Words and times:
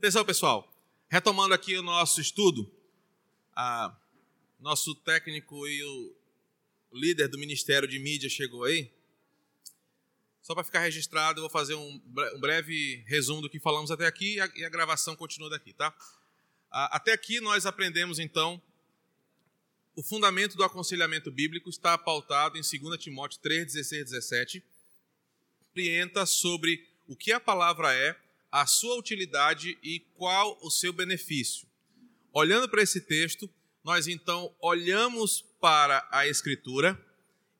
Atenção, 0.00 0.24
pessoal. 0.24 0.66
Retomando 1.10 1.52
aqui 1.52 1.76
o 1.76 1.82
nosso 1.82 2.22
estudo, 2.22 2.72
a, 3.54 3.94
nosso 4.58 4.94
técnico 4.94 5.68
e 5.68 5.84
o 5.84 6.16
líder 6.90 7.28
do 7.28 7.36
Ministério 7.36 7.86
de 7.86 7.98
Mídia 7.98 8.30
chegou 8.30 8.64
aí. 8.64 8.90
Só 10.40 10.54
para 10.54 10.64
ficar 10.64 10.80
registrado, 10.80 11.40
eu 11.40 11.42
vou 11.42 11.50
fazer 11.50 11.74
um, 11.74 12.00
breve 12.40 13.04
resumo 13.06 13.42
do 13.42 13.50
que 13.50 13.60
falamos 13.60 13.90
até 13.90 14.06
aqui 14.06 14.36
e 14.36 14.40
a, 14.40 14.50
e 14.54 14.64
a 14.64 14.70
gravação 14.70 15.14
continua 15.14 15.50
daqui, 15.50 15.74
tá? 15.74 15.94
até 16.70 17.12
aqui 17.12 17.38
nós 17.38 17.66
aprendemos, 17.66 18.18
então, 18.18 18.58
o 19.94 20.02
fundamento 20.02 20.56
do 20.56 20.64
aconselhamento 20.64 21.30
bíblico 21.30 21.68
está 21.68 21.98
pautado 21.98 22.56
em 22.56 22.62
2 22.62 22.96
Timóteo 22.96 23.38
3, 23.42 23.66
16 23.66 24.00
e 24.00 24.04
17. 24.04 24.64
Orienta 25.76 26.24
sobre 26.24 26.88
o 27.06 27.14
que 27.14 27.32
a 27.32 27.38
palavra 27.38 27.94
é, 27.94 28.18
a 28.50 28.66
sua 28.66 28.96
utilidade 28.96 29.78
e 29.82 30.00
qual 30.14 30.58
o 30.62 30.70
seu 30.70 30.92
benefício. 30.92 31.68
Olhando 32.32 32.68
para 32.68 32.82
esse 32.82 33.00
texto, 33.00 33.48
nós 33.84 34.06
então 34.06 34.54
olhamos 34.60 35.42
para 35.60 36.06
a 36.10 36.26
Escritura 36.26 36.98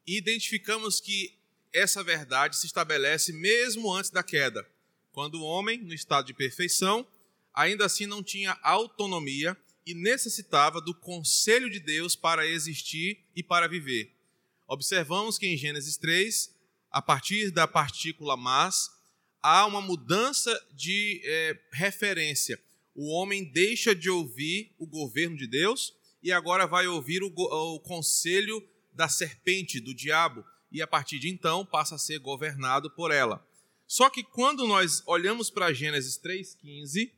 e 0.07 0.17
identificamos 0.17 1.01
que 1.01 1.35
essa 1.73 2.03
verdade 2.03 2.57
se 2.57 2.67
estabelece 2.67 3.33
mesmo 3.33 3.93
antes 3.93 4.11
da 4.11 4.23
queda, 4.23 4.67
quando 5.13 5.37
o 5.37 5.45
homem, 5.45 5.79
no 5.79 5.95
estado 5.95 6.27
de 6.27 6.35
perfeição, 6.35 7.07
ainda 7.55 7.87
assim 7.87 8.07
não 8.07 8.23
tinha 8.23 8.59
autonomia 8.63 9.57
e 9.87 9.95
necessitava 9.95 10.81
do 10.81 10.95
conselho 10.95 11.71
de 11.71 11.81
Deus 11.81 12.15
para 12.15 12.47
existir 12.47 13.25
e 13.35 13.43
para 13.43 13.69
viver. 13.69 14.13
Observamos 14.67 15.39
que 15.39 15.47
em 15.47 15.57
Gênesis 15.57 15.97
3, 15.97 16.55
a 16.91 17.03
partir 17.03 17.51
da 17.51 17.67
partícula 17.67 18.37
mas, 18.37 18.91
há 19.43 19.67
uma 19.67 19.81
mudança 19.81 20.59
de 20.73 21.21
é, 21.25 21.59
referência. 21.73 22.61
O 22.95 23.11
homem 23.15 23.45
deixa 23.45 23.95
de 23.95 24.11
ouvir 24.11 24.75
o 24.79 24.87
governo 24.87 25.37
de 25.37 25.47
Deus 25.47 25.95
e 26.23 26.33
agora 26.33 26.67
vai 26.67 26.87
ouvir 26.87 27.23
o, 27.23 27.33
o 27.35 27.81
conselho 27.81 28.63
da 28.93 29.09
serpente, 29.09 29.81
do 29.81 29.95
diabo, 29.95 30.45
e 30.71 30.83
a 30.83 30.87
partir 30.87 31.19
de 31.19 31.29
então 31.29 31.65
passa 31.65 31.95
a 31.95 31.99
ser 31.99 32.19
governado 32.19 32.91
por 32.91 33.11
ela. 33.11 33.45
Só 33.87 34.09
que 34.11 34.23
quando 34.23 34.67
nós 34.67 35.03
olhamos 35.07 35.51
para 35.51 35.73
Gênesis 35.73 36.19
3,15, 36.19 37.11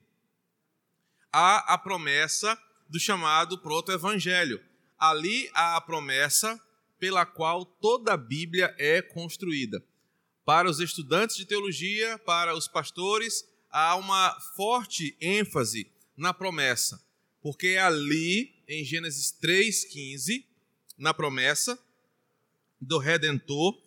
há 1.33 1.75
a 1.75 1.77
promessa 1.77 2.59
do 2.89 3.01
chamado 3.01 3.59
proto-evangelho. 3.59 4.63
Ali 4.99 5.51
há 5.53 5.77
a 5.77 5.81
promessa 5.81 6.61
pela 6.99 7.27
qual 7.27 7.65
toda 7.65 8.15
a 8.15 8.17
Bíblia 8.17 8.75
é 8.79 9.03
construída. 9.03 9.85
Para 10.45 10.69
os 10.69 10.81
estudantes 10.81 11.37
de 11.37 11.47
teologia, 11.47 12.19
para 12.19 12.57
os 12.57 12.67
pastores, 12.67 13.45
há 13.71 13.95
uma 13.95 14.37
forte 14.57 15.17
ênfase 15.21 15.89
na 16.17 16.35
promessa, 16.35 17.01
porque 17.41 17.69
é 17.69 17.81
ali, 17.81 18.53
em 18.67 18.85
Gênesis 18.85 19.33
3,15, 19.41 20.45
na 20.99 21.15
promessa 21.15 21.79
do 22.81 22.99
Redentor, 22.99 23.81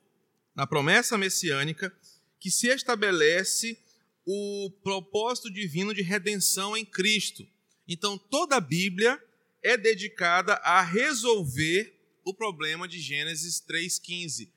na 0.56 0.66
promessa 0.66 1.18
messiânica, 1.18 1.94
que 2.40 2.50
se 2.50 2.68
estabelece 2.68 3.78
o 4.26 4.72
propósito 4.82 5.52
divino 5.52 5.94
de 5.94 6.02
redenção 6.02 6.76
em 6.78 6.86
Cristo. 6.86 7.46
Então, 7.86 8.18
toda 8.18 8.56
a 8.56 8.62
Bíblia 8.62 9.22
é 9.62 9.76
dedicada 9.76 10.54
a 10.56 10.82
resolver 10.82 11.94
o 12.24 12.34
problema 12.34 12.88
de 12.88 13.00
Gênesis 13.00 13.62
3,15, 13.62 14.50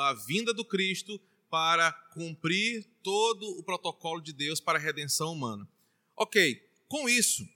a 0.00 0.14
vinda 0.14 0.54
do 0.54 0.64
Cristo 0.64 1.20
para 1.52 1.92
cumprir 2.14 2.82
todo 3.02 3.46
o 3.58 3.62
protocolo 3.62 4.22
de 4.22 4.32
Deus 4.32 4.58
para 4.58 4.78
a 4.78 4.80
redenção 4.80 5.34
humana. 5.34 5.68
Ok, 6.16 6.66
com 6.88 7.06
isso, 7.06 7.46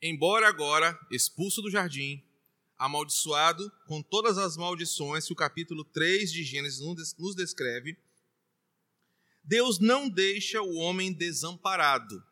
embora 0.00 0.48
agora 0.48 0.98
expulso 1.10 1.60
do 1.60 1.70
jardim, 1.70 2.24
amaldiçoado 2.78 3.70
com 3.86 4.02
todas 4.02 4.38
as 4.38 4.56
maldições 4.56 5.26
que 5.26 5.34
o 5.34 5.36
capítulo 5.36 5.84
3 5.84 6.32
de 6.32 6.42
Gênesis 6.42 6.80
nos 7.18 7.34
descreve, 7.34 7.98
Deus 9.42 9.78
não 9.78 10.08
deixa 10.08 10.62
o 10.62 10.76
homem 10.76 11.12
desamparado. 11.12 12.24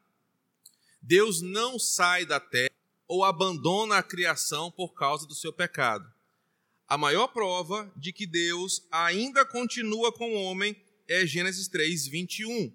Deus 1.02 1.42
não 1.42 1.78
sai 1.78 2.24
da 2.24 2.40
terra 2.40 2.72
ou 3.06 3.22
abandona 3.22 3.98
a 3.98 4.02
criação 4.02 4.70
por 4.70 4.94
causa 4.94 5.26
do 5.26 5.34
seu 5.34 5.52
pecado. 5.52 6.10
A 6.88 6.96
maior 6.96 7.28
prova 7.28 7.92
de 7.94 8.14
que 8.14 8.26
Deus 8.26 8.86
ainda 8.90 9.44
continua 9.44 10.10
com 10.10 10.34
o 10.34 10.42
homem 10.44 10.74
é 11.08 11.26
Gênesis 11.26 11.68
3, 11.68 12.06
21, 12.06 12.72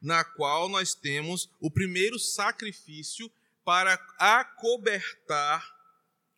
na 0.00 0.24
qual 0.24 0.68
nós 0.68 0.94
temos 0.94 1.50
o 1.60 1.70
primeiro 1.70 2.18
sacrifício 2.18 3.30
para 3.64 3.94
acobertar 4.18 5.76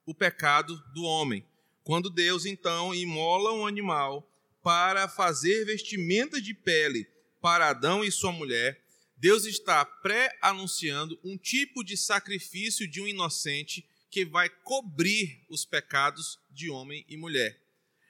o 0.04 0.14
pecado 0.14 0.76
do 0.92 1.04
homem. 1.04 1.46
Quando 1.82 2.10
Deus 2.10 2.44
então 2.44 2.94
imola 2.94 3.52
um 3.52 3.66
animal 3.66 4.28
para 4.62 5.08
fazer 5.08 5.64
vestimenta 5.64 6.40
de 6.40 6.54
pele 6.54 7.08
para 7.40 7.68
Adão 7.68 8.04
e 8.04 8.10
sua 8.10 8.32
mulher, 8.32 8.82
Deus 9.16 9.44
está 9.44 9.84
pré-anunciando 9.84 11.18
um 11.22 11.36
tipo 11.36 11.84
de 11.84 11.96
sacrifício 11.96 12.88
de 12.88 13.00
um 13.00 13.06
inocente 13.06 13.86
que 14.10 14.24
vai 14.24 14.48
cobrir 14.48 15.44
os 15.48 15.64
pecados 15.64 16.38
de 16.50 16.70
homem 16.70 17.04
e 17.08 17.16
mulher. 17.16 17.60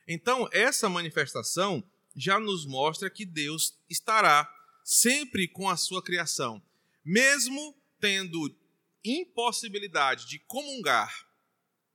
Então, 0.06 0.48
essa 0.52 0.88
manifestação 0.88 1.84
já 2.14 2.38
nos 2.38 2.66
mostra 2.66 3.10
que 3.10 3.24
Deus 3.24 3.74
estará 3.88 4.48
sempre 4.84 5.46
com 5.46 5.68
a 5.68 5.76
sua 5.76 6.02
criação, 6.02 6.62
mesmo 7.04 7.76
tendo 8.00 8.54
impossibilidade 9.04 10.26
de 10.26 10.38
comungar 10.40 11.26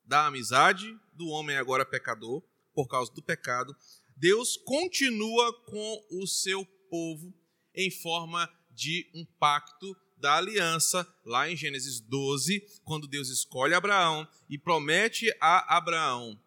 da 0.03 0.27
amizade 0.27 0.97
do 1.13 1.27
homem 1.27 1.57
agora 1.57 1.85
pecador, 1.85 2.43
por 2.73 2.87
causa 2.87 3.11
do 3.13 3.21
pecado, 3.21 3.75
Deus 4.15 4.57
continua 4.57 5.53
com 5.63 6.05
o 6.11 6.27
seu 6.27 6.65
povo 6.89 7.33
em 7.73 7.89
forma 7.89 8.49
de 8.71 9.09
um 9.13 9.25
pacto 9.25 9.95
da 10.17 10.37
aliança, 10.37 11.07
lá 11.25 11.49
em 11.49 11.55
Gênesis 11.55 11.99
12, 11.99 12.61
quando 12.83 13.07
Deus 13.07 13.29
escolhe 13.29 13.73
Abraão 13.73 14.27
e 14.49 14.57
promete 14.57 15.33
a 15.41 15.77
Abraão 15.77 16.39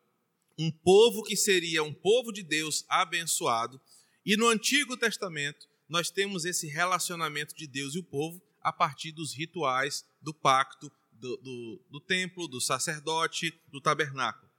um 0.58 0.72
povo 0.72 1.22
que 1.22 1.36
seria 1.36 1.84
um 1.84 1.94
povo 1.94 2.32
de 2.32 2.42
Deus 2.42 2.84
abençoado. 2.88 3.80
E 4.26 4.36
no 4.36 4.48
Antigo 4.48 4.96
Testamento, 4.96 5.68
nós 5.88 6.10
temos 6.10 6.44
esse 6.44 6.66
relacionamento 6.66 7.54
de 7.54 7.66
Deus 7.66 7.94
e 7.94 7.98
o 8.00 8.02
povo 8.02 8.42
a 8.60 8.72
partir 8.72 9.12
dos 9.12 9.32
rituais 9.32 10.04
do 10.20 10.34
pacto, 10.34 10.90
do, 11.12 11.36
do, 11.36 11.86
do 11.90 12.00
templo, 12.00 12.48
do 12.48 12.60
sacerdote, 12.60 13.54
do 13.68 13.80
tabernáculo. 13.80 14.50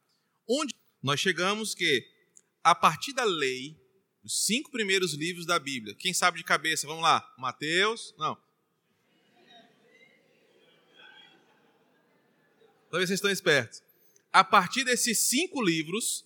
Onde 0.47 0.73
nós 1.03 1.19
chegamos 1.19 1.75
que, 1.75 2.07
a 2.63 2.73
partir 2.73 3.13
da 3.13 3.25
lei, 3.25 3.77
os 4.23 4.45
cinco 4.45 4.71
primeiros 4.71 5.13
livros 5.13 5.45
da 5.45 5.59
Bíblia, 5.59 5.93
quem 5.95 6.13
sabe 6.13 6.37
de 6.37 6.43
cabeça, 6.43 6.87
vamos 6.87 7.03
lá, 7.03 7.33
Mateus, 7.37 8.15
não. 8.17 8.37
Talvez 12.89 13.07
vocês 13.07 13.17
estão 13.17 13.29
espertos 13.29 13.83
a 14.31 14.43
partir 14.43 14.83
desses 14.83 15.19
cinco 15.19 15.61
livros, 15.61 16.25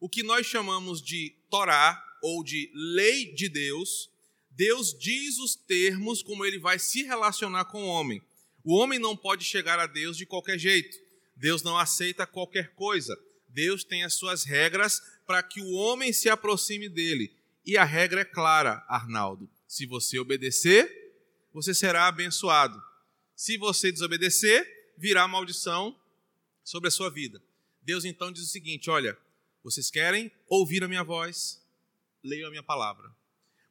o 0.00 0.08
que 0.08 0.22
nós 0.22 0.46
chamamos 0.46 1.00
de 1.00 1.34
Torá 1.48 2.02
ou 2.22 2.42
de 2.42 2.70
lei 2.74 3.32
de 3.32 3.48
Deus, 3.48 4.10
Deus 4.50 4.96
diz 4.98 5.38
os 5.38 5.54
termos 5.54 6.22
como 6.22 6.44
ele 6.44 6.58
vai 6.58 6.78
se 6.78 7.02
relacionar 7.02 7.66
com 7.66 7.84
o 7.84 7.88
homem. 7.88 8.20
O 8.64 8.74
homem 8.74 8.98
não 8.98 9.16
pode 9.16 9.44
chegar 9.44 9.78
a 9.78 9.86
Deus 9.86 10.16
de 10.16 10.26
qualquer 10.26 10.58
jeito. 10.58 10.98
Deus 11.36 11.62
não 11.62 11.78
aceita 11.78 12.26
qualquer 12.26 12.74
coisa. 12.74 13.16
Deus 13.48 13.84
tem 13.84 14.04
as 14.04 14.14
suas 14.14 14.44
regras 14.44 15.00
para 15.26 15.42
que 15.42 15.60
o 15.60 15.72
homem 15.72 16.12
se 16.12 16.28
aproxime 16.28 16.88
dele. 16.88 17.32
E 17.64 17.76
a 17.76 17.84
regra 17.84 18.22
é 18.22 18.24
clara, 18.24 18.84
Arnaldo. 18.88 19.48
Se 19.66 19.86
você 19.86 20.18
obedecer, 20.18 21.14
você 21.52 21.72
será 21.72 22.06
abençoado. 22.06 22.80
Se 23.34 23.56
você 23.56 23.90
desobedecer, 23.90 24.94
virá 24.98 25.26
maldição 25.26 25.96
sobre 26.70 26.86
a 26.86 26.90
sua 26.92 27.10
vida. 27.10 27.42
Deus 27.82 28.04
então 28.04 28.30
diz 28.30 28.44
o 28.44 28.46
seguinte: 28.46 28.88
olha, 28.88 29.18
vocês 29.64 29.90
querem 29.90 30.30
ouvir 30.46 30.84
a 30.84 30.88
minha 30.88 31.02
voz? 31.02 31.60
Leiam 32.22 32.46
a 32.46 32.50
minha 32.50 32.62
palavra. 32.62 33.12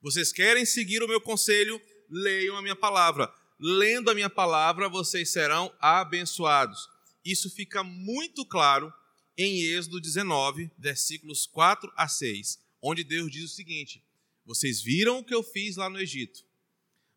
Vocês 0.01 0.33
querem 0.33 0.65
seguir 0.65 1.01
o 1.01 1.07
meu 1.07 1.21
conselho? 1.21 1.81
Leiam 2.09 2.57
a 2.57 2.61
minha 2.61 2.75
palavra. 2.75 3.33
Lendo 3.57 4.09
a 4.11 4.15
minha 4.15 4.29
palavra, 4.29 4.89
vocês 4.89 5.29
serão 5.29 5.73
abençoados. 5.79 6.89
Isso 7.23 7.49
fica 7.49 7.83
muito 7.83 8.45
claro 8.45 8.93
em 9.37 9.61
Êxodo 9.61 10.01
19, 10.01 10.69
versículos 10.77 11.45
4 11.45 11.89
a 11.95 12.07
6, 12.07 12.59
onde 12.81 13.05
Deus 13.05 13.31
diz 13.31 13.45
o 13.45 13.55
seguinte: 13.55 14.03
Vocês 14.45 14.81
viram 14.81 15.19
o 15.19 15.23
que 15.23 15.33
eu 15.33 15.41
fiz 15.41 15.77
lá 15.77 15.89
no 15.89 16.01
Egito. 16.01 16.43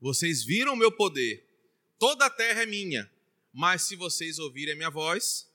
Vocês 0.01 0.45
viram 0.45 0.75
o 0.75 0.77
meu 0.77 0.93
poder. 0.93 1.45
Toda 1.99 2.27
a 2.27 2.31
terra 2.31 2.63
é 2.63 2.67
minha. 2.67 3.11
Mas 3.53 3.83
se 3.83 3.97
vocês 3.97 4.39
ouvirem 4.39 4.75
a 4.75 4.77
minha 4.77 4.91
voz, 4.91 5.52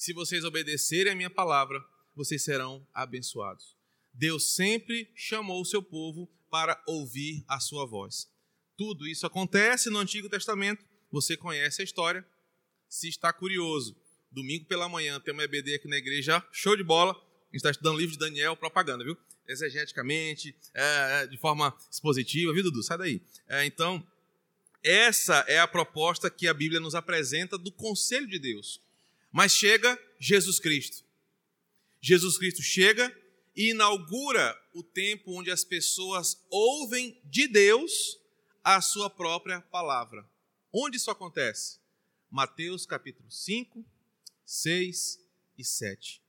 se 0.00 0.14
vocês 0.14 0.44
obedecerem 0.44 1.12
a 1.12 1.14
minha 1.14 1.28
palavra, 1.28 1.78
vocês 2.16 2.42
serão 2.42 2.86
abençoados. 2.94 3.76
Deus 4.14 4.54
sempre 4.54 5.12
chamou 5.14 5.60
o 5.60 5.66
seu 5.66 5.82
povo 5.82 6.26
para 6.48 6.82
ouvir 6.86 7.44
a 7.46 7.60
sua 7.60 7.84
voz. 7.84 8.26
Tudo 8.78 9.06
isso 9.06 9.26
acontece 9.26 9.90
no 9.90 9.98
Antigo 9.98 10.26
Testamento 10.26 10.82
você 11.12 11.36
conhece 11.36 11.82
a 11.82 11.84
história. 11.84 12.24
Se 12.88 13.10
está 13.10 13.30
curioso, 13.30 13.94
domingo 14.32 14.64
pela 14.64 14.88
manhã 14.88 15.20
tem 15.20 15.34
uma 15.34 15.44
EBD 15.44 15.74
aqui 15.74 15.86
na 15.86 15.98
igreja, 15.98 16.42
show 16.50 16.74
de 16.74 16.82
bola. 16.82 17.12
A 17.12 17.16
gente 17.52 17.56
está 17.56 17.70
estudando 17.70 17.96
o 17.96 17.98
livro 17.98 18.14
de 18.14 18.18
Daniel, 18.20 18.56
propaganda, 18.56 19.04
viu? 19.04 19.18
Exegeticamente, 19.46 20.56
é, 20.72 21.22
é, 21.22 21.26
de 21.26 21.36
forma 21.36 21.76
expositiva, 21.90 22.54
viu, 22.54 22.62
Dudu? 22.62 22.82
Sai 22.82 22.96
daí. 22.96 23.20
É, 23.46 23.66
então, 23.66 24.02
essa 24.82 25.44
é 25.46 25.58
a 25.58 25.68
proposta 25.68 26.30
que 26.30 26.48
a 26.48 26.54
Bíblia 26.54 26.80
nos 26.80 26.94
apresenta 26.94 27.58
do 27.58 27.70
conselho 27.70 28.26
de 28.26 28.38
Deus. 28.38 28.80
Mas 29.30 29.52
chega 29.52 29.98
Jesus 30.18 30.58
Cristo. 30.58 31.04
Jesus 32.00 32.38
Cristo 32.38 32.62
chega 32.62 33.14
e 33.54 33.70
inaugura 33.70 34.56
o 34.74 34.82
tempo 34.82 35.38
onde 35.38 35.50
as 35.50 35.64
pessoas 35.64 36.44
ouvem 36.50 37.20
de 37.24 37.46
Deus 37.46 38.18
a 38.64 38.80
sua 38.80 39.10
própria 39.10 39.60
palavra. 39.60 40.28
Onde 40.72 40.96
isso 40.96 41.10
acontece? 41.10 41.78
Mateus 42.30 42.86
capítulo 42.86 43.30
5, 43.30 43.84
6 44.44 45.18
e 45.58 45.64
7. 45.64 46.22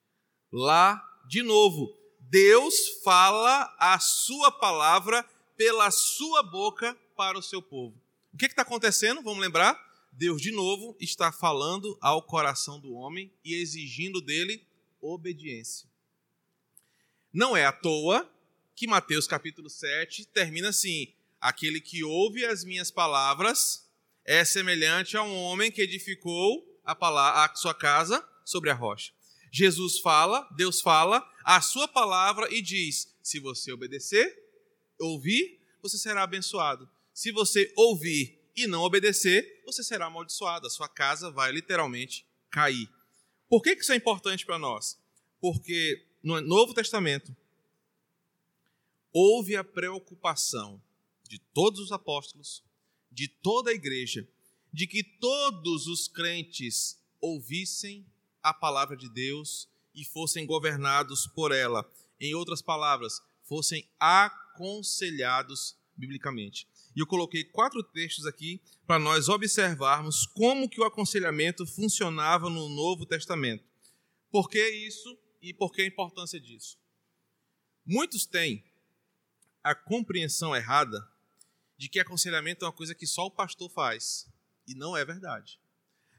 Lá, 0.52 1.02
de 1.28 1.44
novo, 1.44 1.96
Deus 2.20 3.02
fala 3.04 3.74
a 3.80 4.00
sua 4.00 4.52
palavra 4.52 5.24
pela 5.56 5.92
sua 5.92 6.44
boca 6.44 6.98
para 7.16 7.38
o 7.38 7.42
seu 7.42 7.62
povo. 7.62 8.02
O 8.34 8.38
que 8.38 8.46
está 8.46 8.62
acontecendo? 8.64 9.22
Vamos 9.22 9.42
lembrar? 9.42 9.91
Deus, 10.12 10.42
de 10.42 10.52
novo, 10.52 10.96
está 11.00 11.32
falando 11.32 11.98
ao 12.02 12.22
coração 12.22 12.80
do 12.80 12.94
homem 12.94 13.32
e 13.44 13.56
exigindo 13.56 14.22
dele 14.22 14.66
obediência. 15.02 15.90
Não 17.34 17.56
é 17.56 17.66
à 17.66 17.72
toa 17.72 18.30
que 18.76 18.86
Mateus 18.86 19.26
capítulo 19.26 19.70
7 19.70 20.26
termina 20.26 20.70
assim: 20.70 21.14
Aquele 21.40 21.80
que 21.80 22.04
ouve 22.04 22.46
as 22.46 22.64
minhas 22.64 22.92
palavras 22.92 23.90
é 24.26 24.44
semelhante 24.44 25.16
a 25.16 25.24
um 25.24 25.36
homem 25.36 25.72
que 25.72 25.82
edificou 25.82 26.80
a, 26.84 26.94
palavra, 26.94 27.46
a 27.46 27.56
sua 27.56 27.74
casa 27.74 28.28
sobre 28.44 28.70
a 28.70 28.74
rocha. 28.74 29.14
Jesus 29.52 30.00
fala, 30.00 30.48
Deus 30.56 30.82
fala 30.82 31.26
a 31.44 31.62
sua 31.62 31.88
palavra 31.88 32.48
e 32.54 32.62
diz: 32.62 33.16
se 33.24 33.40
você 33.40 33.72
obedecer, 33.72 34.38
ouvir, 35.00 35.60
você 35.82 35.98
será 35.98 36.24
abençoado. 36.24 36.90
Se 37.14 37.32
você 37.32 37.72
ouvir 37.76 38.41
e 38.56 38.68
não 38.68 38.82
obedecer, 38.82 39.62
você 39.66 39.84
será 39.84 40.08
amaldiçoado. 40.08 40.68
A 40.68 40.70
sua 40.70 40.88
casa 40.88 41.32
vai 41.32 41.52
literalmente 41.52 42.26
cair. 42.50 42.90
Por 43.50 43.62
que 43.62 43.74
isso 43.74 43.92
é 43.92 43.96
importante 43.96 44.46
para 44.46 44.60
nós? 44.60 45.00
Porque 45.40 46.06
no 46.24 46.40
Novo 46.42 46.74
Testamento 46.74 47.36
houve 49.14 49.56
a 49.56 49.64
preocupação 49.64 50.82
de 51.28 51.40
todos 51.54 51.80
os 51.80 51.92
apóstolos, 51.92 52.64
de 53.12 53.28
toda 53.28 53.72
a 53.72 53.74
igreja, 53.74 54.28
de 54.72 54.88
que 54.88 55.04
todos 55.04 55.88
os 55.88 56.08
crentes 56.08 56.98
ouvissem 57.20 58.06
a 58.42 58.54
palavra 58.54 58.96
de 58.96 59.10
Deus 59.10 59.70
e 59.94 60.06
fossem 60.06 60.46
governados 60.46 61.28
por 61.28 61.52
ela. 61.52 61.90
Em 62.20 62.34
outras 62.34 62.62
palavras, 62.62 63.22
fossem 63.44 63.88
aconselhados 64.00 65.76
biblicamente. 65.96 66.68
E 66.96 67.00
eu 67.00 67.08
coloquei 67.08 67.44
quatro 67.44 67.82
textos 67.84 68.26
aqui 68.26 68.62
para 68.86 69.00
nós 69.00 69.30
observarmos 69.30 70.26
como 70.26 70.70
que 70.70 70.82
o 70.82 70.84
aconselhamento 70.84 71.66
funcionava 71.66 72.50
no 72.50 72.68
Novo 72.70 73.06
Testamento. 73.06 73.64
Por 74.30 74.50
que 74.50 74.66
isso 74.70 75.18
e 75.42 75.54
por 75.54 75.72
que 75.72 75.82
a 75.82 75.86
importância 75.86 76.40
disso? 76.40 76.78
Muitos 77.86 78.26
têm 78.26 78.64
a 79.64 79.74
compreensão 79.74 80.56
errada 80.56 81.08
de 81.78 81.90
que 81.90 82.00
aconselhamento 82.00 82.64
é 82.64 82.68
uma 82.68 82.74
coisa 82.74 82.94
que 82.94 83.08
só 83.08 83.26
o 83.26 83.32
pastor 83.32 83.70
faz. 83.70 84.28
E 84.68 84.76
não 84.76 84.96
é 84.96 85.04
verdade. 85.04 85.60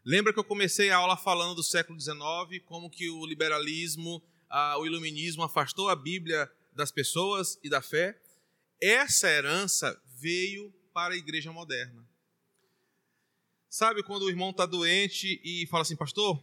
Lembra 0.05 0.33
que 0.33 0.39
eu 0.39 0.45
comecei 0.45 0.91
a 0.91 0.97
aula 0.97 1.17
falando 1.17 1.55
do 1.55 1.63
século 1.63 2.01
XIX, 2.01 2.65
como 2.65 2.91
que 2.91 3.09
o 3.09 3.25
liberalismo, 3.25 4.23
o 4.79 4.87
iluminismo 4.87 5.45
afastou 5.45 5.89
a 5.89 5.95
Bíblia 5.95 6.51
das 6.73 6.91
pessoas 6.91 7.59
e 7.63 7.69
da 7.69 7.81
fé? 7.81 8.21
Essa 8.81 9.29
herança 9.29 10.01
veio 10.23 10.73
para 10.95 11.15
a 11.15 11.17
igreja 11.17 11.51
moderna. 11.51 12.07
Sabe 13.69 14.03
quando 14.05 14.23
o 14.23 14.31
irmão 14.31 14.51
está 14.51 14.65
doente 14.65 15.41
e 15.43 15.67
fala 15.67 15.83
assim, 15.83 15.97
pastor, 15.97 16.41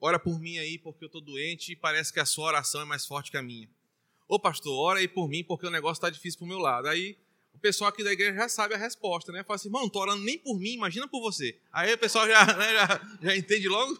ora 0.00 0.18
por 0.18 0.40
mim 0.40 0.56
aí 0.58 0.78
porque 0.78 1.04
eu 1.04 1.08
estou 1.08 1.20
doente 1.20 1.72
e 1.72 1.76
parece 1.76 2.10
que 2.10 2.20
a 2.20 2.24
sua 2.24 2.46
oração 2.46 2.80
é 2.80 2.84
mais 2.86 3.04
forte 3.04 3.30
que 3.30 3.36
a 3.36 3.42
minha. 3.42 3.68
Ô 4.26 4.38
pastor, 4.38 4.74
ora 4.78 5.00
aí 5.00 5.08
por 5.08 5.28
mim 5.28 5.44
porque 5.44 5.66
o 5.66 5.70
negócio 5.70 5.98
está 5.98 6.08
difícil 6.08 6.38
para 6.38 6.46
o 6.46 6.48
meu 6.48 6.58
lado. 6.58 6.88
Aí 6.88 7.18
o 7.52 7.58
pessoal 7.58 7.90
aqui 7.90 8.02
da 8.02 8.12
igreja 8.12 8.34
já 8.34 8.48
sabe 8.48 8.74
a 8.74 8.78
resposta, 8.78 9.30
né? 9.32 9.44
Fala 9.44 9.56
assim, 9.56 9.68
irmão, 9.68 9.82
não 9.82 9.88
estou 9.88 10.02
orando 10.02 10.22
nem 10.22 10.38
por 10.38 10.58
mim, 10.58 10.74
imagina 10.74 11.06
por 11.06 11.20
você. 11.20 11.58
Aí 11.72 11.92
o 11.92 11.98
pessoal 11.98 12.26
já, 12.26 12.46
né, 12.46 12.72
já, 12.72 13.18
já 13.20 13.36
entende 13.36 13.68
logo. 13.68 13.98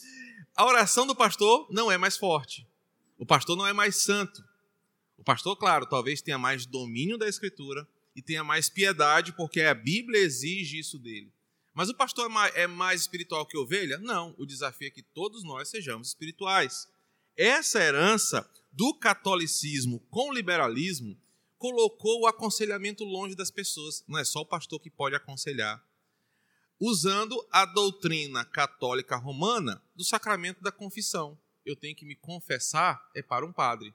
a 0.54 0.66
oração 0.66 1.06
do 1.06 1.14
pastor 1.14 1.66
não 1.70 1.90
é 1.90 1.96
mais 1.96 2.16
forte. 2.16 2.66
O 3.16 3.24
pastor 3.24 3.56
não 3.56 3.66
é 3.66 3.72
mais 3.72 3.96
santo. 3.96 4.44
O 5.16 5.24
pastor, 5.24 5.56
claro, 5.56 5.86
talvez 5.86 6.20
tenha 6.20 6.36
mais 6.36 6.66
domínio 6.66 7.16
da 7.16 7.28
escritura, 7.28 7.86
e 8.16 8.22
tenha 8.22 8.42
mais 8.42 8.70
piedade, 8.70 9.34
porque 9.34 9.60
a 9.60 9.74
Bíblia 9.74 10.18
exige 10.18 10.78
isso 10.78 10.98
dele. 10.98 11.30
Mas 11.74 11.90
o 11.90 11.94
pastor 11.94 12.30
é 12.54 12.66
mais 12.66 13.02
espiritual 13.02 13.44
que 13.44 13.58
ovelha? 13.58 13.98
Não. 13.98 14.34
O 14.38 14.46
desafio 14.46 14.88
é 14.88 14.90
que 14.90 15.02
todos 15.02 15.44
nós 15.44 15.68
sejamos 15.68 16.08
espirituais. 16.08 16.88
Essa 17.36 17.78
herança 17.78 18.50
do 18.72 18.94
catolicismo 18.94 20.00
com 20.10 20.30
o 20.30 20.32
liberalismo 20.32 21.20
colocou 21.58 22.22
o 22.22 22.26
aconselhamento 22.26 23.04
longe 23.04 23.34
das 23.34 23.50
pessoas. 23.50 24.02
Não 24.08 24.18
é 24.18 24.24
só 24.24 24.40
o 24.40 24.46
pastor 24.46 24.80
que 24.80 24.88
pode 24.88 25.14
aconselhar. 25.14 25.84
Usando 26.80 27.46
a 27.52 27.66
doutrina 27.66 28.42
católica 28.46 29.16
romana 29.16 29.82
do 29.94 30.04
sacramento 30.04 30.62
da 30.62 30.72
confissão. 30.72 31.38
Eu 31.64 31.76
tenho 31.76 31.94
que 31.94 32.06
me 32.06 32.16
confessar 32.16 33.10
é 33.14 33.20
para 33.20 33.44
um 33.44 33.52
padre. 33.52 33.94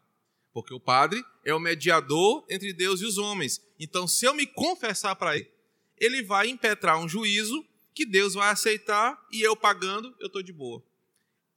Porque 0.53 0.74
o 0.74 0.80
padre 0.80 1.24
é 1.45 1.53
o 1.53 1.59
mediador 1.59 2.45
entre 2.50 2.74
Deus 2.74 3.01
e 3.01 3.06
os 3.06 3.18
homens. 3.18 3.62
Então, 3.80 4.07
se 4.07 4.25
eu 4.25 4.33
me 4.33 4.45
confessar 4.45 5.15
para 5.15 5.38
ele, 5.38 5.50
ele 5.98 6.24
vai 6.24 6.50
impetrar 6.50 7.00
um 7.00 7.07
juízo 7.07 7.65
que 7.94 8.06
Deus 8.06 8.33
vai 8.33 8.50
aceitar 8.50 9.19
e 9.31 9.42
eu 9.42 9.56
pagando, 9.56 10.15
eu 10.19 10.27
estou 10.27 10.42
de 10.42 10.51
boa. 10.51 10.83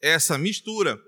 Essa 0.01 0.37
mistura 0.37 1.03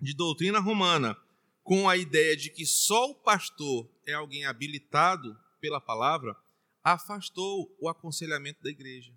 de 0.00 0.14
doutrina 0.14 0.58
romana 0.58 1.16
com 1.62 1.88
a 1.88 1.96
ideia 1.96 2.36
de 2.36 2.50
que 2.50 2.66
só 2.66 3.10
o 3.10 3.14
pastor 3.14 3.88
é 4.06 4.14
alguém 4.14 4.44
habilitado 4.44 5.38
pela 5.60 5.80
palavra, 5.80 6.34
afastou 6.82 7.72
o 7.78 7.88
aconselhamento 7.88 8.62
da 8.62 8.70
igreja. 8.70 9.12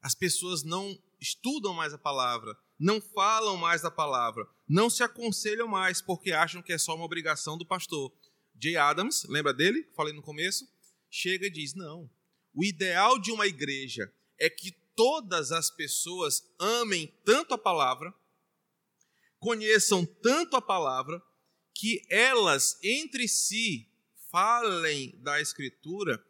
As 0.00 0.14
pessoas 0.14 0.64
não 0.64 0.98
estudam 1.20 1.74
mais 1.74 1.92
a 1.92 1.98
palavra, 1.98 2.56
não 2.82 3.00
falam 3.00 3.56
mais 3.56 3.80
da 3.80 3.92
palavra, 3.92 4.44
não 4.68 4.90
se 4.90 5.04
aconselham 5.04 5.68
mais 5.68 6.02
porque 6.02 6.32
acham 6.32 6.60
que 6.60 6.72
é 6.72 6.78
só 6.78 6.96
uma 6.96 7.04
obrigação 7.04 7.56
do 7.56 7.64
pastor. 7.64 8.12
Jay 8.60 8.76
Adams, 8.76 9.22
lembra 9.28 9.54
dele? 9.54 9.88
Falei 9.94 10.12
no 10.12 10.20
começo. 10.20 10.68
Chega 11.08 11.46
e 11.46 11.50
diz: 11.50 11.74
não. 11.74 12.10
O 12.52 12.64
ideal 12.64 13.20
de 13.20 13.30
uma 13.30 13.46
igreja 13.46 14.12
é 14.36 14.50
que 14.50 14.72
todas 14.96 15.52
as 15.52 15.70
pessoas 15.70 16.42
amem 16.58 17.06
tanto 17.24 17.54
a 17.54 17.58
palavra, 17.58 18.12
conheçam 19.38 20.04
tanto 20.04 20.56
a 20.56 20.60
palavra, 20.60 21.22
que 21.72 22.02
elas 22.10 22.78
entre 22.82 23.28
si 23.28 23.88
falem 24.28 25.16
da 25.20 25.40
Escritura 25.40 26.22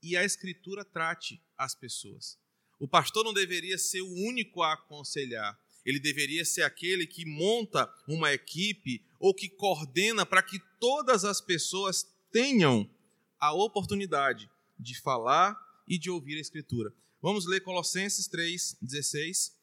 e 0.00 0.16
a 0.16 0.24
Escritura 0.24 0.84
trate 0.84 1.42
as 1.58 1.74
pessoas. 1.74 2.38
O 2.78 2.86
pastor 2.86 3.24
não 3.24 3.34
deveria 3.34 3.76
ser 3.76 4.02
o 4.02 4.12
único 4.12 4.62
a 4.62 4.74
aconselhar, 4.74 5.58
ele 5.86 6.00
deveria 6.00 6.44
ser 6.44 6.62
aquele 6.62 7.06
que 7.06 7.24
monta 7.24 7.88
uma 8.08 8.32
equipe 8.32 9.00
ou 9.20 9.32
que 9.32 9.48
coordena 9.48 10.26
para 10.26 10.42
que 10.42 10.58
todas 10.80 11.24
as 11.24 11.40
pessoas 11.40 12.04
tenham 12.32 12.90
a 13.38 13.52
oportunidade 13.54 14.50
de 14.76 15.00
falar 15.00 15.56
e 15.86 15.96
de 15.96 16.10
ouvir 16.10 16.36
a 16.36 16.40
Escritura. 16.40 16.92
Vamos 17.22 17.46
ler 17.46 17.60
Colossenses 17.60 18.26
3, 18.26 18.76
16. 18.82 19.54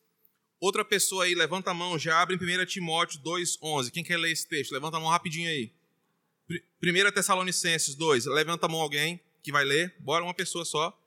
Outra 0.61 0.85
pessoa 0.85 1.25
aí, 1.25 1.35
levanta 1.35 1.71
a 1.71 1.73
mão, 1.73 1.99
já 1.99 2.21
abre 2.21 2.35
em 2.35 2.61
1 2.61 2.65
Timóteo 2.67 3.19
2, 3.19 3.57
11. 3.61 3.91
Quem 3.91 4.03
quer 4.03 4.17
ler 4.17 4.31
esse 4.31 4.47
texto? 4.47 4.71
Levanta 4.71 4.95
a 4.95 4.99
mão 5.01 5.09
rapidinho 5.09 5.49
aí. 5.49 5.73
1 6.49 7.11
Tessalonicenses 7.11 7.95
2, 7.95 8.25
levanta 8.27 8.65
a 8.65 8.69
mão 8.69 8.79
alguém 8.79 9.19
que 9.41 9.51
vai 9.51 9.65
ler. 9.65 9.93
Bora, 9.99 10.23
uma 10.23 10.33
pessoa 10.33 10.63
só. 10.63 10.97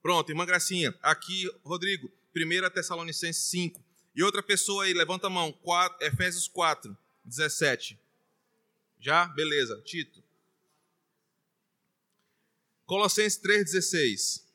Pronto, 0.00 0.30
irmã 0.30 0.46
Gracinha. 0.46 0.94
Aqui, 1.02 1.50
Rodrigo, 1.64 2.08
1 2.34 2.70
Tessalonicenses 2.70 3.42
5. 3.46 3.89
E 4.14 4.22
outra 4.22 4.42
pessoa 4.42 4.84
aí, 4.84 4.92
levanta 4.92 5.28
a 5.28 5.30
mão, 5.30 5.52
4, 5.52 6.06
Efésios 6.06 6.48
4, 6.48 6.96
17. 7.24 7.98
Já? 8.98 9.26
Beleza. 9.26 9.80
Tito. 9.84 10.22
Colossenses 12.86 13.38
3, 13.38 13.64
16. 13.64 14.46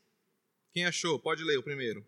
Quem 0.73 0.85
achou? 0.85 1.17
Pode 1.17 1.43
ler 1.43 1.57
o 1.57 1.63
primeiro. 1.63 2.05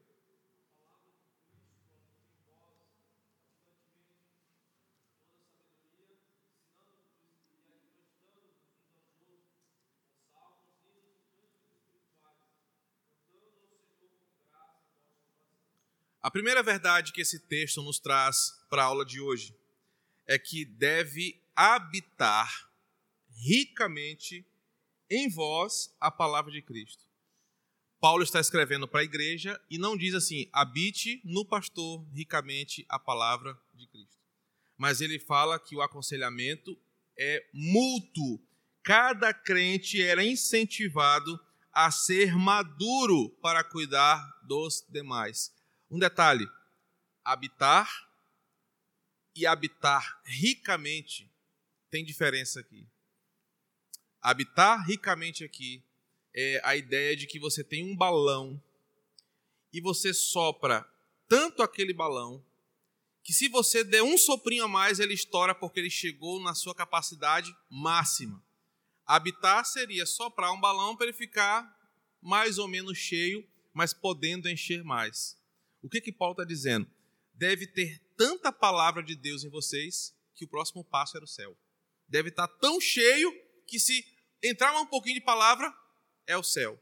A 16.21 16.31
primeira 16.31 16.63
verdade 16.63 17.13
que 17.13 17.21
esse 17.21 17.39
texto 17.39 17.81
nos 17.81 17.99
traz 17.99 18.53
para 18.69 18.81
a 18.81 18.85
aula 18.85 19.05
de 19.05 19.21
hoje 19.21 19.55
é 20.25 20.37
que 20.37 20.65
deve 20.65 21.41
habitar 21.55 22.69
ricamente 23.29 24.45
em 25.09 25.29
vós 25.29 25.95
a 25.99 26.11
palavra 26.11 26.51
de 26.51 26.61
Cristo. 26.61 27.05
Paulo 27.99 28.23
está 28.23 28.39
escrevendo 28.39 28.87
para 28.87 29.01
a 29.01 29.03
igreja 29.03 29.59
e 29.69 29.77
não 29.77 29.97
diz 29.97 30.13
assim: 30.13 30.49
habite 30.51 31.21
no 31.23 31.45
pastor 31.45 32.05
ricamente 32.13 32.85
a 32.89 32.99
palavra 32.99 33.57
de 33.73 33.87
Cristo. 33.87 34.17
Mas 34.75 35.01
ele 35.01 35.19
fala 35.19 35.59
que 35.59 35.75
o 35.75 35.81
aconselhamento 35.81 36.77
é 37.17 37.47
mútuo. 37.53 38.39
Cada 38.83 39.33
crente 39.33 40.01
era 40.01 40.23
incentivado 40.23 41.39
a 41.73 41.89
ser 41.91 42.35
maduro 42.35 43.29
para 43.41 43.63
cuidar 43.63 44.23
dos 44.43 44.85
demais. 44.89 45.56
Um 45.89 45.99
detalhe: 45.99 46.47
habitar 47.23 48.09
e 49.35 49.45
habitar 49.45 50.21
ricamente 50.25 51.31
tem 51.89 52.03
diferença 52.03 52.59
aqui. 52.59 52.87
Habitar 54.21 54.85
ricamente 54.85 55.43
aqui 55.43 55.83
é 56.33 56.59
a 56.63 56.75
ideia 56.75 57.15
de 57.15 57.27
que 57.27 57.39
você 57.39 57.63
tem 57.63 57.85
um 57.85 57.95
balão 57.95 58.61
e 59.71 59.79
você 59.79 60.13
sopra 60.13 60.87
tanto 61.27 61.61
aquele 61.61 61.93
balão 61.93 62.43
que 63.23 63.33
se 63.33 63.49
você 63.49 63.83
der 63.83 64.01
um 64.01 64.17
soprinho 64.17 64.63
a 64.63 64.67
mais, 64.69 64.99
ele 64.99 65.13
estoura 65.13 65.53
porque 65.53 65.81
ele 65.81 65.89
chegou 65.89 66.41
na 66.41 66.55
sua 66.55 66.73
capacidade 66.73 67.53
máxima. 67.69 68.41
Habitar 69.05 69.65
seria 69.65 70.05
soprar 70.05 70.51
um 70.53 70.59
balão 70.59 70.95
para 70.95 71.07
ele 71.07 71.13
ficar 71.13 71.77
mais 72.21 72.57
ou 72.57 72.67
menos 72.67 72.97
cheio, 72.97 73.45
mas 73.73 73.93
podendo 73.93 74.49
encher 74.49 74.83
mais. 74.83 75.36
O 75.87 75.89
que 75.89 76.01
que 76.01 76.11
Paulo 76.11 76.33
está 76.33 76.43
dizendo? 76.43 76.85
Deve 77.33 77.65
ter 77.65 78.01
tanta 78.17 78.51
palavra 78.51 79.01
de 79.01 79.15
Deus 79.15 79.45
em 79.45 79.49
vocês 79.49 80.13
que 80.35 80.43
o 80.43 80.47
próximo 80.47 80.83
passo 80.83 81.15
era 81.15 81.23
o 81.23 81.29
céu. 81.29 81.57
Deve 82.09 82.27
estar 82.27 82.45
tá 82.45 82.57
tão 82.59 82.81
cheio 82.81 83.33
que 83.65 83.79
se 83.79 84.05
entrar 84.43 84.77
um 84.81 84.85
pouquinho 84.85 85.15
de 85.15 85.21
palavra, 85.21 85.73
é 86.25 86.35
o 86.35 86.43
céu. 86.43 86.77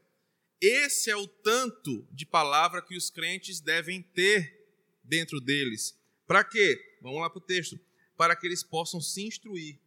Esse 0.60 1.08
é 1.08 1.14
o 1.14 1.28
tanto 1.28 2.04
de 2.10 2.26
palavra 2.26 2.82
que 2.82 2.96
os 2.96 3.08
crentes 3.08 3.60
devem 3.60 4.02
ter 4.02 4.74
dentro 5.04 5.40
deles. 5.40 5.96
Para 6.26 6.42
quê? 6.42 6.98
Vamos 7.00 7.20
lá 7.20 7.30
para 7.30 7.38
o 7.38 7.46
texto. 7.46 7.78
Para 8.16 8.34
que 8.34 8.44
eles 8.44 8.64
possam 8.64 9.00
se 9.00 9.24
instruir, 9.24 9.78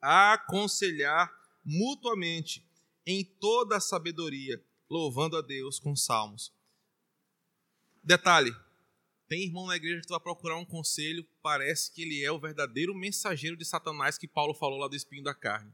aconselhar 0.00 1.32
mutuamente 1.64 2.68
em 3.06 3.24
toda 3.24 3.76
a 3.76 3.80
sabedoria, 3.80 4.60
louvando 4.90 5.36
a 5.36 5.40
Deus 5.40 5.78
com 5.78 5.94
salmos. 5.94 6.57
Detalhe: 8.02 8.54
tem 9.28 9.44
irmão 9.44 9.66
na 9.66 9.76
igreja 9.76 10.00
que 10.00 10.06
tu 10.06 10.10
vai 10.10 10.20
procurar 10.20 10.56
um 10.56 10.64
conselho, 10.64 11.26
parece 11.42 11.92
que 11.92 12.02
ele 12.02 12.24
é 12.24 12.30
o 12.32 12.38
verdadeiro 12.38 12.94
mensageiro 12.94 13.56
de 13.56 13.64
Satanás 13.64 14.16
que 14.16 14.28
Paulo 14.28 14.54
falou 14.54 14.78
lá 14.78 14.88
do 14.88 14.96
espinho 14.96 15.22
da 15.22 15.34
carne 15.34 15.72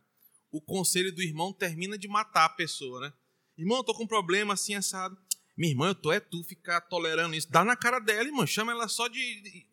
o 0.55 0.61
conselho 0.61 1.13
do 1.13 1.21
irmão 1.21 1.53
termina 1.53 1.99
de 1.99 2.07
matar 2.07 2.45
a 2.45 2.49
pessoa, 2.49 3.01
né? 3.01 3.13
Irmão, 3.59 3.79
eu 3.79 3.85
tô 3.85 3.93
com 3.93 4.05
um 4.05 4.07
problema 4.07 4.55
assim 4.55 4.77
assado. 4.77 5.19
Minha 5.57 5.73
irmã, 5.73 5.89
eu 5.89 5.95
tô 5.97 6.13
é 6.13 6.21
tu 6.21 6.45
ficar 6.45 6.81
tolerando 6.83 7.35
isso. 7.35 7.51
Dá 7.51 7.65
na 7.65 7.77
cara 7.77 7.99
dela, 7.99 8.29
irmão. 8.29 8.47
Chama 8.47 8.71
ela 8.71 8.87
só 8.87 9.09
de. 9.09 9.67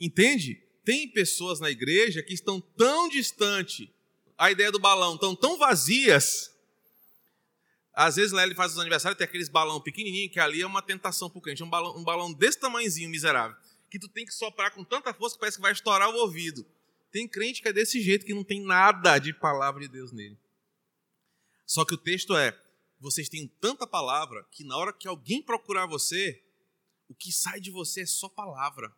Entende? 0.00 0.62
Tem 0.84 1.08
pessoas 1.08 1.58
na 1.58 1.68
igreja 1.68 2.22
que 2.22 2.32
estão 2.32 2.60
tão 2.60 3.08
distante, 3.08 3.92
a 4.38 4.52
ideia 4.52 4.70
do 4.70 4.78
balão, 4.78 5.14
estão 5.14 5.34
tão 5.34 5.58
vazias. 5.58 6.54
Às 7.92 8.16
vezes 8.16 8.32
lá 8.32 8.42
ele 8.44 8.54
faz 8.54 8.72
os 8.72 8.78
aniversários, 8.78 9.18
tem 9.18 9.24
aqueles 9.24 9.48
balão 9.48 9.80
pequenininho, 9.80 10.30
que 10.30 10.38
ali 10.38 10.62
é 10.62 10.66
uma 10.66 10.82
tentação 10.82 11.28
para 11.28 11.38
o 11.38 11.42
crente. 11.42 11.62
Um 11.62 11.68
balão, 11.68 11.96
um 11.96 12.04
balão 12.04 12.32
desse 12.32 12.58
tamanhozinho, 12.58 13.10
miserável, 13.10 13.56
que 13.90 13.98
tu 13.98 14.08
tem 14.08 14.24
que 14.24 14.32
soprar 14.32 14.70
com 14.72 14.84
tanta 14.84 15.12
força 15.12 15.36
que 15.36 15.40
parece 15.40 15.56
que 15.56 15.62
vai 15.62 15.72
estourar 15.72 16.08
o 16.08 16.16
ouvido. 16.16 16.64
Tem 17.10 17.26
crente 17.26 17.60
que 17.60 17.68
é 17.68 17.72
desse 17.72 18.00
jeito, 18.00 18.24
que 18.24 18.34
não 18.34 18.44
tem 18.44 18.62
nada 18.62 19.18
de 19.18 19.34
palavra 19.34 19.80
de 19.80 19.88
Deus 19.88 20.12
nele. 20.12 20.38
Só 21.66 21.84
que 21.84 21.94
o 21.94 21.98
texto 21.98 22.36
é: 22.36 22.56
vocês 23.00 23.28
têm 23.28 23.48
tanta 23.60 23.86
palavra 23.86 24.46
que 24.52 24.62
na 24.62 24.76
hora 24.76 24.92
que 24.92 25.08
alguém 25.08 25.42
procurar 25.42 25.86
você, 25.86 26.42
o 27.08 27.14
que 27.14 27.32
sai 27.32 27.60
de 27.60 27.70
você 27.70 28.02
é 28.02 28.06
só 28.06 28.28
palavra. 28.28 28.94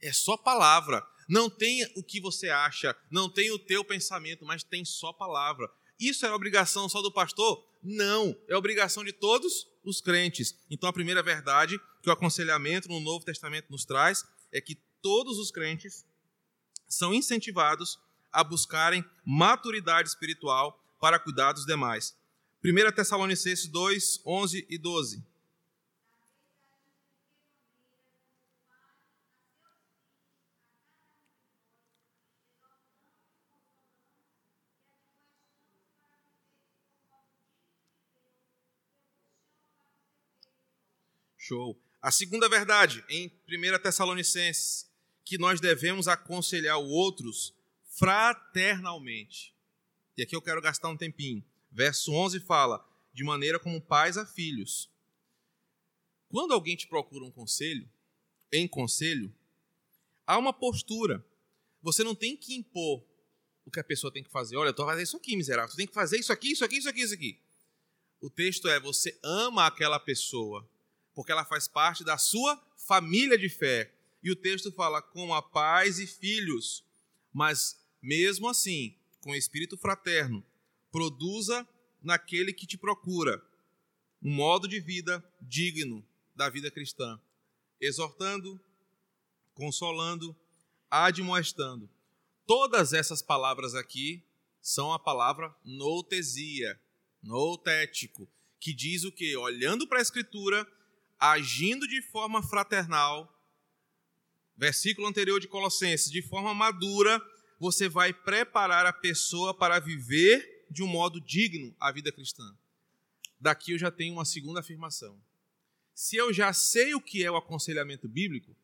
É 0.00 0.12
só 0.12 0.36
palavra. 0.36 1.04
Não 1.28 1.50
tem 1.50 1.84
o 1.96 2.02
que 2.02 2.20
você 2.20 2.48
acha, 2.48 2.96
não 3.10 3.28
tem 3.28 3.50
o 3.50 3.58
teu 3.58 3.84
pensamento, 3.84 4.44
mas 4.44 4.62
tem 4.62 4.84
só 4.84 5.12
palavra. 5.12 5.68
Isso 5.98 6.26
é 6.26 6.32
obrigação 6.32 6.88
só 6.88 7.00
do 7.00 7.10
pastor? 7.10 7.64
Não, 7.82 8.36
é 8.48 8.56
obrigação 8.56 9.04
de 9.04 9.12
todos 9.12 9.66
os 9.84 10.00
crentes. 10.00 10.54
Então 10.70 10.88
a 10.88 10.92
primeira 10.92 11.22
verdade 11.22 11.78
que 12.02 12.08
o 12.08 12.12
aconselhamento 12.12 12.88
no 12.88 13.00
Novo 13.00 13.24
Testamento 13.24 13.70
nos 13.70 13.84
traz 13.84 14.24
é 14.52 14.60
que 14.60 14.76
todos 15.00 15.38
os 15.38 15.50
crentes 15.50 16.04
são 16.88 17.14
incentivados 17.14 17.98
a 18.32 18.44
buscarem 18.44 19.04
maturidade 19.24 20.08
espiritual 20.08 20.82
para 21.00 21.18
cuidar 21.18 21.52
dos 21.52 21.64
demais. 21.64 22.16
1 22.64 22.92
Tessalonicenses 22.92 23.68
2, 23.68 24.20
11 24.26 24.66
e 24.68 24.78
12. 24.78 25.22
Show. 41.46 41.80
A 42.02 42.10
segunda 42.10 42.48
verdade, 42.48 43.04
em 43.08 43.32
1 43.48 43.78
Tessalonicenses 43.80 44.90
que 45.24 45.38
nós 45.38 45.60
devemos 45.60 46.08
aconselhar 46.08 46.78
outros 46.78 47.54
fraternalmente. 47.84 49.54
E 50.16 50.22
aqui 50.22 50.34
eu 50.34 50.42
quero 50.42 50.60
gastar 50.60 50.88
um 50.88 50.96
tempinho. 50.96 51.44
Verso 51.70 52.12
11 52.12 52.40
fala: 52.40 52.84
de 53.12 53.22
maneira 53.22 53.60
como 53.60 53.80
pais 53.80 54.16
a 54.16 54.26
filhos. 54.26 54.90
Quando 56.28 56.52
alguém 56.52 56.74
te 56.74 56.88
procura 56.88 57.24
um 57.24 57.30
conselho, 57.30 57.88
em 58.52 58.66
conselho, 58.66 59.32
há 60.26 60.36
uma 60.38 60.52
postura. 60.52 61.24
Você 61.80 62.02
não 62.02 62.14
tem 62.14 62.36
que 62.36 62.56
impor 62.56 63.04
o 63.64 63.70
que 63.70 63.78
a 63.78 63.84
pessoa 63.84 64.12
tem 64.12 64.24
que 64.24 64.30
fazer. 64.30 64.56
Olha, 64.56 64.72
tu 64.72 64.84
vai 64.84 64.94
fazer 64.94 65.04
isso 65.04 65.16
aqui, 65.16 65.36
miserável. 65.36 65.70
Tu 65.70 65.76
tem 65.76 65.86
que 65.86 65.94
fazer 65.94 66.18
isso 66.18 66.32
aqui, 66.32 66.52
isso 66.52 66.64
aqui, 66.64 66.76
isso 66.78 66.88
aqui, 66.88 67.02
isso 67.02 67.14
aqui. 67.14 67.40
O 68.20 68.28
texto 68.28 68.68
é: 68.68 68.80
você 68.80 69.16
ama 69.22 69.66
aquela 69.66 70.00
pessoa, 70.00 70.68
porque 71.16 71.32
ela 71.32 71.46
faz 71.46 71.66
parte 71.66 72.04
da 72.04 72.18
sua 72.18 72.62
família 72.76 73.38
de 73.38 73.48
fé. 73.48 73.90
E 74.22 74.30
o 74.30 74.36
texto 74.36 74.70
fala 74.70 75.00
com 75.00 75.32
a 75.32 75.40
paz 75.40 75.98
e 75.98 76.06
filhos, 76.06 76.84
mas 77.32 77.80
mesmo 78.02 78.50
assim, 78.50 78.94
com 79.22 79.34
espírito 79.34 79.78
fraterno, 79.78 80.44
produza 80.92 81.66
naquele 82.02 82.52
que 82.52 82.66
te 82.66 82.76
procura 82.76 83.42
um 84.22 84.30
modo 84.30 84.68
de 84.68 84.78
vida 84.78 85.24
digno 85.40 86.06
da 86.34 86.50
vida 86.50 86.70
cristã, 86.70 87.18
exortando, 87.80 88.60
consolando, 89.54 90.36
admoestando. 90.90 91.88
Todas 92.46 92.92
essas 92.92 93.22
palavras 93.22 93.74
aqui 93.74 94.22
são 94.60 94.92
a 94.92 94.98
palavra 94.98 95.54
noutesia, 95.64 96.78
noutético, 97.22 98.28
que 98.60 98.74
diz 98.74 99.04
o 99.04 99.12
que? 99.12 99.34
Olhando 99.36 99.86
para 99.86 99.98
a 99.98 100.02
Escritura, 100.02 100.66
agindo 101.18 101.86
de 101.86 102.02
forma 102.02 102.42
fraternal, 102.42 103.32
versículo 104.56 105.06
anterior 105.06 105.40
de 105.40 105.48
Colossenses, 105.48 106.10
de 106.10 106.22
forma 106.22 106.54
madura, 106.54 107.20
você 107.58 107.88
vai 107.88 108.12
preparar 108.12 108.86
a 108.86 108.92
pessoa 108.92 109.54
para 109.54 109.78
viver 109.78 110.66
de 110.70 110.82
um 110.82 110.86
modo 110.86 111.20
digno 111.20 111.74
a 111.80 111.92
vida 111.92 112.12
cristã. 112.12 112.56
Daqui 113.40 113.72
eu 113.72 113.78
já 113.78 113.90
tenho 113.90 114.14
uma 114.14 114.24
segunda 114.24 114.60
afirmação. 114.60 115.20
Se 115.94 116.16
eu 116.16 116.32
já 116.32 116.52
sei 116.52 116.94
o 116.94 117.00
que 117.00 117.24
é 117.24 117.30
o 117.30 117.36
aconselhamento 117.36 118.08
bíblico, 118.08 118.54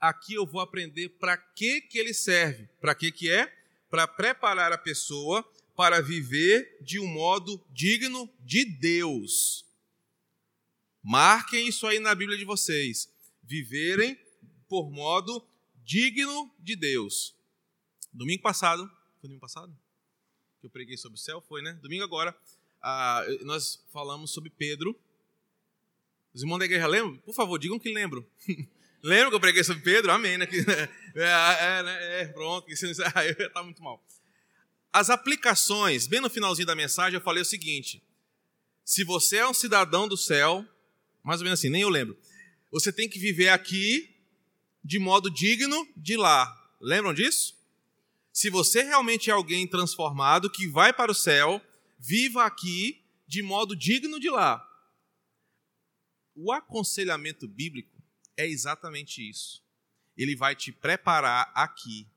aqui 0.00 0.34
eu 0.34 0.46
vou 0.46 0.60
aprender 0.60 1.08
para 1.10 1.36
que 1.36 1.80
que 1.80 1.98
ele 1.98 2.12
serve. 2.12 2.68
Para 2.80 2.94
que 2.94 3.10
que 3.10 3.30
é? 3.30 3.46
Para 3.88 4.06
preparar 4.06 4.72
a 4.72 4.78
pessoa 4.78 5.42
para 5.74 6.00
viver 6.00 6.78
de 6.80 6.98
um 6.98 7.06
modo 7.06 7.64
digno 7.70 8.30
de 8.40 8.64
Deus. 8.64 9.64
Marquem 11.02 11.66
isso 11.66 11.86
aí 11.86 11.98
na 11.98 12.14
Bíblia 12.14 12.38
de 12.38 12.44
vocês. 12.44 13.10
Viverem 13.42 14.16
por 14.68 14.90
modo 14.90 15.44
digno 15.84 16.54
de 16.58 16.76
Deus. 16.76 17.34
Domingo 18.12 18.42
passado, 18.42 18.86
foi 19.20 19.22
domingo 19.22 19.40
passado? 19.40 19.76
Que 20.60 20.66
eu 20.66 20.70
preguei 20.70 20.96
sobre 20.96 21.18
o 21.18 21.20
céu? 21.20 21.40
Foi, 21.40 21.60
né? 21.60 21.72
Domingo 21.82 22.04
agora, 22.04 22.36
ah, 22.80 23.24
nós 23.42 23.84
falamos 23.92 24.30
sobre 24.30 24.50
Pedro. 24.50 24.98
Os 26.32 26.42
irmãos 26.42 26.58
da 26.58 26.64
igreja 26.64 26.86
lembram? 26.86 27.16
Por 27.18 27.34
favor, 27.34 27.58
digam 27.58 27.78
que 27.78 27.92
lembram. 27.92 28.24
lembram 29.02 29.30
que 29.30 29.36
eu 29.36 29.40
preguei 29.40 29.64
sobre 29.64 29.82
Pedro? 29.82 30.12
Amém, 30.12 30.38
né? 30.38 30.46
É, 31.14 31.78
é, 31.78 31.82
né? 31.82 32.20
é 32.22 32.26
pronto, 32.28 32.70
está 32.70 33.62
muito 33.62 33.82
mal. 33.82 34.02
As 34.90 35.10
aplicações, 35.10 36.06
bem 36.06 36.20
no 36.20 36.30
finalzinho 36.30 36.66
da 36.66 36.74
mensagem, 36.74 37.18
eu 37.18 37.22
falei 37.22 37.42
o 37.42 37.46
seguinte: 37.46 38.02
se 38.84 39.04
você 39.04 39.38
é 39.38 39.48
um 39.48 39.52
cidadão 39.52 40.08
do 40.08 40.16
céu, 40.16 40.66
Mais 41.22 41.40
ou 41.40 41.44
menos 41.44 41.60
assim, 41.60 41.68
nem 41.68 41.82
eu 41.82 41.88
lembro. 41.88 42.18
Você 42.70 42.92
tem 42.92 43.08
que 43.08 43.18
viver 43.18 43.48
aqui 43.48 44.14
de 44.84 44.98
modo 44.98 45.30
digno 45.30 45.86
de 45.96 46.16
lá. 46.16 46.52
Lembram 46.80 47.14
disso? 47.14 47.56
Se 48.32 48.48
você 48.48 48.82
realmente 48.82 49.30
é 49.30 49.32
alguém 49.32 49.66
transformado 49.66 50.50
que 50.50 50.66
vai 50.66 50.92
para 50.92 51.12
o 51.12 51.14
céu, 51.14 51.60
viva 51.98 52.44
aqui 52.44 53.04
de 53.26 53.42
modo 53.42 53.76
digno 53.76 54.18
de 54.18 54.30
lá. 54.30 54.66
O 56.34 56.50
aconselhamento 56.50 57.46
bíblico 57.46 58.02
é 58.36 58.46
exatamente 58.46 59.28
isso. 59.28 59.62
Ele 60.16 60.34
vai 60.34 60.56
te 60.56 60.72
preparar 60.72 61.52
aqui 61.54 62.08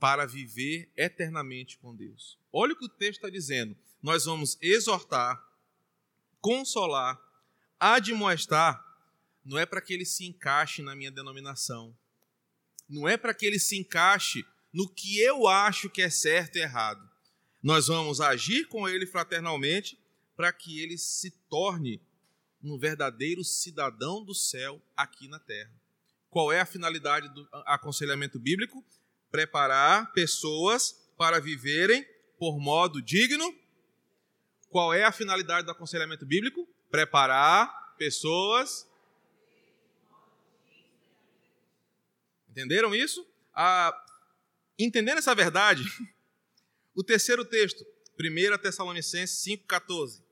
para 0.00 0.26
viver 0.26 0.90
eternamente 0.96 1.78
com 1.78 1.94
Deus. 1.94 2.38
Olha 2.52 2.72
o 2.72 2.76
que 2.76 2.86
o 2.86 2.88
texto 2.88 3.18
está 3.18 3.30
dizendo. 3.30 3.76
Nós 4.02 4.24
vamos 4.24 4.58
exortar, 4.60 5.40
consolar, 6.40 7.20
admoestar. 7.80 8.84
Não 9.44 9.58
é 9.58 9.64
para 9.64 9.80
que 9.80 9.94
ele 9.94 10.04
se 10.04 10.26
encaixe 10.26 10.82
na 10.82 10.94
minha 10.94 11.10
denominação. 11.10 11.96
Não 12.88 13.08
é 13.08 13.16
para 13.16 13.32
que 13.32 13.46
ele 13.46 13.58
se 13.58 13.78
encaixe 13.78 14.44
no 14.72 14.88
que 14.88 15.18
eu 15.18 15.48
acho 15.48 15.88
que 15.88 16.02
é 16.02 16.10
certo 16.10 16.56
e 16.56 16.60
errado. 16.60 17.08
Nós 17.62 17.88
vamos 17.88 18.20
agir 18.20 18.66
com 18.68 18.88
ele 18.88 19.06
fraternalmente 19.06 19.98
para 20.36 20.52
que 20.52 20.80
ele 20.80 20.96
se 20.96 21.30
torne 21.48 22.00
um 22.62 22.78
verdadeiro 22.78 23.42
cidadão 23.42 24.24
do 24.24 24.34
céu 24.34 24.80
aqui 24.96 25.28
na 25.28 25.38
terra. 25.38 25.72
Qual 26.28 26.52
é 26.52 26.60
a 26.60 26.66
finalidade 26.66 27.28
do 27.34 27.48
aconselhamento 27.66 28.38
bíblico? 28.38 28.84
Preparar 29.30 30.12
pessoas 30.12 31.10
para 31.16 31.40
viverem 31.40 32.06
por 32.38 32.58
modo 32.58 33.02
digno. 33.02 33.54
Qual 34.68 34.94
é 34.94 35.04
a 35.04 35.12
finalidade 35.12 35.66
do 35.66 35.72
aconselhamento 35.72 36.24
bíblico? 36.24 36.68
Preparar 36.90 37.94
pessoas. 37.96 38.88
Entenderam 42.50 42.94
isso? 42.94 43.26
Ah, 43.54 43.92
entendendo 44.78 45.18
essa 45.18 45.34
verdade, 45.34 45.84
o 46.94 47.04
terceiro 47.04 47.44
texto, 47.44 47.84
1 48.18 48.58
Tessalonicenses 48.58 49.44
5,14. 49.44 50.22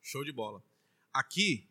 Show 0.00 0.24
de 0.24 0.30
bola. 0.30 0.62
Aqui, 1.12 1.66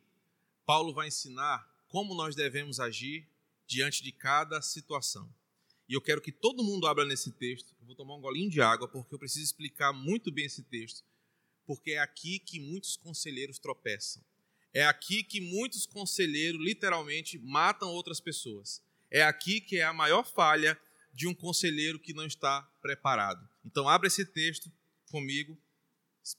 Paulo 0.65 0.93
vai 0.93 1.07
ensinar 1.07 1.67
como 1.87 2.15
nós 2.15 2.35
devemos 2.35 2.79
agir 2.79 3.27
diante 3.67 4.03
de 4.03 4.11
cada 4.11 4.61
situação. 4.61 5.33
E 5.87 5.93
eu 5.93 6.01
quero 6.01 6.21
que 6.21 6.31
todo 6.31 6.63
mundo 6.63 6.87
abra 6.87 7.05
nesse 7.05 7.31
texto. 7.31 7.75
Eu 7.79 7.85
vou 7.85 7.95
tomar 7.95 8.15
um 8.15 8.21
golinho 8.21 8.49
de 8.49 8.61
água 8.61 8.87
porque 8.87 9.13
eu 9.13 9.19
preciso 9.19 9.43
explicar 9.43 9.93
muito 9.93 10.31
bem 10.31 10.45
esse 10.45 10.63
texto. 10.63 11.03
Porque 11.65 11.91
é 11.91 11.99
aqui 11.99 12.39
que 12.39 12.59
muitos 12.59 12.97
conselheiros 12.97 13.59
tropeçam. 13.59 14.23
É 14.73 14.85
aqui 14.85 15.23
que 15.23 15.39
muitos 15.39 15.85
conselheiros 15.85 16.59
literalmente 16.59 17.37
matam 17.37 17.89
outras 17.89 18.19
pessoas. 18.19 18.81
É 19.11 19.23
aqui 19.23 19.61
que 19.61 19.77
é 19.77 19.83
a 19.83 19.93
maior 19.93 20.23
falha 20.23 20.79
de 21.13 21.27
um 21.27 21.35
conselheiro 21.35 21.99
que 21.99 22.13
não 22.13 22.25
está 22.25 22.63
preparado. 22.81 23.47
Então, 23.63 23.87
abra 23.87 24.07
esse 24.07 24.25
texto 24.25 24.71
comigo. 25.11 25.55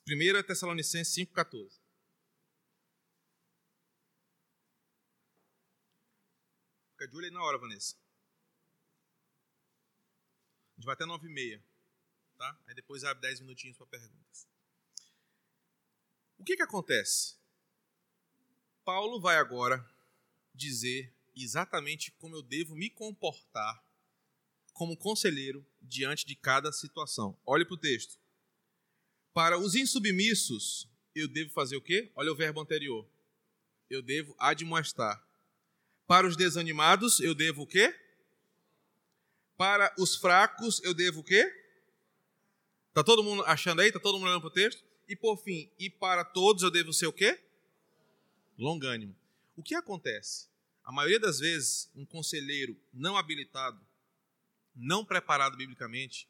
1 0.09 0.43
Tessalonicenses 0.43 1.14
5,14. 1.14 1.83
Fica 7.04 7.08
de 7.08 7.17
olho 7.17 7.26
aí 7.26 7.30
na 7.30 7.43
hora, 7.43 7.58
Vanessa. 7.58 7.97
A 10.73 10.76
gente 10.76 10.86
vai 10.86 10.95
até 10.95 11.04
nove 11.04 11.26
e 11.26 11.30
meia. 11.30 11.62
Tá? 12.38 12.58
Aí 12.67 12.75
depois 12.75 13.04
abre 13.04 13.21
dez 13.21 13.40
minutinhos 13.40 13.76
para 13.76 13.86
perguntas. 13.86 14.49
O 16.38 16.45
que, 16.45 16.56
que 16.56 16.62
acontece? 16.62 17.36
Paulo 18.84 19.21
vai 19.21 19.36
agora 19.36 19.84
dizer 20.54 21.14
exatamente 21.36 22.10
como 22.12 22.36
eu 22.36 22.43
devo 22.43 22.75
me 22.75 22.88
comportar 22.88 23.84
como 24.73 24.97
conselheiro 24.97 25.64
diante 25.80 26.26
de 26.26 26.34
cada 26.34 26.73
situação. 26.73 27.38
Olhe 27.45 27.64
para 27.64 27.75
o 27.75 27.78
texto. 27.78 28.19
Para 29.32 29.58
os 29.58 29.75
insubmissos, 29.75 30.88
eu 31.14 31.28
devo 31.28 31.50
fazer 31.50 31.76
o 31.76 31.82
quê? 31.82 32.10
Olha 32.14 32.32
o 32.32 32.36
verbo 32.36 32.60
anterior. 32.60 33.06
Eu 33.90 34.00
devo 34.02 34.34
admoestar. 34.38 35.23
Para 36.06 36.26
os 36.26 36.36
desanimados, 36.36 37.21
eu 37.21 37.34
devo 37.34 37.62
o 37.62 37.67
quê? 37.67 37.95
Para 39.56 39.95
os 39.99 40.17
fracos, 40.17 40.82
eu 40.82 40.93
devo 40.93 41.21
o 41.21 41.25
quê? 41.25 41.52
Está 42.88 43.02
todo 43.02 43.25
mundo 43.25 43.43
achando 43.45 43.80
aí? 43.80 43.88
Está 43.88 43.99
todo 43.99 44.19
mundo 44.19 44.28
olhando 44.28 44.40
para 44.40 44.49
o 44.49 44.52
texto? 44.52 44.84
E 45.08 45.17
por 45.17 45.36
fim, 45.36 45.71
e 45.78 45.90
para 45.90 46.25
todos 46.25 46.62
eu 46.62 46.71
devo 46.71 46.93
ser 46.93 47.06
o 47.06 47.12
quê? 47.12 47.40
Longânimo. 48.58 49.14
O 49.56 49.62
que 49.62 49.75
acontece? 49.75 50.49
A 50.84 50.93
maioria 50.93 51.19
das 51.19 51.38
vezes, 51.38 51.90
um 51.95 52.04
conselheiro 52.04 52.76
não 52.93 53.17
habilitado, 53.17 53.80
não 54.75 55.04
preparado 55.04 55.56
biblicamente, 55.56 56.28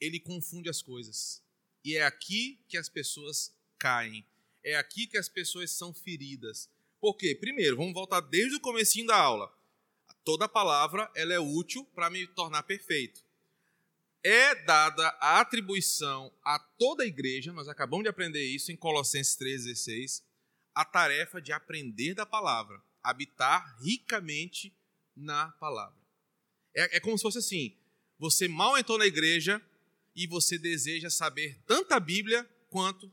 ele 0.00 0.18
confunde 0.18 0.68
as 0.68 0.82
coisas. 0.82 1.42
E 1.84 1.96
é 1.96 2.04
aqui 2.04 2.58
que 2.68 2.76
as 2.76 2.88
pessoas 2.88 3.54
caem. 3.78 4.24
É 4.64 4.76
aqui 4.76 5.06
que 5.06 5.16
as 5.16 5.28
pessoas 5.28 5.70
são 5.70 5.92
feridas. 5.92 6.68
Por 7.02 7.16
quê? 7.16 7.34
Primeiro, 7.34 7.76
vamos 7.76 7.92
voltar 7.92 8.20
desde 8.20 8.54
o 8.54 8.60
comecinho 8.60 9.08
da 9.08 9.16
aula. 9.16 9.52
Toda 10.22 10.48
palavra 10.48 11.10
ela 11.16 11.34
é 11.34 11.40
útil 11.40 11.84
para 11.86 12.08
me 12.08 12.28
tornar 12.28 12.62
perfeito. 12.62 13.24
É 14.22 14.54
dada 14.54 15.08
a 15.20 15.40
atribuição 15.40 16.32
a 16.44 16.60
toda 16.60 17.02
a 17.02 17.06
igreja, 17.06 17.52
nós 17.52 17.66
acabamos 17.66 18.04
de 18.04 18.08
aprender 18.08 18.44
isso 18.44 18.70
em 18.70 18.76
Colossenses 18.76 19.36
3,16, 19.36 20.22
a 20.72 20.84
tarefa 20.84 21.42
de 21.42 21.50
aprender 21.52 22.14
da 22.14 22.24
palavra, 22.24 22.80
habitar 23.02 23.76
ricamente 23.82 24.72
na 25.16 25.50
palavra. 25.58 25.98
É, 26.72 26.98
é 26.98 27.00
como 27.00 27.18
se 27.18 27.22
fosse 27.22 27.38
assim: 27.38 27.76
você 28.16 28.46
mal 28.46 28.78
entrou 28.78 28.96
na 28.96 29.06
igreja 29.06 29.60
e 30.14 30.28
você 30.28 30.56
deseja 30.56 31.10
saber 31.10 31.60
tanto 31.66 31.94
a 31.94 31.98
Bíblia 31.98 32.48
quanto 32.70 33.10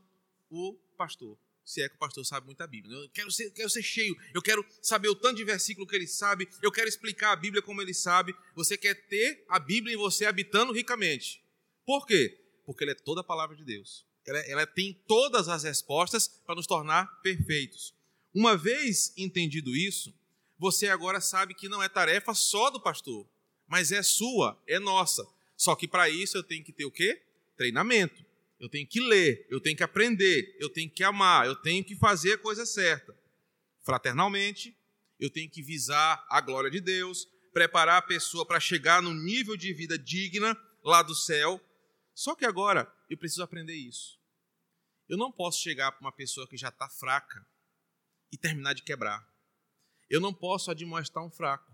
o 0.48 0.74
pastor 0.96 1.36
se 1.70 1.80
é 1.80 1.88
que 1.88 1.94
o 1.94 1.98
pastor 1.98 2.26
sabe 2.26 2.46
muito 2.46 2.60
a 2.62 2.66
Bíblia. 2.66 2.96
Eu 2.96 3.08
quero 3.10 3.30
ser, 3.30 3.50
quero 3.52 3.70
ser 3.70 3.82
cheio, 3.82 4.16
eu 4.34 4.42
quero 4.42 4.64
saber 4.82 5.08
o 5.08 5.14
tanto 5.14 5.36
de 5.36 5.44
versículo 5.44 5.86
que 5.86 5.94
ele 5.94 6.06
sabe, 6.06 6.48
eu 6.60 6.72
quero 6.72 6.88
explicar 6.88 7.32
a 7.32 7.36
Bíblia 7.36 7.62
como 7.62 7.80
ele 7.80 7.94
sabe. 7.94 8.34
Você 8.56 8.76
quer 8.76 8.94
ter 9.06 9.44
a 9.48 9.58
Bíblia 9.58 9.94
em 9.94 9.96
você 9.96 10.26
habitando 10.26 10.72
ricamente. 10.72 11.40
Por 11.86 12.06
quê? 12.06 12.38
Porque 12.66 12.82
ela 12.82 12.92
é 12.92 12.96
toda 12.96 13.20
a 13.20 13.24
palavra 13.24 13.54
de 13.54 13.64
Deus. 13.64 14.04
Ela, 14.26 14.38
ela 14.40 14.66
tem 14.66 14.92
todas 15.06 15.48
as 15.48 15.62
respostas 15.62 16.26
para 16.44 16.56
nos 16.56 16.66
tornar 16.66 17.06
perfeitos. 17.22 17.94
Uma 18.34 18.56
vez 18.56 19.12
entendido 19.16 19.74
isso, 19.74 20.12
você 20.58 20.88
agora 20.88 21.20
sabe 21.20 21.54
que 21.54 21.68
não 21.68 21.82
é 21.82 21.88
tarefa 21.88 22.34
só 22.34 22.68
do 22.68 22.80
pastor, 22.80 23.26
mas 23.66 23.92
é 23.92 24.02
sua, 24.02 24.60
é 24.66 24.78
nossa. 24.78 25.26
Só 25.56 25.76
que 25.76 25.86
para 25.86 26.10
isso 26.10 26.36
eu 26.36 26.42
tenho 26.42 26.64
que 26.64 26.72
ter 26.72 26.84
o 26.84 26.90
quê? 26.90 27.22
Treinamento 27.56 28.29
eu 28.60 28.68
tenho 28.68 28.86
que 28.86 29.00
ler, 29.00 29.46
eu 29.48 29.58
tenho 29.58 29.74
que 29.74 29.82
aprender, 29.82 30.54
eu 30.60 30.68
tenho 30.68 30.90
que 30.90 31.02
amar, 31.02 31.46
eu 31.46 31.56
tenho 31.56 31.82
que 31.82 31.96
fazer 31.96 32.34
a 32.34 32.38
coisa 32.38 32.66
certa. 32.66 33.16
Fraternalmente, 33.82 34.76
eu 35.18 35.30
tenho 35.30 35.48
que 35.48 35.62
visar 35.62 36.24
a 36.28 36.42
glória 36.42 36.70
de 36.70 36.78
Deus, 36.78 37.26
preparar 37.54 37.96
a 37.96 38.02
pessoa 38.02 38.44
para 38.44 38.60
chegar 38.60 39.00
no 39.00 39.14
nível 39.14 39.56
de 39.56 39.72
vida 39.72 39.98
digna 39.98 40.54
lá 40.84 41.02
do 41.02 41.14
céu. 41.14 41.58
Só 42.14 42.34
que 42.34 42.44
agora 42.44 42.92
eu 43.08 43.16
preciso 43.16 43.42
aprender 43.42 43.74
isso. 43.74 44.20
Eu 45.08 45.16
não 45.16 45.32
posso 45.32 45.62
chegar 45.62 45.90
para 45.92 46.02
uma 46.02 46.12
pessoa 46.12 46.46
que 46.46 46.58
já 46.58 46.68
está 46.68 46.86
fraca 46.86 47.44
e 48.30 48.36
terminar 48.36 48.74
de 48.74 48.82
quebrar. 48.82 49.26
Eu 50.10 50.20
não 50.20 50.34
posso 50.34 50.70
admoestar 50.70 51.24
um 51.24 51.30
fraco, 51.30 51.72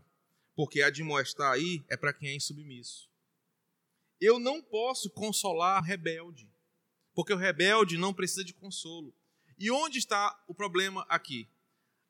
porque 0.54 0.82
admoestar 0.82 1.50
aí 1.50 1.84
é 1.88 1.96
para 1.96 2.12
quem 2.12 2.28
é 2.28 2.36
insubmisso. 2.36 3.10
Eu 4.20 4.38
não 4.38 4.62
posso 4.62 5.10
consolar 5.10 5.82
rebelde 5.82 6.48
porque 7.16 7.32
o 7.32 7.36
rebelde 7.38 7.96
não 7.96 8.12
precisa 8.12 8.44
de 8.44 8.52
consolo. 8.52 9.12
E 9.58 9.70
onde 9.70 9.98
está 9.98 10.38
o 10.46 10.54
problema 10.54 11.06
aqui? 11.08 11.48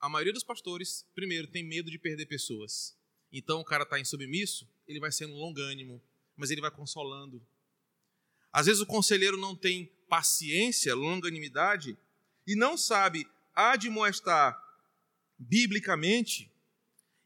A 0.01 0.09
maioria 0.09 0.33
dos 0.33 0.43
pastores, 0.43 1.07
primeiro, 1.15 1.47
tem 1.47 1.63
medo 1.63 1.93
de 1.93 1.97
perder 1.97 2.27
pessoas. 2.27 2.99
Então 3.33 3.61
o 3.61 3.65
cara 3.65 3.85
está 3.85 4.01
insubmisso, 4.01 4.69
ele 4.85 4.99
vai 4.99 5.13
sendo 5.13 5.33
longânimo, 5.35 6.03
mas 6.37 6.51
ele 6.51 6.61
vai 6.61 6.73
consolando. 6.73 7.41
Às 8.53 8.67
vezes 8.67 8.83
o 8.83 8.87
conselheiro 8.87 9.37
não 9.37 9.55
tem 9.55 9.87
paciência, 10.09 10.93
longanimidade, 10.93 11.97
e 12.45 12.57
não 12.57 12.77
sabe 12.77 13.25
admoestar 13.55 14.61
biblicamente, 15.39 16.51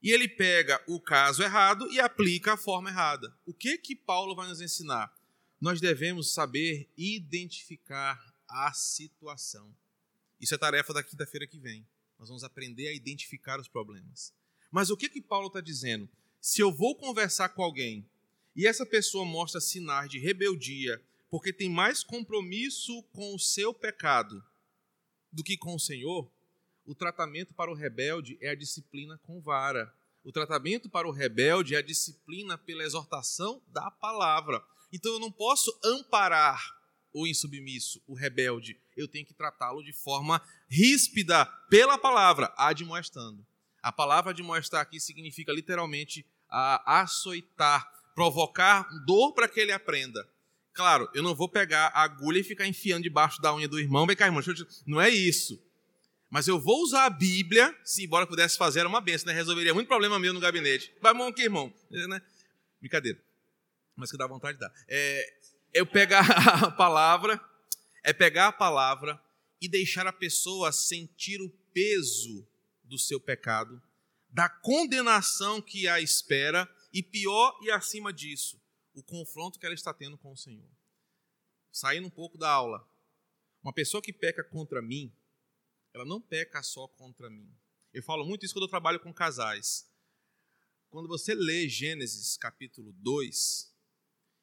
e 0.02 0.10
ele 0.10 0.28
pega 0.28 0.82
o 0.86 1.00
caso 1.00 1.42
errado 1.42 1.90
e 1.90 1.98
aplica 1.98 2.52
a 2.52 2.58
forma 2.58 2.90
errada. 2.90 3.34
O 3.46 3.54
que 3.54 3.78
que 3.78 3.96
Paulo 3.96 4.34
vai 4.34 4.48
nos 4.48 4.60
ensinar? 4.60 5.10
Nós 5.60 5.80
devemos 5.80 6.32
saber 6.32 6.88
identificar 6.96 8.34
a 8.48 8.72
situação. 8.72 9.74
Isso 10.40 10.54
é 10.54 10.58
tarefa 10.58 10.94
da 10.94 11.02
quinta-feira 11.02 11.46
que 11.46 11.58
vem. 11.58 11.86
Nós 12.18 12.28
vamos 12.28 12.42
aprender 12.42 12.88
a 12.88 12.94
identificar 12.94 13.60
os 13.60 13.68
problemas. 13.68 14.32
Mas 14.70 14.88
o 14.88 14.96
que 14.96 15.08
que 15.08 15.20
Paulo 15.20 15.48
está 15.48 15.60
dizendo? 15.60 16.08
Se 16.40 16.62
eu 16.62 16.72
vou 16.72 16.96
conversar 16.96 17.50
com 17.50 17.62
alguém 17.62 18.08
e 18.56 18.66
essa 18.66 18.86
pessoa 18.86 19.24
mostra 19.24 19.60
sinais 19.60 20.10
de 20.10 20.18
rebeldia, 20.18 21.00
porque 21.28 21.52
tem 21.52 21.68
mais 21.68 22.02
compromisso 22.02 23.02
com 23.12 23.34
o 23.34 23.38
seu 23.38 23.74
pecado 23.74 24.42
do 25.30 25.44
que 25.44 25.56
com 25.56 25.74
o 25.74 25.80
Senhor, 25.80 26.30
o 26.84 26.94
tratamento 26.94 27.54
para 27.54 27.70
o 27.70 27.74
rebelde 27.74 28.38
é 28.40 28.48
a 28.48 28.54
disciplina 28.54 29.18
com 29.18 29.40
vara. 29.40 29.94
O 30.24 30.32
tratamento 30.32 30.88
para 30.88 31.06
o 31.06 31.12
rebelde 31.12 31.74
é 31.74 31.78
a 31.78 31.82
disciplina 31.82 32.58
pela 32.58 32.82
exortação 32.82 33.62
da 33.68 33.90
palavra. 33.90 34.64
Então 34.92 35.12
eu 35.12 35.20
não 35.20 35.30
posso 35.30 35.78
amparar 35.84 36.60
o 37.12 37.26
insubmisso, 37.26 38.02
o 38.06 38.14
rebelde. 38.14 38.80
Eu 38.96 39.08
tenho 39.08 39.26
que 39.26 39.34
tratá-lo 39.34 39.82
de 39.82 39.92
forma 39.92 40.40
ríspida 40.68 41.44
pela 41.68 41.98
palavra, 41.98 42.52
admoestando. 42.56 43.44
A 43.82 43.90
palavra 43.90 44.30
admoestar 44.30 44.80
aqui 44.80 45.00
significa 45.00 45.52
literalmente 45.52 46.26
a 46.48 47.00
açoitar, 47.00 47.88
provocar 48.14 48.88
dor 49.06 49.32
para 49.32 49.48
que 49.48 49.60
ele 49.60 49.72
aprenda. 49.72 50.28
Claro, 50.72 51.08
eu 51.14 51.22
não 51.22 51.34
vou 51.34 51.48
pegar 51.48 51.86
a 51.88 52.02
agulha 52.02 52.38
e 52.38 52.44
ficar 52.44 52.66
enfiando 52.66 53.02
debaixo 53.02 53.40
da 53.40 53.54
unha 53.54 53.68
do 53.68 53.78
irmão, 53.78 54.06
vem 54.06 54.16
cá, 54.16 54.26
irmão, 54.26 54.42
te... 54.42 54.66
não 54.86 55.00
é 55.00 55.08
isso. 55.08 55.60
Mas 56.28 56.46
eu 56.46 56.60
vou 56.60 56.82
usar 56.82 57.06
a 57.06 57.10
Bíblia, 57.10 57.76
se 57.84 58.04
embora 58.04 58.26
pudesse 58.26 58.56
fazer, 58.56 58.80
era 58.80 58.88
uma 58.88 59.00
benção, 59.00 59.26
né? 59.26 59.32
resolveria 59.32 59.74
muito 59.74 59.88
problema 59.88 60.18
meu 60.18 60.32
no 60.32 60.38
gabinete. 60.38 60.94
Vai, 61.00 61.12
irmão, 61.12 61.26
aqui, 61.26 61.42
irmão. 61.42 61.72
É, 61.90 62.06
né? 62.06 62.22
Brincadeira. 62.80 63.20
Mas 64.00 64.10
que 64.10 64.16
dá 64.16 64.26
vontade 64.26 64.58
de 64.58 64.60
dar. 64.60 64.72
É, 64.88 65.40
eu 65.72 65.86
pegar 65.86 66.24
a 66.64 66.70
palavra, 66.70 67.40
é 68.02 68.12
pegar 68.12 68.48
a 68.48 68.52
palavra 68.52 69.22
e 69.60 69.68
deixar 69.68 70.06
a 70.06 70.12
pessoa 70.12 70.72
sentir 70.72 71.40
o 71.42 71.50
peso 71.72 72.48
do 72.82 72.98
seu 72.98 73.20
pecado, 73.20 73.80
da 74.30 74.48
condenação 74.48 75.60
que 75.60 75.86
a 75.86 76.00
espera 76.00 76.68
e 76.92 77.02
pior 77.02 77.58
e 77.62 77.70
acima 77.70 78.12
disso, 78.12 78.60
o 78.94 79.02
confronto 79.02 79.58
que 79.58 79.66
ela 79.66 79.74
está 79.74 79.92
tendo 79.92 80.16
com 80.16 80.32
o 80.32 80.36
Senhor. 80.36 80.68
Saindo 81.70 82.06
um 82.06 82.10
pouco 82.10 82.38
da 82.38 82.50
aula, 82.50 82.84
uma 83.62 83.72
pessoa 83.72 84.02
que 84.02 84.12
peca 84.12 84.42
contra 84.42 84.80
mim, 84.80 85.14
ela 85.92 86.04
não 86.04 86.20
peca 86.20 86.62
só 86.62 86.88
contra 86.88 87.28
mim. 87.28 87.54
Eu 87.92 88.02
falo 88.02 88.24
muito 88.24 88.44
isso 88.44 88.54
quando 88.54 88.64
eu 88.64 88.70
trabalho 88.70 89.00
com 89.00 89.12
casais. 89.12 89.88
Quando 90.88 91.08
você 91.08 91.34
lê 91.34 91.68
Gênesis 91.68 92.36
capítulo 92.36 92.92
2, 92.94 93.69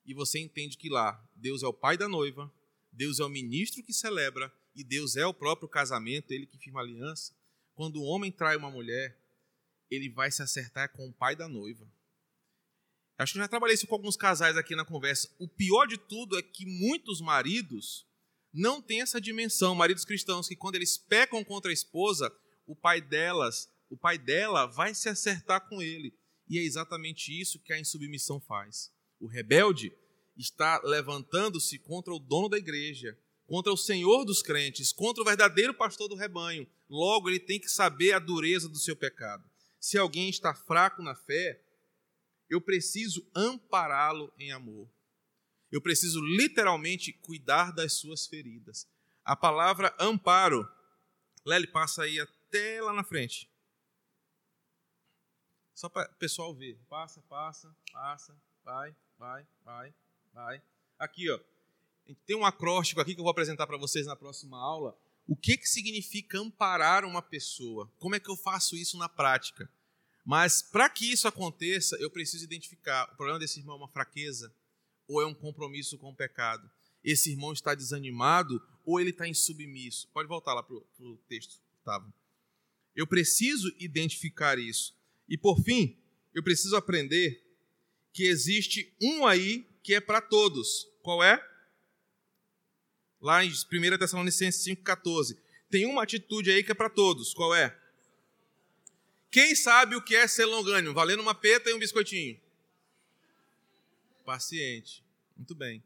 e 0.07 0.13
você 0.13 0.39
entende 0.39 0.77
que 0.77 0.89
lá 0.89 1.21
Deus 1.35 1.61
é 1.61 1.67
o 1.67 1.73
pai 1.73 1.97
da 1.97 2.07
noiva, 2.07 2.51
Deus 2.91 3.19
é 3.19 3.25
o 3.25 3.29
ministro 3.29 3.83
que 3.83 3.93
celebra, 3.93 4.51
e 4.73 4.83
Deus 4.83 5.15
é 5.17 5.25
o 5.25 5.33
próprio 5.33 5.67
casamento, 5.67 6.31
ele 6.31 6.47
que 6.47 6.57
firma 6.57 6.79
aliança. 6.79 7.35
Quando 7.73 7.97
o 7.97 8.05
homem 8.05 8.31
trai 8.31 8.55
uma 8.55 8.71
mulher, 8.71 9.19
ele 9.89 10.09
vai 10.09 10.31
se 10.31 10.41
acertar 10.41 10.91
com 10.93 11.07
o 11.07 11.13
pai 11.13 11.35
da 11.35 11.47
noiva. 11.47 11.91
Acho 13.17 13.33
que 13.33 13.39
eu 13.39 13.43
já 13.43 13.47
trabalhei 13.47 13.73
isso 13.73 13.87
com 13.87 13.95
alguns 13.95 14.15
casais 14.15 14.55
aqui 14.55 14.75
na 14.75 14.85
conversa. 14.85 15.29
O 15.39 15.47
pior 15.47 15.87
de 15.87 15.97
tudo 15.97 16.37
é 16.37 16.41
que 16.41 16.65
muitos 16.65 17.19
maridos 17.19 18.05
não 18.53 18.81
têm 18.81 19.01
essa 19.01 19.19
dimensão, 19.19 19.73
maridos 19.75 20.05
cristãos, 20.05 20.47
que 20.47 20.55
quando 20.55 20.75
eles 20.75 20.97
pecam 20.97 21.43
contra 21.43 21.71
a 21.71 21.73
esposa, 21.73 22.31
o 22.65 22.75
pai 22.75 23.01
delas, 23.01 23.69
o 23.89 23.97
pai 23.97 24.17
dela 24.17 24.67
vai 24.67 24.93
se 24.93 25.09
acertar 25.09 25.67
com 25.67 25.81
ele. 25.81 26.13
E 26.47 26.59
é 26.59 26.61
exatamente 26.61 27.31
isso 27.31 27.59
que 27.59 27.73
a 27.73 27.79
insubmissão 27.79 28.39
faz. 28.39 28.91
O 29.19 29.27
rebelde 29.27 29.91
está 30.35 30.79
levantando-se 30.83 31.79
contra 31.79 32.13
o 32.13 32.19
dono 32.19 32.49
da 32.49 32.57
igreja, 32.57 33.17
contra 33.45 33.71
o 33.71 33.77
Senhor 33.77 34.25
dos 34.25 34.41
crentes, 34.41 34.91
contra 34.91 35.21
o 35.21 35.25
verdadeiro 35.25 35.73
pastor 35.73 36.07
do 36.07 36.15
rebanho. 36.15 36.67
Logo, 36.89 37.29
ele 37.29 37.39
tem 37.39 37.59
que 37.59 37.69
saber 37.69 38.13
a 38.13 38.19
dureza 38.19 38.69
do 38.69 38.77
seu 38.77 38.95
pecado. 38.95 39.43
Se 39.79 39.97
alguém 39.97 40.29
está 40.29 40.53
fraco 40.53 41.01
na 41.01 41.15
fé, 41.15 41.61
eu 42.49 42.61
preciso 42.61 43.25
ampará-lo 43.35 44.31
em 44.37 44.51
amor. 44.51 44.89
Eu 45.71 45.81
preciso 45.81 46.21
literalmente 46.21 47.11
cuidar 47.11 47.73
das 47.73 47.93
suas 47.93 48.25
feridas. 48.25 48.87
A 49.23 49.35
palavra 49.35 49.93
amparo, 49.99 50.67
Lely, 51.45 51.67
passa 51.67 52.03
aí 52.03 52.19
até 52.19 52.81
lá 52.81 52.93
na 52.93 53.03
frente. 53.03 53.49
Só 55.73 55.89
para 55.89 56.09
o 56.09 56.15
pessoal 56.15 56.55
ver. 56.55 56.79
Passa, 56.89 57.21
passa, 57.23 57.75
passa, 57.91 58.35
vai, 58.67 58.93
vai, 59.17 59.47
vai, 59.63 59.93
vai. 60.33 60.61
Aqui, 60.99 61.29
ó. 61.29 61.39
Tem 62.25 62.35
um 62.35 62.45
acróstico 62.45 62.99
aqui 62.99 63.13
que 63.13 63.19
eu 63.21 63.23
vou 63.23 63.31
apresentar 63.31 63.65
para 63.65 63.77
vocês 63.77 64.05
na 64.05 64.15
próxima 64.15 64.57
aula. 64.57 64.97
O 65.25 65.37
que, 65.37 65.57
que 65.57 65.69
significa 65.69 66.37
amparar 66.37 67.05
uma 67.05 67.21
pessoa? 67.21 67.89
Como 67.97 68.15
é 68.15 68.19
que 68.19 68.29
eu 68.29 68.35
faço 68.35 68.75
isso 68.75 68.97
na 68.97 69.07
prática? 69.07 69.69
Mas 70.25 70.61
para 70.61 70.89
que 70.89 71.09
isso 71.09 71.29
aconteça, 71.29 71.95
eu 71.97 72.11
preciso 72.11 72.43
identificar 72.43 73.09
o 73.13 73.15
problema 73.15 73.39
desse 73.39 73.59
irmão 73.59 73.75
é 73.75 73.79
uma 73.79 73.87
fraqueza 73.87 74.53
ou 75.07 75.21
é 75.21 75.25
um 75.25 75.33
compromisso 75.33 75.97
com 75.97 76.09
o 76.09 76.15
pecado. 76.15 76.69
Esse 77.01 77.31
irmão 77.31 77.53
está 77.53 77.73
desanimado 77.73 78.61
ou 78.85 78.99
ele 78.99 79.11
está 79.11 79.25
insubmisso. 79.27 80.09
Pode 80.09 80.27
voltar 80.27 80.53
lá 80.53 80.61
para 80.61 80.75
o 80.75 81.17
texto, 81.29 81.61
Gustavo. 81.73 82.13
Eu 82.93 83.07
preciso 83.07 83.73
identificar 83.79 84.59
isso. 84.59 84.93
E 85.29 85.37
por 85.37 85.61
fim, 85.61 85.97
eu 86.33 86.43
preciso 86.43 86.75
aprender 86.75 87.46
que 88.17 88.23
existe 88.23 88.91
um 88.99 89.27
aí 89.27 89.63
que 89.83 89.93
é 89.93 90.01
para 90.01 90.19
todos. 90.19 90.89
Qual 91.03 91.23
é? 91.23 91.39
Lá 93.21 93.45
em 93.45 93.51
1 93.51 93.97
Tessalonicenses 93.99 94.65
5,14. 94.65 95.37
Tem 95.69 95.85
uma 95.85 96.01
atitude 96.01 96.49
aí 96.49 96.63
que 96.63 96.71
é 96.71 96.73
para 96.73 96.89
todos. 96.89 97.31
Qual 97.35 97.53
é? 97.53 97.79
Quem 99.29 99.55
sabe 99.55 99.95
o 99.95 100.01
que 100.01 100.15
é 100.15 100.27
ser 100.27 100.45
longânimo? 100.45 100.95
Valendo 100.95 101.21
uma 101.21 101.35
peta 101.35 101.69
e 101.69 101.75
um 101.75 101.77
biscoitinho. 101.77 102.41
Paciente. 104.25 105.03
Muito 105.35 105.53
bem. 105.53 105.83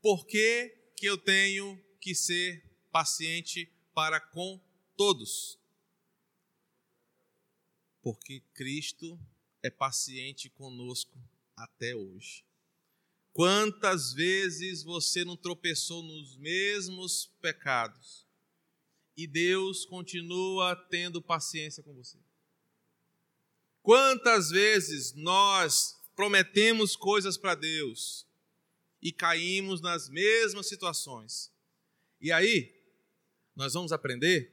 Por 0.00 0.24
que, 0.26 0.74
que 0.96 1.04
eu 1.04 1.18
tenho 1.18 1.78
que 2.00 2.14
ser 2.14 2.64
paciente 2.90 3.70
para 3.92 4.18
com 4.18 4.58
todos? 4.96 5.58
Porque 8.00 8.40
Cristo 8.54 9.20
é 9.62 9.70
paciente 9.70 10.48
conosco 10.50 11.18
até 11.56 11.94
hoje. 11.94 12.44
Quantas 13.32 14.12
vezes 14.12 14.82
você 14.82 15.24
não 15.24 15.36
tropeçou 15.36 16.02
nos 16.02 16.36
mesmos 16.36 17.26
pecados 17.40 18.26
e 19.16 19.26
Deus 19.26 19.84
continua 19.84 20.74
tendo 20.74 21.22
paciência 21.22 21.82
com 21.82 21.94
você? 21.94 22.18
Quantas 23.82 24.50
vezes 24.50 25.12
nós 25.14 25.96
prometemos 26.16 26.96
coisas 26.96 27.36
para 27.36 27.54
Deus 27.54 28.26
e 29.00 29.12
caímos 29.12 29.80
nas 29.80 30.08
mesmas 30.08 30.68
situações? 30.68 31.52
E 32.20 32.32
aí, 32.32 32.74
nós 33.54 33.74
vamos 33.74 33.92
aprender 33.92 34.52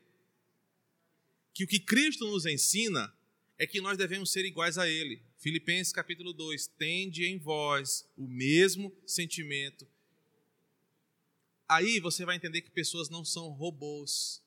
que 1.53 1.63
o 1.63 1.67
que 1.67 1.79
Cristo 1.79 2.27
nos 2.27 2.45
ensina 2.45 3.14
é 3.57 3.65
que 3.65 3.81
nós 3.81 3.97
devemos 3.97 4.31
ser 4.31 4.45
iguais 4.45 4.77
a 4.77 4.87
Ele. 4.87 5.21
Filipenses 5.37 5.93
capítulo 5.93 6.33
2: 6.33 6.67
Tende 6.67 7.25
em 7.25 7.37
vós 7.37 8.07
o 8.17 8.27
mesmo 8.27 8.95
sentimento. 9.05 9.87
Aí 11.67 11.99
você 11.99 12.25
vai 12.25 12.35
entender 12.35 12.61
que 12.61 12.69
pessoas 12.69 13.09
não 13.09 13.25
são 13.25 13.49
robôs. 13.49 14.43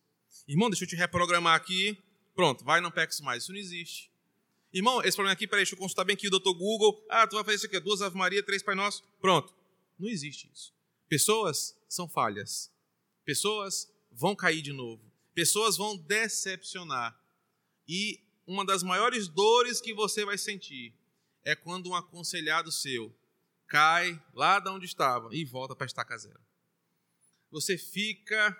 Irmão, 0.47 0.71
deixa 0.71 0.85
eu 0.85 0.89
te 0.89 0.97
reprogramar 0.97 1.57
aqui. 1.57 1.99
Pronto, 2.35 2.65
vai, 2.65 2.81
não 2.81 2.91
peques 2.91 3.21
mais. 3.21 3.43
Isso 3.43 3.53
não 3.53 3.59
existe. 3.59 4.11
Irmão, 4.73 5.03
esse 5.03 5.17
problema 5.17 5.33
aqui, 5.33 5.47
peraí, 5.47 5.65
deixa 5.65 5.75
eu 5.75 5.79
consultar 5.79 6.05
bem 6.05 6.15
aqui 6.15 6.29
o 6.29 6.31
doutor 6.31 6.55
Google. 6.55 7.05
Ah, 7.09 7.27
tu 7.27 7.35
vai 7.35 7.45
fazer 7.45 7.57
isso 7.57 7.67
aqui, 7.67 7.81
duas 7.81 8.03
Ave 8.03 8.17
Maria, 8.17 8.43
três 8.43 8.63
Pai 8.63 8.75
Nosso. 8.75 9.03
Pronto. 9.21 9.53
Não 9.99 10.09
existe 10.09 10.49
isso. 10.53 10.73
Pessoas 11.09 11.77
são 11.89 12.09
falhas. 12.09 12.71
Pessoas 13.25 13.91
vão 14.13 14.37
cair 14.37 14.63
de 14.63 14.73
novo. 14.73 15.03
Pessoas 15.35 15.77
vão 15.77 15.97
decepcionar. 15.97 17.19
E 17.89 18.21
uma 18.49 18.65
das 18.65 18.83
maiores 18.83 19.29
dores 19.29 19.79
que 19.79 19.93
você 19.93 20.25
vai 20.25 20.39
sentir 20.39 20.95
é 21.45 21.55
quando 21.55 21.91
um 21.91 21.95
aconselhado 21.95 22.73
seu 22.73 23.15
cai 23.67 24.21
lá 24.33 24.59
de 24.59 24.71
onde 24.71 24.87
estava 24.87 25.29
e 25.31 25.45
volta 25.45 25.77
para 25.77 25.87
estaca 25.87 26.17
zero. 26.17 26.41
Você 27.51 27.77
fica 27.77 28.57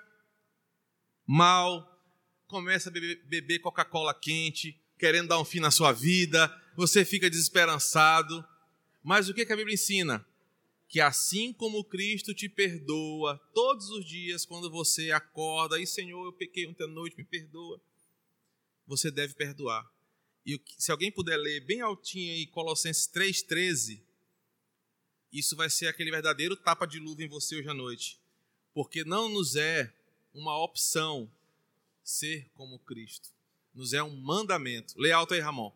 mal, 1.27 2.05
começa 2.47 2.91
a 2.91 2.93
beber, 2.93 3.25
beber 3.25 3.59
Coca-Cola 3.61 4.13
quente, 4.13 4.79
querendo 4.99 5.29
dar 5.29 5.41
um 5.41 5.45
fim 5.45 5.59
na 5.59 5.71
sua 5.71 5.91
vida, 5.91 6.55
você 6.77 7.03
fica 7.03 7.31
desesperançado. 7.31 8.47
Mas 9.03 9.31
o 9.31 9.35
que 9.35 9.51
a 9.51 9.57
Bíblia 9.57 9.75
ensina? 9.75 10.27
Que 10.87 11.01
assim 11.01 11.51
como 11.51 11.85
Cristo 11.85 12.35
te 12.35 12.47
perdoa 12.47 13.39
todos 13.55 13.89
os 13.89 14.05
dias 14.05 14.45
quando 14.45 14.71
você 14.71 15.13
acorda, 15.13 15.81
e 15.81 15.87
Senhor, 15.87 16.27
eu 16.27 16.33
pequei 16.33 16.67
ontem 16.67 16.85
à 16.85 16.89
noite, 16.89 17.17
me 17.17 17.25
perdoa, 17.25 17.81
você 18.89 19.11
deve 19.11 19.35
perdoar. 19.35 19.89
E 20.45 20.61
se 20.79 20.91
alguém 20.91 21.13
puder 21.13 21.37
ler 21.37 21.61
bem 21.61 21.83
altinho 21.83 22.33
aí 22.33 22.47
Colossenses 22.47 23.07
3,13, 23.07 24.01
isso 25.31 25.55
vai 25.55 25.69
ser 25.69 25.89
aquele 25.89 26.11
verdadeiro 26.11 26.57
tapa 26.57 26.87
de 26.87 26.99
luva 26.99 27.23
em 27.23 27.29
você 27.29 27.57
hoje 27.57 27.69
à 27.69 27.75
noite. 27.75 28.19
Porque 28.73 29.05
não 29.05 29.29
nos 29.29 29.57
é 29.57 29.93
uma 30.33 30.57
opção 30.59 31.31
ser 32.03 32.51
como 32.55 32.79
Cristo. 32.79 33.29
Nos 33.75 33.93
é 33.93 34.03
um 34.03 34.17
mandamento. 34.17 34.99
Lê 34.99 35.13
alto 35.13 35.35
aí, 35.35 35.41
Ramon. 35.41 35.71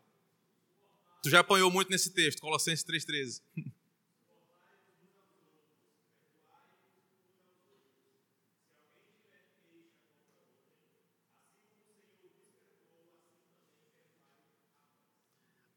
Tu 1.23 1.29
já 1.29 1.41
apanhou 1.41 1.71
muito 1.71 1.91
nesse 1.91 2.11
texto, 2.11 2.41
Colossenses 2.41 2.85
3,13. 2.85 3.43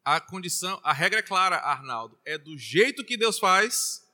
A 0.06 0.22
condição, 0.22 0.80
a 0.84 0.94
regra 0.94 1.18
é 1.18 1.24
clara, 1.24 1.58
Arnaldo. 1.58 2.16
É 2.24 2.38
do 2.38 2.56
jeito 2.56 3.04
que 3.04 3.18
Deus 3.18 3.40
faz, 3.40 4.08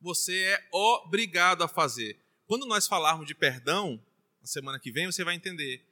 você 0.00 0.38
é 0.44 0.68
obrigado 0.70 1.64
a 1.64 1.68
fazer. 1.68 2.16
Quando 2.46 2.66
nós 2.66 2.86
falarmos 2.86 3.26
de 3.26 3.34
perdão, 3.34 4.00
na 4.40 4.46
semana 4.46 4.78
que 4.78 4.92
vem, 4.92 5.06
você 5.06 5.24
vai 5.24 5.34
entender. 5.34 5.84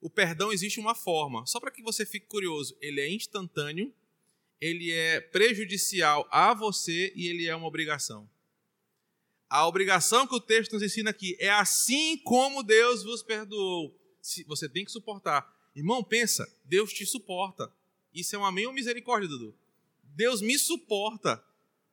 O 0.00 0.08
perdão 0.08 0.52
existe 0.52 0.78
uma 0.78 0.94
forma. 0.94 1.44
Só 1.46 1.58
para 1.58 1.72
que 1.72 1.82
você 1.82 2.06
fique 2.06 2.26
curioso, 2.26 2.76
ele 2.80 3.00
é 3.00 3.10
instantâneo, 3.10 3.92
ele 4.60 4.92
é 4.92 5.20
prejudicial 5.20 6.28
a 6.30 6.54
você 6.54 7.12
e 7.16 7.26
ele 7.26 7.48
é 7.48 7.56
uma 7.56 7.66
obrigação. 7.66 8.30
A 9.50 9.66
obrigação 9.66 10.28
que 10.28 10.34
o 10.34 10.40
texto 10.40 10.74
nos 10.74 10.82
ensina 10.82 11.10
aqui 11.10 11.36
é 11.40 11.50
assim 11.50 12.18
como 12.18 12.62
Deus 12.62 13.02
vos 13.02 13.20
perdoou. 13.20 13.92
Você 14.46 14.68
tem 14.68 14.84
que 14.84 14.92
suportar. 14.92 15.52
Irmão, 15.74 16.04
pensa, 16.04 16.48
Deus 16.64 16.92
te 16.92 17.04
suporta. 17.04 17.72
Isso 18.16 18.34
é 18.34 18.38
um 18.38 18.46
amém 18.46 18.66
ou 18.66 18.72
misericórdia, 18.72 19.28
Dudu? 19.28 19.54
Deus 20.02 20.40
me 20.40 20.58
suporta. 20.58 21.44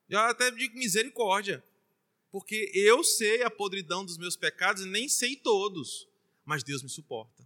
Eu 0.08 0.20
até 0.20 0.50
digo 0.52 0.78
misericórdia. 0.78 1.62
Porque 2.32 2.72
eu 2.74 3.04
sei 3.04 3.44
a 3.44 3.52
podridão 3.52 4.06
dos 4.06 4.18
meus 4.18 4.38
pecados 4.38 4.84
e 4.84 4.88
nem 4.88 5.10
sei 5.10 5.36
todos. 5.36 6.08
Mas 6.46 6.64
Deus 6.64 6.82
me 6.82 6.88
suporta. 6.88 7.46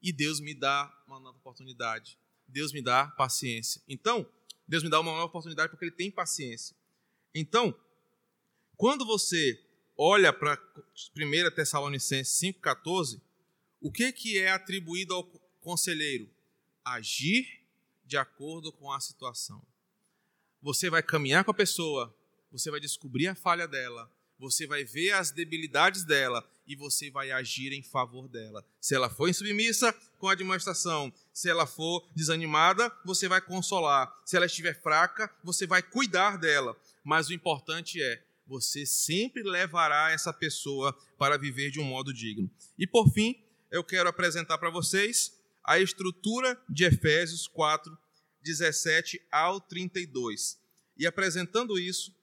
E 0.00 0.12
Deus 0.12 0.38
me 0.38 0.54
dá 0.54 0.88
uma 1.08 1.18
nova 1.18 1.36
oportunidade. 1.36 2.16
Deus 2.46 2.72
me 2.72 2.80
dá 2.80 3.08
paciência. 3.08 3.82
Então, 3.88 4.24
Deus 4.68 4.84
me 4.84 4.88
dá 4.88 5.00
uma 5.00 5.10
nova 5.10 5.24
oportunidade 5.24 5.70
porque 5.70 5.86
Ele 5.86 5.92
tem 5.92 6.08
paciência. 6.08 6.76
Então, 7.34 7.74
quando 8.76 9.04
você 9.04 9.60
olha 9.98 10.32
para 10.32 10.56
1 11.16 11.54
Tessalonicenses 11.56 12.38
5,14, 12.40 13.20
o 13.80 13.90
que, 13.90 14.12
que 14.12 14.38
é 14.38 14.52
atribuído 14.52 15.12
ao 15.12 15.24
conselheiro? 15.60 16.30
Agir 16.84 17.65
de 18.06 18.16
acordo 18.16 18.72
com 18.72 18.92
a 18.92 19.00
situação. 19.00 19.62
Você 20.62 20.88
vai 20.88 21.02
caminhar 21.02 21.44
com 21.44 21.50
a 21.50 21.54
pessoa, 21.54 22.14
você 22.50 22.70
vai 22.70 22.80
descobrir 22.80 23.28
a 23.28 23.34
falha 23.34 23.68
dela, 23.68 24.10
você 24.38 24.66
vai 24.66 24.84
ver 24.84 25.12
as 25.12 25.30
debilidades 25.30 26.04
dela 26.04 26.46
e 26.66 26.76
você 26.76 27.10
vai 27.10 27.30
agir 27.30 27.72
em 27.72 27.82
favor 27.82 28.28
dela. 28.28 28.64
Se 28.80 28.94
ela 28.94 29.08
for 29.08 29.28
insubmissa, 29.28 29.94
com 30.18 30.28
a 30.28 30.34
demonstração. 30.34 31.12
Se 31.32 31.48
ela 31.48 31.66
for 31.66 32.06
desanimada, 32.14 32.90
você 33.04 33.28
vai 33.28 33.40
consolar. 33.40 34.12
Se 34.24 34.36
ela 34.36 34.46
estiver 34.46 34.80
fraca, 34.80 35.30
você 35.42 35.66
vai 35.66 35.82
cuidar 35.82 36.36
dela. 36.36 36.76
Mas 37.04 37.28
o 37.28 37.34
importante 37.34 38.02
é, 38.02 38.22
você 38.46 38.86
sempre 38.86 39.42
levará 39.42 40.10
essa 40.10 40.32
pessoa 40.32 40.96
para 41.18 41.36
viver 41.36 41.70
de 41.70 41.80
um 41.80 41.84
modo 41.84 42.12
digno. 42.12 42.50
E 42.78 42.86
por 42.86 43.10
fim, 43.12 43.40
eu 43.70 43.84
quero 43.84 44.08
apresentar 44.08 44.58
para 44.58 44.70
vocês 44.70 45.35
a 45.66 45.80
estrutura 45.80 46.62
de 46.68 46.84
Efésios 46.84 47.48
4, 47.48 47.98
17 48.40 49.20
ao 49.32 49.60
32. 49.60 50.60
E 50.96 51.04
apresentando 51.04 51.76
isso, 51.76 52.14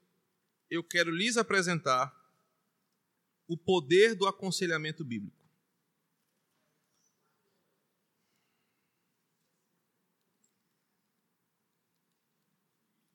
eu 0.71 0.81
quero 0.81 1.11
lhes 1.11 1.35
apresentar 1.35 2.15
o 3.45 3.57
poder 3.57 4.15
do 4.15 4.25
aconselhamento 4.25 5.03
bíblico. 5.03 5.37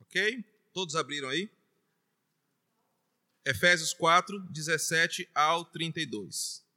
Ok? 0.01 0.45
Todos 0.75 0.95
abriram 0.95 1.31
aí? 1.31 1.51
Efésios 3.47 3.95
4, 3.95 4.39
17 4.51 5.27
ao 5.35 5.65
32. 5.65 6.68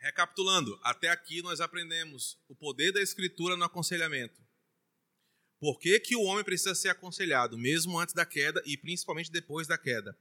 Recapitulando, 0.00 0.80
até 0.82 1.08
aqui 1.08 1.42
nós 1.42 1.60
aprendemos 1.60 2.38
o 2.48 2.54
poder 2.54 2.90
da 2.90 3.02
escritura 3.02 3.54
no 3.54 3.64
aconselhamento. 3.64 4.40
Por 5.58 5.78
que, 5.78 6.00
que 6.00 6.16
o 6.16 6.22
homem 6.22 6.42
precisa 6.42 6.74
ser 6.74 6.88
aconselhado, 6.88 7.58
mesmo 7.58 7.98
antes 7.98 8.14
da 8.14 8.24
queda 8.24 8.62
e 8.64 8.78
principalmente 8.78 9.30
depois 9.30 9.66
da 9.66 9.76
queda? 9.76 10.16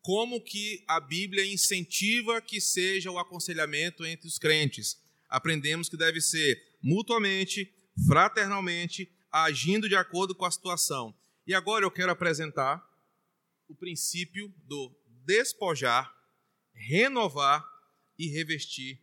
Como 0.00 0.42
que 0.42 0.82
a 0.88 0.98
Bíblia 0.98 1.44
incentiva 1.44 2.40
que 2.40 2.62
seja 2.62 3.10
o 3.10 3.18
aconselhamento 3.18 4.06
entre 4.06 4.26
os 4.26 4.38
crentes? 4.38 4.98
Aprendemos 5.28 5.90
que 5.90 5.98
deve 5.98 6.22
ser 6.22 6.78
mutuamente, 6.82 7.70
fraternalmente, 8.06 9.12
agindo 9.30 9.86
de 9.86 9.96
acordo 9.96 10.34
com 10.34 10.46
a 10.46 10.50
situação. 10.50 11.14
E 11.46 11.52
agora 11.52 11.84
eu 11.84 11.90
quero 11.90 12.10
apresentar 12.10 12.82
o 13.68 13.74
princípio 13.74 14.48
do 14.64 14.90
despojar, 15.26 16.10
renovar 16.72 17.62
e 18.18 18.26
revestir 18.28 18.98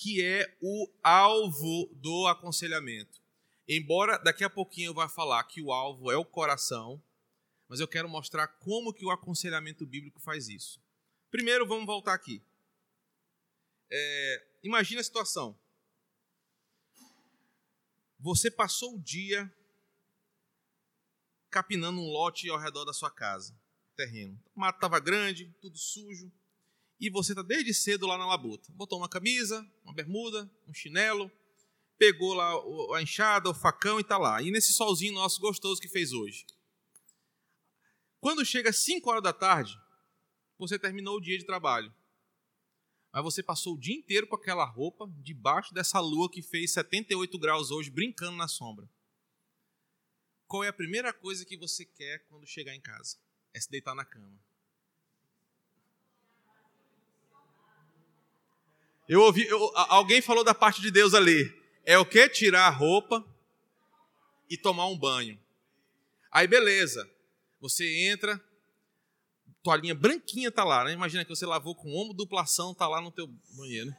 que 0.00 0.24
é 0.24 0.56
o 0.60 0.88
alvo 1.02 1.92
do 1.96 2.28
aconselhamento. 2.28 3.20
Embora 3.66 4.16
daqui 4.16 4.44
a 4.44 4.50
pouquinho 4.50 4.90
eu 4.90 4.94
vá 4.94 5.08
falar 5.08 5.42
que 5.42 5.60
o 5.60 5.72
alvo 5.72 6.12
é 6.12 6.16
o 6.16 6.24
coração, 6.24 7.02
mas 7.68 7.80
eu 7.80 7.88
quero 7.88 8.08
mostrar 8.08 8.46
como 8.46 8.94
que 8.94 9.04
o 9.04 9.10
aconselhamento 9.10 9.84
bíblico 9.84 10.20
faz 10.20 10.48
isso. 10.48 10.80
Primeiro, 11.32 11.66
vamos 11.66 11.84
voltar 11.84 12.14
aqui. 12.14 12.40
É, 13.90 14.46
imagine 14.62 15.00
a 15.00 15.04
situação. 15.04 15.58
Você 18.20 18.52
passou 18.52 18.94
o 18.94 19.00
dia 19.00 19.52
capinando 21.50 21.98
um 21.98 22.08
lote 22.08 22.48
ao 22.48 22.58
redor 22.58 22.84
da 22.84 22.92
sua 22.92 23.10
casa, 23.10 23.52
terreno. 23.96 24.40
O 24.54 24.60
mato 24.60 24.76
estava 24.76 25.00
grande, 25.00 25.52
tudo 25.60 25.76
sujo 25.76 26.30
e 27.00 27.10
você 27.10 27.32
está 27.32 27.42
desde 27.42 27.72
cedo 27.72 28.06
lá 28.06 28.18
na 28.18 28.26
labuta. 28.26 28.72
Botou 28.72 28.98
uma 28.98 29.08
camisa, 29.08 29.66
uma 29.84 29.92
bermuda, 29.92 30.50
um 30.66 30.74
chinelo, 30.74 31.30
pegou 31.96 32.34
lá 32.34 32.52
a 32.96 33.02
enxada, 33.02 33.50
o 33.50 33.54
facão 33.54 33.98
e 33.98 34.02
está 34.02 34.18
lá. 34.18 34.42
E 34.42 34.50
nesse 34.50 34.72
solzinho 34.72 35.14
nosso 35.14 35.40
gostoso 35.40 35.80
que 35.80 35.88
fez 35.88 36.12
hoje. 36.12 36.46
Quando 38.20 38.44
chega 38.44 38.72
5 38.72 39.08
horas 39.08 39.22
da 39.22 39.32
tarde, 39.32 39.78
você 40.58 40.78
terminou 40.78 41.16
o 41.16 41.20
dia 41.20 41.38
de 41.38 41.46
trabalho. 41.46 41.94
Mas 43.12 43.22
você 43.22 43.42
passou 43.42 43.74
o 43.74 43.78
dia 43.78 43.94
inteiro 43.94 44.26
com 44.26 44.36
aquela 44.36 44.64
roupa, 44.64 45.06
debaixo 45.18 45.72
dessa 45.72 46.00
lua 46.00 46.30
que 46.30 46.42
fez 46.42 46.72
78 46.72 47.38
graus 47.38 47.70
hoje, 47.70 47.90
brincando 47.90 48.36
na 48.36 48.48
sombra. 48.48 48.88
Qual 50.46 50.64
é 50.64 50.68
a 50.68 50.72
primeira 50.72 51.12
coisa 51.12 51.44
que 51.44 51.56
você 51.56 51.84
quer 51.84 52.26
quando 52.26 52.46
chegar 52.46 52.74
em 52.74 52.80
casa? 52.80 53.18
É 53.54 53.60
se 53.60 53.70
deitar 53.70 53.94
na 53.94 54.04
cama. 54.04 54.38
Eu 59.08 59.22
ouvi, 59.22 59.46
eu, 59.46 59.72
alguém 59.74 60.20
falou 60.20 60.44
da 60.44 60.54
parte 60.54 60.82
de 60.82 60.90
Deus 60.90 61.14
ali. 61.14 61.50
É 61.84 61.96
o 61.98 62.04
que? 62.04 62.28
Tirar 62.28 62.66
a 62.66 62.70
roupa 62.70 63.24
e 64.50 64.56
tomar 64.56 64.86
um 64.86 64.98
banho. 64.98 65.38
Aí 66.30 66.46
beleza. 66.46 67.08
Você 67.60 67.84
entra, 68.04 68.40
toalhinha 69.62 69.94
branquinha 69.94 70.52
tá 70.52 70.62
lá, 70.62 70.84
né? 70.84 70.92
Imagina 70.92 71.24
que 71.24 71.30
você 71.30 71.46
lavou 71.46 71.74
com 71.74 71.96
ombro 71.96 72.14
duplação, 72.14 72.74
tá 72.74 72.86
lá 72.86 73.00
no 73.00 73.10
teu 73.10 73.26
banheiro. 73.56 73.86
Né? 73.86 73.96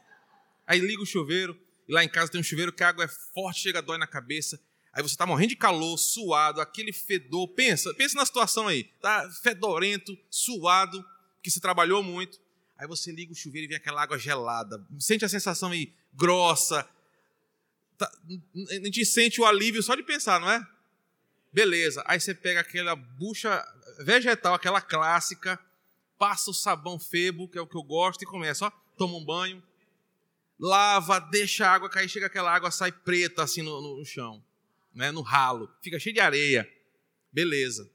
Aí 0.66 0.78
liga 0.78 1.02
o 1.02 1.06
chuveiro, 1.06 1.58
e 1.88 1.92
lá 1.92 2.04
em 2.04 2.08
casa 2.08 2.30
tem 2.30 2.40
um 2.40 2.44
chuveiro 2.44 2.72
que 2.72 2.84
a 2.84 2.88
água 2.88 3.04
é 3.04 3.08
forte, 3.08 3.60
chega 3.60 3.82
dói 3.82 3.98
na 3.98 4.06
cabeça. 4.06 4.60
Aí 4.92 5.02
você 5.02 5.16
tá 5.16 5.26
morrendo 5.26 5.50
de 5.50 5.56
calor, 5.56 5.96
suado, 5.98 6.60
aquele 6.60 6.92
fedor. 6.92 7.48
Pensa, 7.48 7.92
pensa 7.94 8.16
na 8.16 8.24
situação 8.24 8.68
aí. 8.68 8.84
Tá 9.00 9.28
fedorento, 9.42 10.16
suado, 10.30 11.04
que 11.42 11.50
você 11.50 11.60
trabalhou 11.60 12.02
muito. 12.02 12.40
Aí 12.80 12.86
você 12.86 13.12
liga 13.12 13.30
o 13.30 13.36
chuveiro 13.36 13.66
e 13.66 13.68
vem 13.68 13.76
aquela 13.76 14.02
água 14.02 14.18
gelada. 14.18 14.82
Sente 14.98 15.22
a 15.22 15.28
sensação 15.28 15.70
aí 15.70 15.92
grossa. 16.14 16.88
Tá, 17.98 18.10
a 18.70 18.74
gente 18.86 19.04
sente 19.04 19.38
o 19.38 19.44
alívio 19.44 19.82
só 19.82 19.94
de 19.94 20.02
pensar, 20.02 20.40
não 20.40 20.50
é? 20.50 20.66
Beleza. 21.52 22.02
Aí 22.06 22.18
você 22.18 22.34
pega 22.34 22.60
aquela 22.60 22.96
bucha 22.96 23.62
vegetal, 23.98 24.54
aquela 24.54 24.80
clássica, 24.80 25.60
passa 26.18 26.50
o 26.50 26.54
sabão 26.54 26.98
febo, 26.98 27.46
que 27.46 27.58
é 27.58 27.60
o 27.60 27.66
que 27.66 27.76
eu 27.76 27.82
gosto, 27.82 28.22
e 28.22 28.26
começa, 28.26 28.64
ó, 28.64 28.70
toma 28.96 29.18
um 29.18 29.24
banho, 29.26 29.62
lava, 30.58 31.18
deixa 31.18 31.66
a 31.66 31.74
água 31.74 31.90
cair, 31.90 32.08
chega 32.08 32.28
aquela 32.28 32.50
água, 32.50 32.70
sai 32.70 32.92
preta 32.92 33.42
assim 33.42 33.60
no, 33.60 33.98
no 33.98 34.04
chão, 34.06 34.42
né, 34.94 35.10
no 35.10 35.20
ralo, 35.20 35.70
fica 35.82 35.98
cheio 35.98 36.14
de 36.14 36.20
areia. 36.20 36.66
Beleza. 37.30 37.90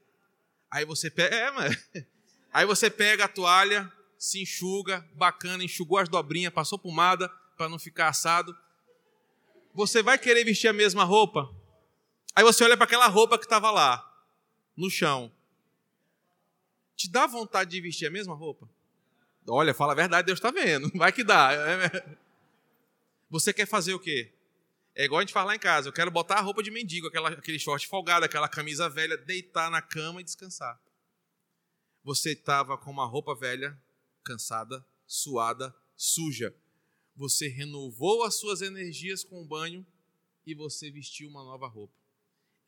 Aí 0.70 0.84
você 0.84 1.10
pega, 1.10 1.34
é, 1.34 1.50
mas... 1.50 1.76
Aí 2.52 2.64
você 2.64 2.88
pega 2.88 3.24
a 3.24 3.28
toalha, 3.28 3.92
se 4.26 4.42
enxuga, 4.42 5.08
bacana, 5.14 5.62
enxugou 5.62 5.98
as 5.98 6.08
dobrinhas, 6.08 6.52
passou 6.52 6.76
pomada 6.76 7.28
para 7.56 7.68
não 7.68 7.78
ficar 7.78 8.08
assado. 8.08 8.56
Você 9.72 10.02
vai 10.02 10.18
querer 10.18 10.42
vestir 10.42 10.66
a 10.66 10.72
mesma 10.72 11.04
roupa? 11.04 11.48
Aí 12.34 12.42
você 12.42 12.64
olha 12.64 12.76
para 12.76 12.86
aquela 12.86 13.06
roupa 13.06 13.38
que 13.38 13.44
estava 13.44 13.70
lá, 13.70 14.04
no 14.76 14.90
chão. 14.90 15.32
Te 16.96 17.08
dá 17.08 17.24
vontade 17.24 17.70
de 17.70 17.80
vestir 17.80 18.06
a 18.06 18.10
mesma 18.10 18.34
roupa? 18.34 18.68
Olha, 19.46 19.72
fala 19.72 19.92
a 19.92 19.96
verdade, 19.96 20.26
Deus 20.26 20.40
está 20.40 20.50
vendo. 20.50 20.90
Vai 20.96 21.12
que 21.12 21.22
dá. 21.22 21.50
Você 23.30 23.52
quer 23.52 23.66
fazer 23.66 23.94
o 23.94 24.00
quê? 24.00 24.32
É 24.96 25.04
igual 25.04 25.20
a 25.20 25.22
gente 25.22 25.32
fala 25.32 25.48
lá 25.48 25.54
em 25.54 25.60
casa. 25.60 25.88
Eu 25.88 25.92
quero 25.92 26.10
botar 26.10 26.38
a 26.38 26.40
roupa 26.40 26.64
de 26.64 26.72
mendigo, 26.72 27.06
aquela, 27.06 27.28
aquele 27.28 27.60
short 27.60 27.86
folgado, 27.86 28.24
aquela 28.24 28.48
camisa 28.48 28.88
velha, 28.88 29.16
deitar 29.16 29.70
na 29.70 29.80
cama 29.80 30.20
e 30.20 30.24
descansar. 30.24 30.80
Você 32.02 32.32
estava 32.32 32.76
com 32.76 32.90
uma 32.90 33.06
roupa 33.06 33.32
velha, 33.32 33.78
cansada, 34.26 34.84
suada, 35.06 35.72
suja. 35.96 36.52
Você 37.14 37.46
renovou 37.46 38.24
as 38.24 38.34
suas 38.34 38.60
energias 38.60 39.22
com 39.22 39.40
o 39.40 39.46
banho 39.46 39.86
e 40.44 40.54
você 40.54 40.90
vestiu 40.90 41.28
uma 41.28 41.44
nova 41.44 41.68
roupa. 41.68 41.94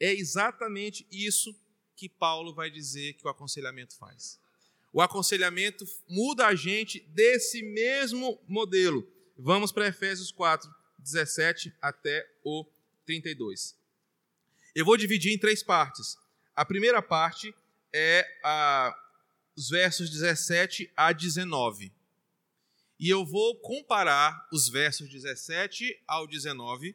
É 0.01 0.12
exatamente 0.12 1.05
isso 1.11 1.55
que 1.97 2.09
Paulo 2.09 2.55
vai 2.55 2.71
dizer 2.71 3.14
que 3.14 3.27
o 3.27 3.31
aconselhamento 3.31 3.97
faz. 3.97 4.40
O 4.92 5.03
aconselhamento 5.03 5.85
muda 6.09 6.47
a 6.47 6.55
gente 6.55 7.01
desse 7.09 7.62
mesmo 7.62 8.40
modelo. 8.47 9.07
Vamos 9.37 9.73
para 9.73 9.88
Efésios 9.88 10.31
4, 10.31 10.73
17 10.99 11.75
até 11.83 12.25
o 12.44 12.64
32. 13.05 13.77
Eu 14.75 14.85
vou 14.85 14.97
dividir 14.97 15.33
em 15.33 15.38
três 15.38 15.62
partes. 15.62 16.16
A 16.55 16.64
primeira 16.64 17.03
parte 17.03 17.53
é 17.92 18.25
a, 18.44 18.94
os 19.59 19.71
versos 19.71 20.09
17 20.09 20.88
a 20.97 21.12
19. 21.12 21.92
E 22.97 23.09
eu 23.09 23.27
vou 23.27 23.57
comparar 23.57 24.49
os 24.53 24.68
versos 24.68 25.11
17 25.11 26.01
ao 26.07 26.29
19 26.29 26.94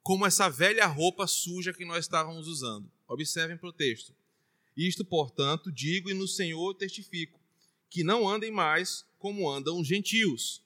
como 0.00 0.24
essa 0.24 0.48
velha 0.48 0.86
roupa 0.86 1.26
suja 1.26 1.72
que 1.72 1.84
nós 1.84 2.04
estávamos 2.04 2.46
usando. 2.46 2.88
Observem 3.08 3.56
para 3.56 3.68
o 3.68 3.72
texto. 3.72 4.14
Isto, 4.76 5.04
portanto, 5.04 5.72
digo 5.72 6.08
e 6.08 6.14
no 6.14 6.28
Senhor 6.28 6.74
testifico, 6.74 7.40
que 7.90 8.04
não 8.04 8.28
andem 8.28 8.52
mais 8.52 9.04
como 9.18 9.50
andam 9.50 9.80
os 9.80 9.88
gentios, 9.88 10.62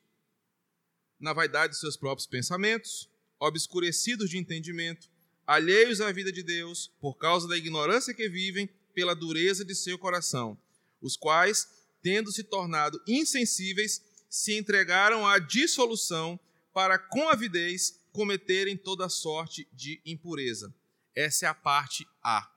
na 1.18 1.32
vaidade 1.32 1.72
de 1.72 1.80
seus 1.80 1.96
próprios 1.96 2.26
pensamentos, 2.26 3.08
obscurecidos 3.40 4.28
de 4.28 4.36
entendimento, 4.36 5.08
alheios 5.46 6.02
à 6.02 6.12
vida 6.12 6.30
de 6.30 6.42
Deus, 6.42 6.90
por 7.00 7.16
causa 7.16 7.48
da 7.48 7.56
ignorância 7.56 8.12
que 8.12 8.28
vivem, 8.28 8.68
pela 8.92 9.14
dureza 9.14 9.64
de 9.64 9.74
seu 9.74 9.98
coração, 9.98 10.58
os 11.00 11.16
quais, 11.16 11.68
tendo 12.02 12.30
se 12.32 12.44
tornado 12.44 13.00
insensíveis, 13.06 14.02
se 14.28 14.56
entregaram 14.56 15.26
à 15.26 15.38
dissolução 15.38 16.38
para 16.72 16.98
com 16.98 17.28
avidez 17.28 18.00
cometerem 18.12 18.76
toda 18.76 19.08
sorte 19.08 19.68
de 19.72 20.00
impureza. 20.04 20.74
Essa 21.14 21.46
é 21.46 21.48
a 21.48 21.54
parte 21.54 22.06
A. 22.22 22.50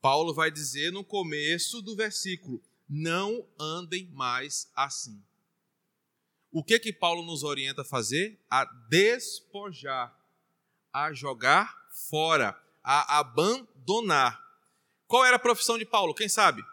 Paulo 0.00 0.32
vai 0.32 0.50
dizer 0.50 0.90
no 0.90 1.04
começo 1.04 1.82
do 1.82 1.94
versículo: 1.94 2.62
não 2.88 3.46
andem 3.58 4.08
mais 4.12 4.70
assim. 4.74 5.22
O 6.50 6.64
que 6.64 6.78
que 6.80 6.92
Paulo 6.92 7.24
nos 7.24 7.44
orienta 7.44 7.82
a 7.82 7.84
fazer? 7.84 8.40
A 8.50 8.64
despojar, 8.64 10.18
a 10.92 11.12
jogar 11.12 11.88
fora, 12.08 12.60
a 12.82 13.18
abandonar. 13.18 14.44
Qual 15.06 15.24
era 15.24 15.36
a 15.36 15.40
profissão 15.40 15.78
de 15.78 15.84
Paulo? 15.84 16.14
Quem 16.14 16.28
sabe? 16.28 16.64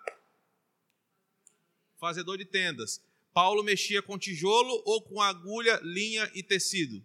Fazedor 1.99 2.37
de 2.37 2.45
tendas. 2.45 3.01
Paulo 3.33 3.63
mexia 3.63 4.01
com 4.01 4.17
tijolo 4.17 4.81
ou 4.85 5.01
com 5.01 5.21
agulha, 5.21 5.79
linha 5.83 6.29
e 6.33 6.41
tecido? 6.41 7.03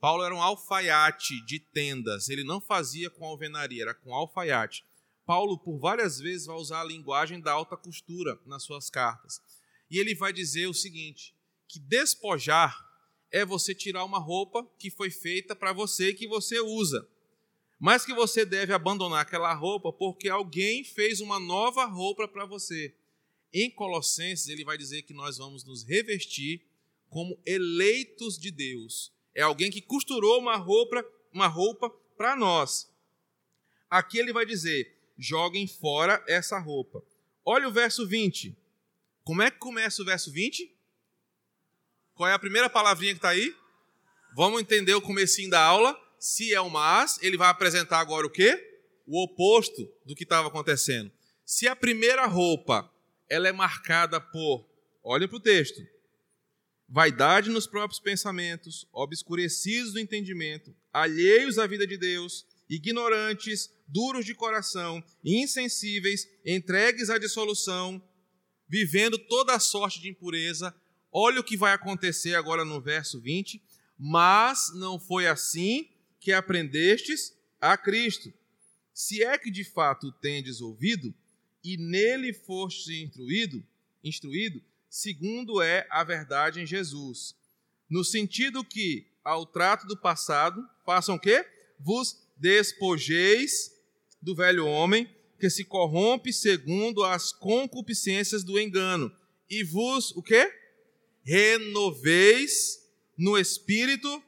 Paulo 0.00 0.24
era 0.24 0.34
um 0.34 0.42
alfaiate 0.42 1.44
de 1.44 1.60
tendas, 1.60 2.28
ele 2.28 2.42
não 2.42 2.60
fazia 2.60 3.10
com 3.10 3.24
alvenaria, 3.24 3.82
era 3.82 3.94
com 3.94 4.14
alfaiate. 4.14 4.84
Paulo, 5.26 5.58
por 5.58 5.78
várias 5.78 6.18
vezes, 6.18 6.46
vai 6.46 6.56
usar 6.56 6.80
a 6.80 6.84
linguagem 6.84 7.38
da 7.38 7.52
alta 7.52 7.76
costura 7.76 8.38
nas 8.46 8.62
suas 8.62 8.88
cartas. 8.88 9.40
E 9.90 9.98
ele 9.98 10.14
vai 10.14 10.32
dizer 10.32 10.66
o 10.66 10.74
seguinte: 10.74 11.34
que 11.68 11.78
despojar 11.78 12.84
é 13.30 13.44
você 13.44 13.74
tirar 13.74 14.04
uma 14.04 14.18
roupa 14.18 14.66
que 14.78 14.90
foi 14.90 15.10
feita 15.10 15.54
para 15.54 15.72
você 15.72 16.08
e 16.08 16.14
que 16.14 16.26
você 16.26 16.58
usa, 16.60 17.06
mas 17.78 18.04
que 18.04 18.12
você 18.12 18.44
deve 18.44 18.72
abandonar 18.72 19.20
aquela 19.20 19.52
roupa 19.54 19.92
porque 19.92 20.28
alguém 20.28 20.82
fez 20.82 21.20
uma 21.20 21.38
nova 21.38 21.84
roupa 21.84 22.26
para 22.26 22.44
você. 22.44 22.94
Em 23.52 23.70
Colossenses, 23.70 24.48
ele 24.48 24.64
vai 24.64 24.78
dizer 24.78 25.02
que 25.02 25.12
nós 25.12 25.38
vamos 25.38 25.64
nos 25.64 25.84
revestir 25.84 26.62
como 27.08 27.40
eleitos 27.44 28.38
de 28.38 28.50
Deus 28.50 29.12
é 29.34 29.42
alguém 29.42 29.70
que 29.70 29.80
costurou 29.80 30.38
uma 30.38 30.56
roupa, 30.56 31.04
uma 31.32 31.46
roupa 31.46 31.88
para 32.16 32.36
nós. 32.36 32.90
Aqui 33.88 34.18
ele 34.18 34.32
vai 34.32 34.44
dizer: 34.44 34.96
joguem 35.18 35.66
fora 35.66 36.22
essa 36.26 36.58
roupa. 36.58 37.02
Olha 37.44 37.68
o 37.68 37.72
verso 37.72 38.06
20. 38.06 38.56
Como 39.24 39.42
é 39.42 39.50
que 39.50 39.58
começa 39.58 40.02
o 40.02 40.04
verso 40.04 40.30
20? 40.30 40.74
Qual 42.14 42.28
é 42.28 42.32
a 42.32 42.38
primeira 42.38 42.68
palavrinha 42.68 43.14
que 43.14 43.18
está 43.18 43.30
aí? 43.30 43.54
Vamos 44.34 44.60
entender 44.60 44.94
o 44.94 45.00
comecinho 45.00 45.50
da 45.50 45.62
aula. 45.62 45.98
Se 46.18 46.52
é 46.52 46.60
o 46.60 46.68
mas, 46.68 47.18
ele 47.22 47.38
vai 47.38 47.48
apresentar 47.48 48.00
agora 48.00 48.26
o 48.26 48.30
quê? 48.30 48.82
O 49.06 49.22
oposto 49.22 49.90
do 50.04 50.14
que 50.14 50.24
estava 50.24 50.48
acontecendo. 50.48 51.10
Se 51.46 51.66
a 51.66 51.74
primeira 51.74 52.26
roupa 52.26 52.92
ela 53.30 53.48
é 53.48 53.52
marcada 53.52 54.20
por, 54.20 54.68
olha 55.02 55.28
para 55.28 55.36
o 55.36 55.40
texto, 55.40 55.80
vaidade 56.88 57.48
nos 57.48 57.68
próprios 57.68 58.00
pensamentos, 58.00 58.88
obscurecidos 58.92 59.92
do 59.92 60.00
entendimento, 60.00 60.74
alheios 60.92 61.56
à 61.56 61.66
vida 61.66 61.86
de 61.86 61.96
Deus, 61.96 62.44
ignorantes, 62.68 63.70
duros 63.86 64.26
de 64.26 64.34
coração, 64.34 65.02
insensíveis, 65.24 66.28
entregues 66.44 67.08
à 67.08 67.16
dissolução, 67.16 68.02
vivendo 68.68 69.16
toda 69.16 69.54
a 69.54 69.60
sorte 69.60 70.00
de 70.00 70.08
impureza. 70.08 70.74
Olha 71.12 71.40
o 71.40 71.44
que 71.44 71.56
vai 71.56 71.72
acontecer 71.72 72.34
agora 72.34 72.64
no 72.64 72.80
verso 72.80 73.20
20. 73.20 73.62
Mas 73.98 74.72
não 74.74 74.98
foi 74.98 75.26
assim 75.26 75.88
que 76.18 76.32
aprendestes 76.32 77.36
a 77.60 77.76
Cristo. 77.76 78.32
Se 78.94 79.22
é 79.22 79.36
que 79.36 79.50
de 79.50 79.64
fato 79.64 80.12
tendes 80.12 80.60
ouvido 80.60 81.12
e 81.62 81.76
nele 81.76 82.32
foste 82.32 83.02
instruído, 83.02 83.64
instruído, 84.02 84.62
segundo 84.88 85.60
é 85.62 85.86
a 85.90 86.02
verdade 86.02 86.60
em 86.60 86.66
Jesus. 86.66 87.34
No 87.88 88.04
sentido 88.04 88.64
que, 88.64 89.06
ao 89.22 89.44
trato 89.44 89.86
do 89.86 89.96
passado, 89.96 90.66
façam 90.84 91.16
o 91.16 91.20
quê? 91.20 91.46
Vos 91.78 92.18
despojeis 92.36 93.74
do 94.20 94.34
velho 94.34 94.66
homem, 94.66 95.08
que 95.38 95.50
se 95.50 95.64
corrompe 95.64 96.32
segundo 96.32 97.02
as 97.02 97.32
concupiscências 97.32 98.44
do 98.44 98.60
engano, 98.60 99.14
e 99.48 99.64
vos, 99.64 100.12
o 100.12 100.22
quê? 100.22 100.52
Renoveis 101.22 102.86
no 103.16 103.38
espírito. 103.38 104.22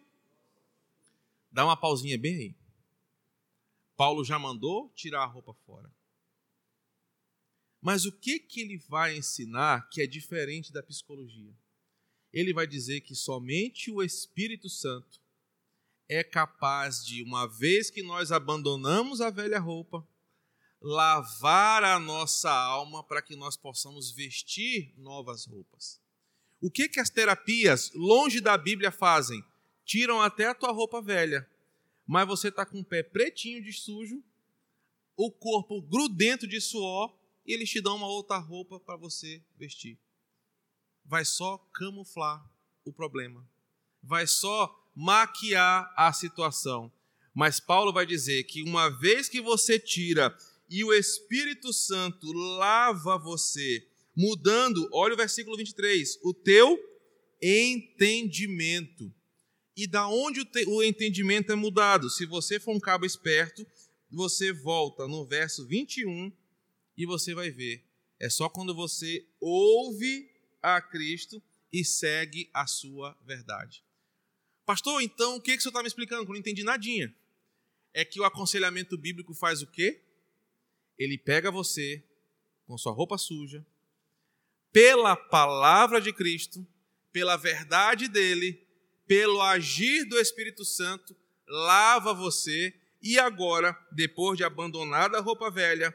Dá 1.51 1.65
uma 1.65 1.77
pausinha 1.77 2.19
bem 2.19 2.37
aí. 2.37 2.55
Paulo 3.97 4.25
já 4.25 4.39
mandou 4.39 4.91
tirar 4.95 5.23
a 5.23 5.27
roupa 5.27 5.55
fora. 5.67 5.91
Mas 7.83 8.05
o 8.05 8.13
que, 8.13 8.39
que 8.39 8.61
ele 8.61 8.79
vai 8.89 9.17
ensinar 9.17 9.89
que 9.91 10.01
é 10.01 10.07
diferente 10.07 10.73
da 10.73 10.85
psicologia? 10.85 11.53
Ele 12.33 12.55
vai 12.55 12.65
dizer 12.65 13.01
que 13.01 13.15
somente 13.17 13.91
o 13.91 14.01
Espírito 14.01 14.71
Santo 14.71 15.21
é 16.09 16.23
capaz 16.23 17.05
de, 17.05 17.25
uma 17.25 17.49
vez 17.49 17.91
que 17.91 18.03
nós 18.03 18.31
abandonamos 18.31 19.21
a 19.21 19.31
velha 19.31 19.59
roupa, 19.59 20.07
lavar 20.81 21.83
a 21.83 21.99
nossa 21.99 22.51
alma 22.53 23.03
para 23.03 23.21
que 23.21 23.35
nós 23.35 23.57
possamos 23.57 24.13
vestir 24.13 24.95
novas 24.97 25.45
roupas. 25.45 26.01
O 26.61 26.71
que, 26.71 26.89
que 26.89 27.01
as 27.01 27.11
terapias, 27.11 27.91
longe 27.95 28.41
da 28.41 28.57
Bíblia, 28.57 28.93
fazem? 28.93 29.45
Tiram 29.85 30.21
até 30.21 30.47
a 30.47 30.55
tua 30.55 30.71
roupa 30.71 31.03
velha, 31.03 31.49
mas 32.07 32.29
você 32.29 32.49
está 32.49 32.65
com 32.65 32.79
o 32.79 32.85
pé 32.85 33.03
pretinho 33.03 33.63
de 33.63 33.73
sujo, 33.73 34.23
o 35.17 35.31
corpo 35.33 35.83
grudento 35.83 36.47
de 36.47 36.61
suor 36.61 37.13
e 37.47 37.53
eles 37.53 37.71
te 37.71 37.81
dão 37.81 37.97
uma 37.97 38.07
outra 38.07 38.39
roupa 38.39 38.79
para 38.79 38.97
você 38.97 39.43
vestir. 39.59 39.99
Vai 41.05 41.25
só 41.25 41.59
camuflar 41.75 42.45
o 42.85 42.93
problema. 42.93 43.47
Vai 44.03 44.27
só 44.27 44.75
maquiar 44.95 45.93
a 45.97 46.13
situação. 46.13 46.93
Mas 47.35 47.59
Paulo 47.59 47.93
vai 47.93 48.07
dizer 48.07 48.45
que 48.45 48.63
uma 48.63 48.89
vez 48.89 49.29
que 49.29 49.41
você 49.41 49.79
tira 49.79 50.37
e 50.69 50.85
o 50.85 50.93
Espírito 50.93 51.73
Santo 51.73 52.31
lava 52.33 53.19
você, 53.19 53.87
mudando, 54.15 54.89
olha 54.93 55.15
o 55.15 55.17
versículo 55.17 55.57
23, 55.57 56.19
o 56.23 56.33
teu 56.33 56.79
entendimento. 57.41 59.13
E 59.77 59.87
da 59.87 60.07
onde 60.07 60.41
o, 60.41 60.45
te, 60.45 60.65
o 60.67 60.83
entendimento 60.83 61.51
é 61.51 61.55
mudado? 61.55 62.11
Se 62.11 62.27
você 62.27 62.61
for 62.61 62.75
um 62.75 62.81
cabo 62.81 63.07
esperto, 63.07 63.67
você 64.11 64.53
volta 64.53 65.09
no 65.09 65.25
verso 65.25 65.67
21 65.67 66.31
e 66.97 67.07
você 67.07 67.35
vai 67.35 67.51
ver. 67.51 67.85
É 68.19 68.29
só 68.31 68.49
quando 68.49 68.75
você 68.75 69.27
ouve 69.41 70.31
a 70.63 70.81
Cristo 70.81 71.43
e 71.73 71.85
segue 71.85 72.51
a 72.53 72.67
sua 72.67 73.17
verdade. 73.25 73.85
Pastor, 74.65 75.03
então 75.03 75.37
o 75.37 75.41
que, 75.41 75.53
que 75.53 75.59
o 75.59 75.63
senhor 75.63 75.71
está 75.71 75.83
me 75.83 75.89
explicando? 75.89 76.23
Eu 76.23 76.29
não 76.29 76.37
entendi 76.37 76.63
nadinha. 76.63 77.15
É 77.93 78.05
que 78.05 78.21
o 78.21 78.25
aconselhamento 78.25 78.97
bíblico 78.97 79.35
faz 79.35 79.61
o 79.63 79.67
quê? 79.67 80.03
Ele 80.99 81.19
pega 81.19 81.51
você, 81.51 82.05
com 82.67 82.79
sua 82.79 82.93
roupa 82.93 83.19
suja, 83.19 83.67
pela 84.71 85.17
palavra 85.17 86.01
de 86.01 86.13
Cristo, 86.13 86.67
pela 87.13 87.37
verdade 87.37 88.09
dele, 88.09 88.67
pelo 89.07 89.43
agir 89.43 90.05
do 90.05 90.19
Espírito 90.19 90.65
Santo, 90.65 91.15
lava 91.47 92.15
você 92.15 92.75
e 93.03 93.19
agora, 93.19 93.77
depois 93.91 94.39
de 94.39 94.45
abandonada 94.45 95.19
a 95.19 95.21
roupa 95.21 95.51
velha, 95.51 95.95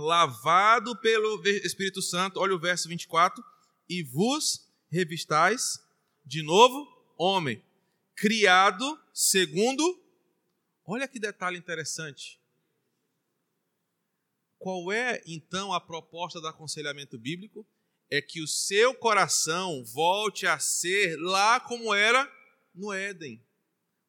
lavado 0.00 0.96
pelo 1.00 1.42
Espírito 1.64 2.02
Santo, 2.02 2.38
olha 2.38 2.54
o 2.54 2.58
verso 2.58 2.88
24, 2.88 3.42
e 3.88 4.02
vos 4.02 4.68
revistais 4.90 5.80
de 6.24 6.42
novo 6.42 6.86
homem, 7.16 7.62
criado 8.14 9.00
segundo. 9.12 9.82
Olha 10.84 11.08
que 11.08 11.18
detalhe 11.18 11.58
interessante. 11.58 12.40
Qual 14.58 14.90
é 14.92 15.22
então 15.26 15.72
a 15.72 15.80
proposta 15.80 16.40
do 16.40 16.48
aconselhamento 16.48 17.18
bíblico? 17.18 17.66
É 18.10 18.20
que 18.20 18.40
o 18.40 18.46
seu 18.46 18.94
coração 18.94 19.84
volte 19.84 20.46
a 20.46 20.58
ser 20.58 21.16
lá 21.18 21.58
como 21.58 21.92
era 21.92 22.30
no 22.74 22.92
Éden. 22.92 23.44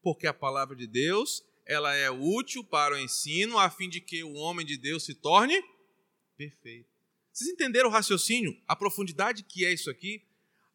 Porque 0.01 0.27
a 0.27 0.33
palavra 0.33 0.75
de 0.75 0.85
Deus, 0.85 1.43
ela 1.65 1.95
é 1.95 2.09
útil 2.11 2.63
para 2.63 2.95
o 2.95 2.99
ensino, 2.99 3.57
a 3.57 3.69
fim 3.69 3.89
de 3.89 3.99
que 3.99 4.23
o 4.23 4.33
homem 4.33 4.65
de 4.65 4.77
Deus 4.77 5.03
se 5.03 5.15
torne 5.15 5.61
perfeito. 6.37 6.89
Vocês 7.33 7.49
entenderam 7.49 7.89
o 7.89 7.91
raciocínio? 7.91 8.55
A 8.67 8.75
profundidade 8.75 9.43
que 9.43 9.65
é 9.65 9.73
isso 9.73 9.89
aqui? 9.89 10.23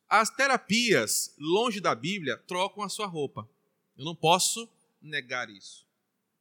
As 0.09 0.29
terapias, 0.29 1.35
longe 1.39 1.81
da 1.81 1.95
Bíblia, 1.95 2.37
trocam 2.37 2.85
a 2.85 2.89
sua 2.89 3.07
roupa. 3.07 3.49
Eu 3.97 4.05
não 4.05 4.15
posso 4.15 4.69
negar 5.01 5.49
isso. 5.49 5.87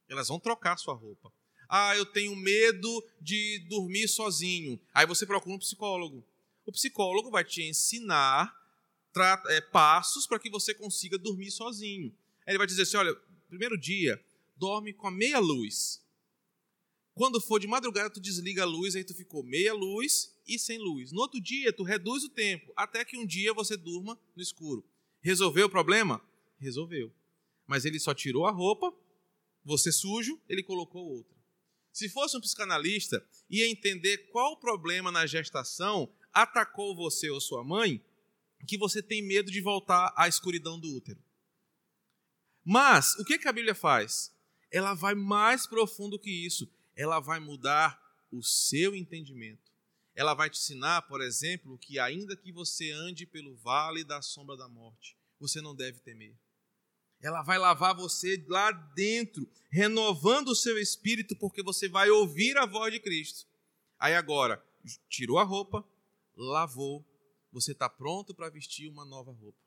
Elas 0.08 0.28
vão 0.28 0.38
trocar 0.38 0.74
a 0.74 0.76
sua 0.76 0.94
roupa. 0.94 1.32
Ah, 1.68 1.96
eu 1.96 2.04
tenho 2.04 2.36
medo 2.36 3.02
de 3.20 3.60
dormir 3.68 4.06
sozinho. 4.08 4.78
Aí 4.92 5.06
você 5.06 5.24
procura 5.24 5.56
um 5.56 5.58
psicólogo. 5.58 6.22
O 6.66 6.72
psicólogo 6.72 7.30
vai 7.30 7.44
te 7.44 7.62
ensinar 7.62 8.54
é, 9.48 9.60
passos 9.60 10.26
para 10.26 10.38
que 10.38 10.50
você 10.50 10.74
consiga 10.74 11.16
dormir 11.16 11.50
sozinho. 11.50 12.14
Aí 12.46 12.52
ele 12.52 12.58
vai 12.58 12.66
dizer 12.66 12.82
assim: 12.82 12.98
olha, 12.98 13.14
primeiro 13.48 13.78
dia, 13.78 14.22
dorme 14.54 14.92
com 14.92 15.06
a 15.06 15.10
meia 15.10 15.38
luz. 15.38 16.01
Quando 17.14 17.40
for 17.40 17.58
de 17.58 17.66
madrugada, 17.66 18.10
tu 18.10 18.20
desliga 18.20 18.62
a 18.62 18.66
luz, 18.66 18.96
aí 18.96 19.04
tu 19.04 19.14
ficou 19.14 19.42
meia 19.42 19.74
luz 19.74 20.34
e 20.46 20.58
sem 20.58 20.78
luz. 20.78 21.12
No 21.12 21.20
outro 21.20 21.40
dia, 21.40 21.72
tu 21.72 21.82
reduz 21.82 22.24
o 22.24 22.30
tempo, 22.30 22.72
até 22.74 23.04
que 23.04 23.18
um 23.18 23.26
dia 23.26 23.52
você 23.52 23.76
durma 23.76 24.18
no 24.34 24.42
escuro. 24.42 24.84
Resolveu 25.20 25.66
o 25.66 25.70
problema? 25.70 26.22
Resolveu. 26.58 27.12
Mas 27.66 27.84
ele 27.84 28.00
só 28.00 28.14
tirou 28.14 28.46
a 28.46 28.50
roupa, 28.50 28.92
você 29.64 29.92
sujo, 29.92 30.40
ele 30.48 30.62
colocou 30.62 31.04
outra. 31.04 31.36
Se 31.92 32.08
fosse 32.08 32.36
um 32.36 32.40
psicanalista, 32.40 33.24
ia 33.50 33.68
entender 33.68 34.30
qual 34.30 34.58
problema 34.58 35.12
na 35.12 35.26
gestação 35.26 36.10
atacou 36.32 36.96
você 36.96 37.28
ou 37.28 37.40
sua 37.40 37.62
mãe, 37.62 38.02
que 38.66 38.78
você 38.78 39.02
tem 39.02 39.22
medo 39.22 39.50
de 39.50 39.60
voltar 39.60 40.12
à 40.16 40.26
escuridão 40.26 40.78
do 40.80 40.94
útero. 40.94 41.22
Mas 42.64 43.14
o 43.18 43.24
que 43.24 43.46
a 43.46 43.52
Bíblia 43.52 43.74
faz? 43.74 44.32
Ela 44.70 44.94
vai 44.94 45.14
mais 45.14 45.66
profundo 45.66 46.18
que 46.18 46.30
isso. 46.30 46.70
Ela 46.96 47.20
vai 47.20 47.40
mudar 47.40 48.00
o 48.30 48.42
seu 48.42 48.94
entendimento. 48.94 49.72
Ela 50.14 50.34
vai 50.34 50.50
te 50.50 50.58
ensinar, 50.58 51.02
por 51.02 51.20
exemplo, 51.20 51.78
que 51.78 51.98
ainda 51.98 52.36
que 52.36 52.52
você 52.52 52.90
ande 52.90 53.26
pelo 53.26 53.56
vale 53.56 54.04
da 54.04 54.20
sombra 54.20 54.56
da 54.56 54.68
morte, 54.68 55.16
você 55.40 55.60
não 55.60 55.74
deve 55.74 56.00
temer. 56.00 56.34
Ela 57.20 57.42
vai 57.42 57.58
lavar 57.58 57.94
você 57.94 58.44
lá 58.48 58.72
dentro, 58.72 59.48
renovando 59.70 60.48
o 60.48 60.56
seu 60.56 60.78
espírito, 60.78 61.36
porque 61.36 61.62
você 61.62 61.88
vai 61.88 62.10
ouvir 62.10 62.58
a 62.58 62.66
voz 62.66 62.92
de 62.92 63.00
Cristo. 63.00 63.46
Aí 63.98 64.14
agora, 64.14 64.62
tirou 65.08 65.38
a 65.38 65.44
roupa, 65.44 65.86
lavou, 66.36 67.04
você 67.52 67.72
está 67.72 67.88
pronto 67.88 68.34
para 68.34 68.50
vestir 68.50 68.88
uma 68.88 69.04
nova 69.04 69.32
roupa. 69.32 69.58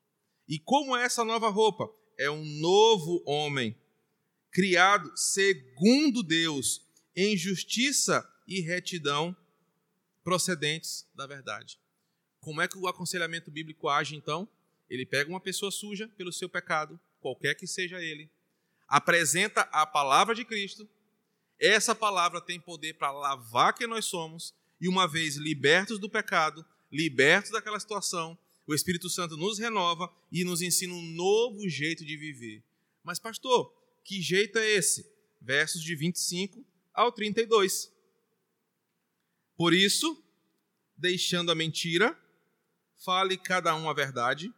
E 0.47 0.59
como 0.59 0.95
é 0.95 1.03
essa 1.05 1.23
nova 1.23 1.49
roupa? 1.49 1.89
É 2.17 2.29
um 2.29 2.43
novo 2.59 3.23
homem, 3.25 3.75
criado 4.51 5.11
segundo 5.15 6.21
Deus, 6.21 6.84
em 7.15 7.37
justiça 7.37 8.29
e 8.47 8.61
retidão 8.61 9.35
procedentes 10.23 11.07
da 11.15 11.25
verdade. 11.25 11.79
Como 12.39 12.61
é 12.61 12.67
que 12.67 12.77
o 12.77 12.87
aconselhamento 12.87 13.49
bíblico 13.49 13.87
age 13.87 14.15
então? 14.15 14.47
Ele 14.89 15.05
pega 15.05 15.29
uma 15.29 15.39
pessoa 15.39 15.71
suja 15.71 16.07
pelo 16.17 16.33
seu 16.33 16.49
pecado, 16.49 16.99
qualquer 17.19 17.55
que 17.55 17.65
seja 17.65 18.01
ele, 18.01 18.29
apresenta 18.87 19.61
a 19.71 19.85
palavra 19.85 20.35
de 20.35 20.45
Cristo. 20.45 20.87
Essa 21.59 21.95
palavra 21.95 22.41
tem 22.41 22.59
poder 22.59 22.93
para 22.93 23.11
lavar 23.11 23.73
quem 23.73 23.87
nós 23.87 24.05
somos, 24.05 24.53
e 24.79 24.87
uma 24.87 25.07
vez 25.07 25.37
libertos 25.37 25.97
do 25.97 26.09
pecado, 26.09 26.65
libertos 26.91 27.51
daquela 27.51 27.79
situação, 27.79 28.37
o 28.67 28.73
Espírito 28.73 29.09
Santo 29.09 29.37
nos 29.37 29.57
renova 29.57 30.11
e 30.31 30.43
nos 30.43 30.61
ensina 30.61 30.93
um 30.93 31.01
novo 31.13 31.69
jeito 31.69 32.03
de 32.03 32.17
viver. 32.17 32.63
Mas, 33.03 33.19
pastor, 33.19 33.71
que 34.03 34.21
jeito 34.21 34.57
é 34.57 34.69
esse? 34.69 35.05
Versos 35.39 35.81
de 35.81 35.95
25 35.95 36.65
ao 36.95 37.11
32. 37.11 37.91
Por 39.57 39.73
isso, 39.73 40.23
deixando 40.97 41.51
a 41.51 41.55
mentira, 41.55 42.17
fale 43.03 43.37
cada 43.37 43.75
um 43.75 43.89
a 43.89 43.93
verdade 43.93 44.53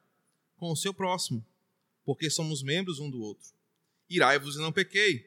com 0.56 0.72
o 0.72 0.76
seu 0.76 0.94
próximo, 0.94 1.46
porque 2.06 2.30
somos 2.30 2.64
membros 2.64 3.00
um 3.00 3.10
do 3.10 3.22
outro. 3.22 3.52
Irai-vos 4.10 4.56
e 4.56 4.60
não 4.60 4.72
pequei. 4.72 5.26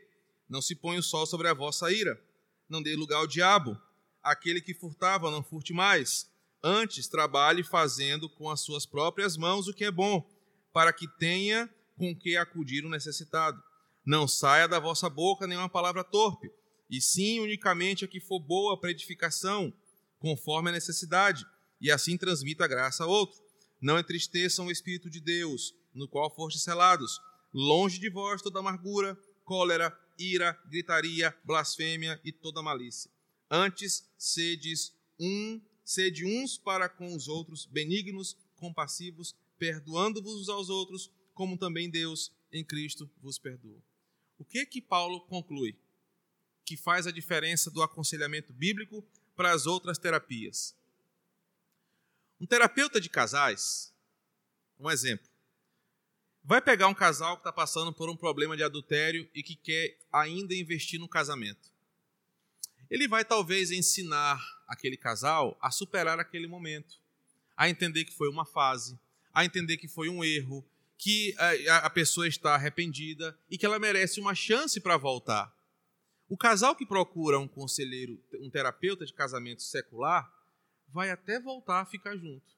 Não 0.48 0.62
se 0.62 0.74
ponha 0.74 1.00
o 1.00 1.02
sol 1.02 1.26
sobre 1.26 1.48
a 1.48 1.54
vossa 1.54 1.92
ira. 1.92 2.20
Não 2.68 2.82
dê 2.82 2.96
lugar 2.96 3.18
ao 3.18 3.26
diabo. 3.26 3.80
Aquele 4.22 4.60
que 4.60 4.74
furtava, 4.74 5.30
não 5.30 5.42
furte 5.42 5.72
mais 5.72 6.30
Antes, 6.62 7.08
trabalhe 7.08 7.62
fazendo 7.62 8.28
com 8.28 8.50
as 8.50 8.60
suas 8.60 8.84
próprias 8.84 9.36
mãos 9.36 9.66
o 9.66 9.72
que 9.72 9.84
é 9.84 9.90
bom, 9.90 10.28
para 10.72 10.92
que 10.92 11.08
tenha 11.08 11.68
com 11.96 12.14
que 12.14 12.36
acudir 12.36 12.84
o 12.84 12.90
necessitado. 12.90 13.62
Não 14.04 14.28
saia 14.28 14.68
da 14.68 14.78
vossa 14.78 15.08
boca 15.08 15.46
nenhuma 15.46 15.68
palavra 15.70 16.04
torpe, 16.04 16.50
e 16.90 17.00
sim 17.00 17.40
unicamente 17.40 18.04
a 18.04 18.08
que 18.08 18.20
for 18.20 18.40
boa 18.40 18.78
para 18.78 18.90
edificação, 18.90 19.72
conforme 20.18 20.70
a 20.70 20.72
necessidade, 20.72 21.46
e 21.80 21.90
assim 21.90 22.16
transmita 22.18 22.64
a 22.64 22.68
graça 22.68 23.04
a 23.04 23.06
outro. 23.06 23.40
Não 23.80 23.98
entristeçam 23.98 24.66
o 24.66 24.70
Espírito 24.70 25.08
de 25.08 25.20
Deus, 25.20 25.74
no 25.94 26.08
qual 26.08 26.28
fostes 26.34 26.62
selados. 26.62 27.20
Longe 27.54 27.98
de 27.98 28.10
vós 28.10 28.42
toda 28.42 28.58
amargura, 28.58 29.16
cólera, 29.44 29.96
ira, 30.18 30.58
gritaria, 30.68 31.34
blasfêmia 31.44 32.20
e 32.22 32.32
toda 32.32 32.60
malícia. 32.60 33.10
Antes, 33.50 34.04
sedes 34.18 34.92
um 35.18 35.60
Sede 35.90 36.24
uns 36.24 36.56
para 36.56 36.88
com 36.88 37.16
os 37.16 37.26
outros 37.26 37.66
benignos, 37.66 38.36
compassivos, 38.54 39.34
perdoando-vos 39.58 40.48
aos 40.48 40.70
outros, 40.70 41.10
como 41.34 41.58
também 41.58 41.90
Deus 41.90 42.30
em 42.52 42.64
Cristo 42.64 43.10
vos 43.20 43.40
perdoou. 43.40 43.82
O 44.38 44.44
que 44.44 44.64
que 44.66 44.80
Paulo 44.80 45.20
conclui? 45.22 45.76
Que 46.64 46.76
faz 46.76 47.06
a 47.06 47.10
diferença 47.10 47.70
do 47.70 47.82
aconselhamento 47.82 48.52
bíblico 48.52 49.04
para 49.36 49.52
as 49.52 49.66
outras 49.66 49.98
terapias. 49.98 50.74
Um 52.40 52.46
terapeuta 52.46 53.00
de 53.00 53.08
casais, 53.08 53.92
um 54.78 54.90
exemplo, 54.90 55.28
vai 56.42 56.60
pegar 56.60 56.88
um 56.88 56.94
casal 56.94 57.36
que 57.36 57.40
está 57.40 57.52
passando 57.52 57.92
por 57.92 58.08
um 58.08 58.16
problema 58.16 58.56
de 58.56 58.62
adultério 58.62 59.28
e 59.34 59.42
que 59.42 59.54
quer 59.54 59.96
ainda 60.12 60.54
investir 60.54 60.98
no 60.98 61.08
casamento. 61.08 61.70
Ele 62.90 63.06
vai 63.06 63.24
talvez 63.24 63.70
ensinar 63.70 64.40
aquele 64.66 64.96
casal 64.96 65.56
a 65.60 65.70
superar 65.70 66.18
aquele 66.18 66.46
momento, 66.46 66.98
a 67.56 67.68
entender 67.68 68.04
que 68.04 68.12
foi 68.12 68.28
uma 68.28 68.44
fase, 68.44 68.98
a 69.32 69.44
entender 69.44 69.76
que 69.76 69.86
foi 69.86 70.08
um 70.08 70.24
erro, 70.24 70.64
que 70.98 71.34
a, 71.68 71.88
pessoa 71.88 72.28
está 72.28 72.54
arrependida 72.54 73.38
e 73.50 73.56
que 73.56 73.64
ela 73.64 73.78
merece 73.78 74.20
uma 74.20 74.34
chance 74.34 74.80
para 74.80 74.96
voltar. 74.96 75.54
O 76.30 76.36
casal 76.38 76.74
que 76.74 76.86
procura 76.86 77.38
um 77.38 77.46
conselheiro, 77.46 78.18
um 78.40 78.48
terapeuta 78.48 79.04
de 79.04 79.12
casamento 79.12 79.62
secular, 79.62 80.32
vai 80.88 81.10
até 81.10 81.38
voltar 81.38 81.82
a 81.82 81.86
ficar 81.86 82.16
junto. 82.16 82.56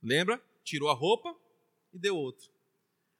Lembra? 0.00 0.40
Tirou 0.62 0.88
a 0.88 0.94
roupa 0.94 1.36
e 1.92 1.98
deu 1.98 2.14
outro. 2.14 2.48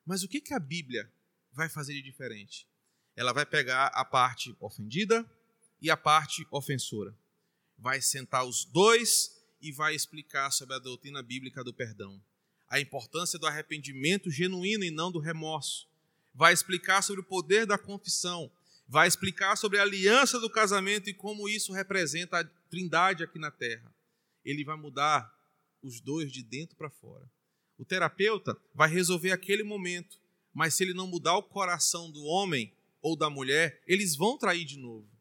Mas 0.05 0.22
o 0.22 0.28
que, 0.28 0.40
que 0.40 0.55
a 0.55 0.61
Bíblia 0.61 1.11
vai 1.51 1.68
fazer 1.68 1.94
de 1.94 2.03
diferente? 2.03 2.68
Ela 3.16 3.32
vai 3.32 3.44
pegar 3.44 3.86
a 3.88 4.05
parte 4.05 4.55
ofendida, 4.61 5.28
e 5.80 5.90
a 5.90 5.97
parte 5.97 6.47
ofensora. 6.51 7.14
Vai 7.78 8.01
sentar 8.01 8.44
os 8.44 8.64
dois 8.64 9.36
e 9.61 9.72
vai 9.72 9.94
explicar 9.94 10.51
sobre 10.51 10.74
a 10.74 10.78
doutrina 10.78 11.22
bíblica 11.22 11.62
do 11.62 11.72
perdão, 11.72 12.20
a 12.68 12.80
importância 12.80 13.38
do 13.38 13.47
arrependimento 13.47 14.30
genuíno 14.30 14.84
e 14.84 14.90
não 14.90 15.11
do 15.11 15.18
remorso. 15.18 15.88
Vai 16.34 16.53
explicar 16.53 17.03
sobre 17.03 17.20
o 17.20 17.24
poder 17.24 17.66
da 17.66 17.78
confissão, 17.78 18.51
vai 18.89 19.09
explicar 19.09 19.57
sobre 19.57 19.78
a 19.78 19.82
aliança 19.82 20.39
do 20.39 20.51
casamento 20.51 21.11
e 21.11 21.14
como 21.14 21.49
isso 21.49 21.72
representa 21.72 22.41
a 22.41 22.45
trindade 22.70 23.24
aqui 23.24 23.39
na 23.39 23.51
terra. 23.51 23.95
Ele 24.45 24.64
vai 24.64 24.76
mudar 24.76 25.32
os 25.82 26.01
dois 26.01 26.30
de 26.32 26.43
dentro 26.43 26.76
para 26.76 26.91
fora. 26.91 27.28
O 27.78 27.84
terapeuta 27.84 28.57
vai 28.74 28.89
resolver 28.89 29.32
aquele 29.32 29.62
momento, 29.62 30.18
mas 30.53 30.74
se 30.74 30.84
ele 30.84 30.95
não 30.95 31.07
mudar 31.07 31.37
o 31.37 31.43
coração 31.43 32.11
do 32.11 32.24
homem 32.24 32.72
ou 33.03 33.16
da 33.16 33.28
mulher, 33.28 33.82
eles 33.87 34.16
vão 34.16 34.39
trair 34.39 34.64
de 34.64 34.78
novo 34.78 35.16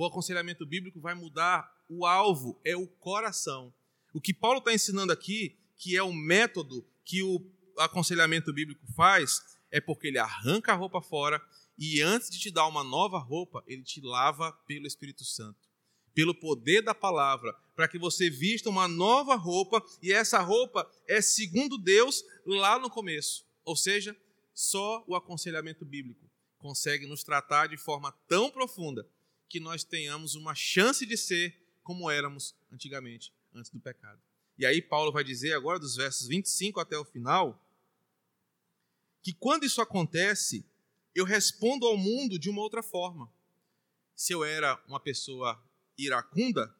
o 0.00 0.06
aconselhamento 0.06 0.64
bíblico 0.64 0.98
vai 0.98 1.14
mudar 1.14 1.70
o 1.86 2.06
alvo 2.06 2.58
é 2.64 2.74
o 2.74 2.86
coração. 2.86 3.70
O 4.14 4.20
que 4.20 4.32
Paulo 4.32 4.58
está 4.58 4.72
ensinando 4.72 5.12
aqui, 5.12 5.58
que 5.76 5.94
é 5.94 6.02
o 6.02 6.12
método 6.12 6.86
que 7.04 7.22
o 7.22 7.44
aconselhamento 7.76 8.50
bíblico 8.50 8.80
faz, 8.94 9.42
é 9.70 9.78
porque 9.78 10.06
ele 10.06 10.18
arranca 10.18 10.72
a 10.72 10.74
roupa 10.74 11.02
fora 11.02 11.38
e 11.80 12.02
antes 12.02 12.28
de 12.28 12.38
te 12.38 12.50
dar 12.50 12.66
uma 12.66 12.84
nova 12.84 13.18
roupa, 13.18 13.64
ele 13.66 13.82
te 13.82 14.02
lava 14.02 14.52
pelo 14.66 14.86
Espírito 14.86 15.24
Santo, 15.24 15.66
pelo 16.14 16.34
poder 16.34 16.82
da 16.82 16.94
palavra, 16.94 17.54
para 17.74 17.88
que 17.88 17.98
você 17.98 18.28
vista 18.28 18.68
uma 18.68 18.86
nova 18.86 19.34
roupa 19.34 19.82
e 20.02 20.12
essa 20.12 20.40
roupa 20.40 20.86
é 21.08 21.22
segundo 21.22 21.78
Deus 21.78 22.22
lá 22.44 22.78
no 22.78 22.90
começo. 22.90 23.46
Ou 23.64 23.74
seja, 23.74 24.14
só 24.52 25.02
o 25.06 25.16
aconselhamento 25.16 25.86
bíblico 25.86 26.30
consegue 26.58 27.06
nos 27.06 27.24
tratar 27.24 27.68
de 27.68 27.78
forma 27.78 28.12
tão 28.28 28.50
profunda 28.50 29.08
que 29.48 29.58
nós 29.58 29.82
tenhamos 29.82 30.34
uma 30.34 30.54
chance 30.54 31.06
de 31.06 31.16
ser 31.16 31.56
como 31.82 32.10
éramos 32.10 32.54
antigamente, 32.70 33.32
antes 33.54 33.70
do 33.70 33.80
pecado. 33.80 34.20
E 34.58 34.66
aí 34.66 34.82
Paulo 34.82 35.10
vai 35.10 35.24
dizer 35.24 35.54
agora 35.54 35.78
dos 35.78 35.96
versos 35.96 36.28
25 36.28 36.78
até 36.78 36.98
o 36.98 37.06
final 37.06 37.58
que 39.22 39.32
quando 39.32 39.64
isso 39.64 39.80
acontece, 39.80 40.64
eu 41.20 41.24
respondo 41.24 41.86
ao 41.86 41.96
mundo 41.96 42.38
de 42.38 42.48
uma 42.48 42.62
outra 42.62 42.82
forma. 42.82 43.30
Se 44.14 44.32
eu 44.32 44.42
era 44.42 44.82
uma 44.88 44.98
pessoa 44.98 45.62
iracunda, 45.96 46.74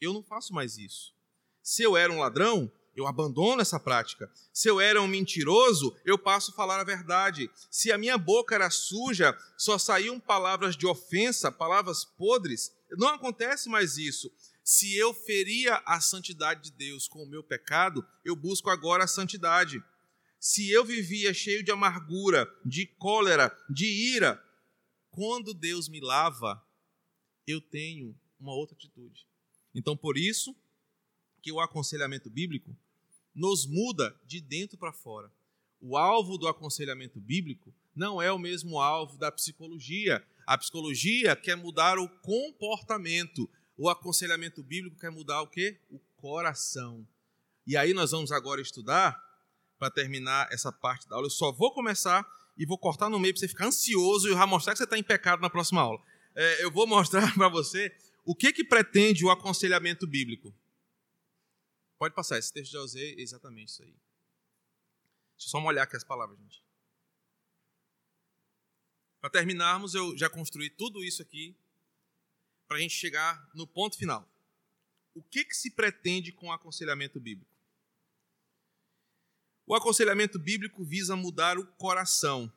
eu 0.00 0.12
não 0.12 0.22
faço 0.22 0.52
mais 0.52 0.76
isso. 0.76 1.14
Se 1.62 1.82
eu 1.82 1.96
era 1.96 2.12
um 2.12 2.18
ladrão, 2.18 2.70
eu 2.94 3.06
abandono 3.06 3.62
essa 3.62 3.80
prática. 3.80 4.30
Se 4.52 4.68
eu 4.68 4.80
era 4.80 5.00
um 5.00 5.06
mentiroso, 5.06 5.96
eu 6.04 6.18
passo 6.18 6.50
a 6.50 6.54
falar 6.54 6.80
a 6.80 6.84
verdade. 6.84 7.50
Se 7.70 7.90
a 7.90 7.96
minha 7.96 8.18
boca 8.18 8.54
era 8.54 8.68
suja, 8.68 9.36
só 9.56 9.78
saíam 9.78 10.20
palavras 10.20 10.76
de 10.76 10.86
ofensa, 10.86 11.50
palavras 11.50 12.04
podres, 12.04 12.72
não 12.98 13.08
acontece 13.08 13.68
mais 13.68 13.96
isso. 13.96 14.30
Se 14.62 14.96
eu 14.96 15.14
feria 15.14 15.82
a 15.86 15.98
santidade 16.00 16.64
de 16.64 16.72
Deus 16.72 17.08
com 17.08 17.22
o 17.22 17.28
meu 17.28 17.42
pecado, 17.42 18.06
eu 18.24 18.36
busco 18.36 18.68
agora 18.68 19.04
a 19.04 19.08
santidade. 19.08 19.82
Se 20.42 20.68
eu 20.68 20.84
vivia 20.84 21.32
cheio 21.32 21.62
de 21.62 21.70
amargura, 21.70 22.52
de 22.66 22.84
cólera, 22.84 23.56
de 23.70 23.86
ira, 23.86 24.42
quando 25.08 25.54
Deus 25.54 25.88
me 25.88 26.00
lava, 26.00 26.60
eu 27.46 27.60
tenho 27.60 28.12
uma 28.40 28.52
outra 28.52 28.74
atitude. 28.74 29.24
Então, 29.72 29.96
por 29.96 30.18
isso, 30.18 30.52
que 31.40 31.52
o 31.52 31.60
aconselhamento 31.60 32.28
bíblico 32.28 32.76
nos 33.32 33.66
muda 33.66 34.18
de 34.26 34.40
dentro 34.40 34.76
para 34.76 34.92
fora. 34.92 35.32
O 35.80 35.96
alvo 35.96 36.36
do 36.36 36.48
aconselhamento 36.48 37.20
bíblico 37.20 37.72
não 37.94 38.20
é 38.20 38.32
o 38.32 38.38
mesmo 38.38 38.80
alvo 38.80 39.16
da 39.16 39.30
psicologia. 39.30 40.26
A 40.44 40.58
psicologia 40.58 41.36
quer 41.36 41.54
mudar 41.54 42.00
o 42.00 42.08
comportamento. 42.08 43.48
O 43.78 43.88
aconselhamento 43.88 44.60
bíblico 44.60 44.98
quer 44.98 45.12
mudar 45.12 45.40
o 45.40 45.46
quê? 45.46 45.78
O 45.88 46.00
coração. 46.16 47.06
E 47.64 47.76
aí 47.76 47.94
nós 47.94 48.10
vamos 48.10 48.32
agora 48.32 48.60
estudar, 48.60 49.31
para 49.82 49.90
terminar 49.90 50.46
essa 50.52 50.70
parte 50.70 51.08
da 51.08 51.16
aula. 51.16 51.26
Eu 51.26 51.30
só 51.30 51.50
vou 51.50 51.74
começar 51.74 52.24
e 52.56 52.64
vou 52.64 52.78
cortar 52.78 53.10
no 53.10 53.18
meio 53.18 53.34
para 53.34 53.40
você 53.40 53.48
ficar 53.48 53.66
ansioso 53.66 54.28
e 54.28 54.30
eu 54.30 54.46
mostrar 54.46 54.74
que 54.74 54.78
você 54.78 54.84
está 54.84 54.96
em 54.96 55.02
pecado 55.02 55.42
na 55.42 55.50
próxima 55.50 55.80
aula. 55.80 56.00
É, 56.36 56.62
eu 56.62 56.70
vou 56.70 56.86
mostrar 56.86 57.26
para 57.34 57.48
você 57.48 57.92
o 58.24 58.32
que, 58.32 58.52
que 58.52 58.62
pretende 58.62 59.24
o 59.24 59.30
aconselhamento 59.30 60.06
bíblico. 60.06 60.54
Pode 61.98 62.14
passar, 62.14 62.38
esse 62.38 62.52
texto 62.52 62.70
já 62.70 62.78
usei 62.78 63.16
exatamente 63.18 63.70
isso 63.70 63.82
aí. 63.82 63.88
Deixa 63.88 65.48
eu 65.48 65.50
só 65.50 65.58
molhar 65.58 65.82
aqui 65.82 65.96
as 65.96 66.04
palavras, 66.04 66.38
gente. 66.38 66.62
Para 69.20 69.30
terminarmos, 69.30 69.96
eu 69.96 70.16
já 70.16 70.30
construí 70.30 70.70
tudo 70.70 71.02
isso 71.02 71.20
aqui 71.20 71.56
para 72.68 72.76
a 72.76 72.80
gente 72.80 72.94
chegar 72.94 73.50
no 73.52 73.66
ponto 73.66 73.98
final. 73.98 74.32
O 75.12 75.24
que, 75.24 75.44
que 75.44 75.56
se 75.56 75.72
pretende 75.72 76.30
com 76.30 76.46
o 76.46 76.52
aconselhamento 76.52 77.18
bíblico? 77.18 77.51
O 79.66 79.74
aconselhamento 79.74 80.38
bíblico 80.38 80.84
visa 80.84 81.14
mudar 81.14 81.58
o 81.58 81.66
coração 81.74 82.52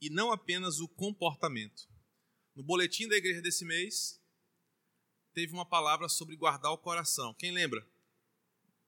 e 0.00 0.10
não 0.10 0.30
apenas 0.30 0.80
o 0.80 0.88
comportamento. 0.88 1.88
No 2.54 2.62
boletim 2.62 3.08
da 3.08 3.16
igreja 3.16 3.40
desse 3.40 3.64
mês, 3.64 4.20
teve 5.32 5.52
uma 5.52 5.66
palavra 5.66 6.08
sobre 6.08 6.36
guardar 6.36 6.70
o 6.70 6.78
coração. 6.78 7.34
Quem 7.34 7.50
lembra? 7.50 7.84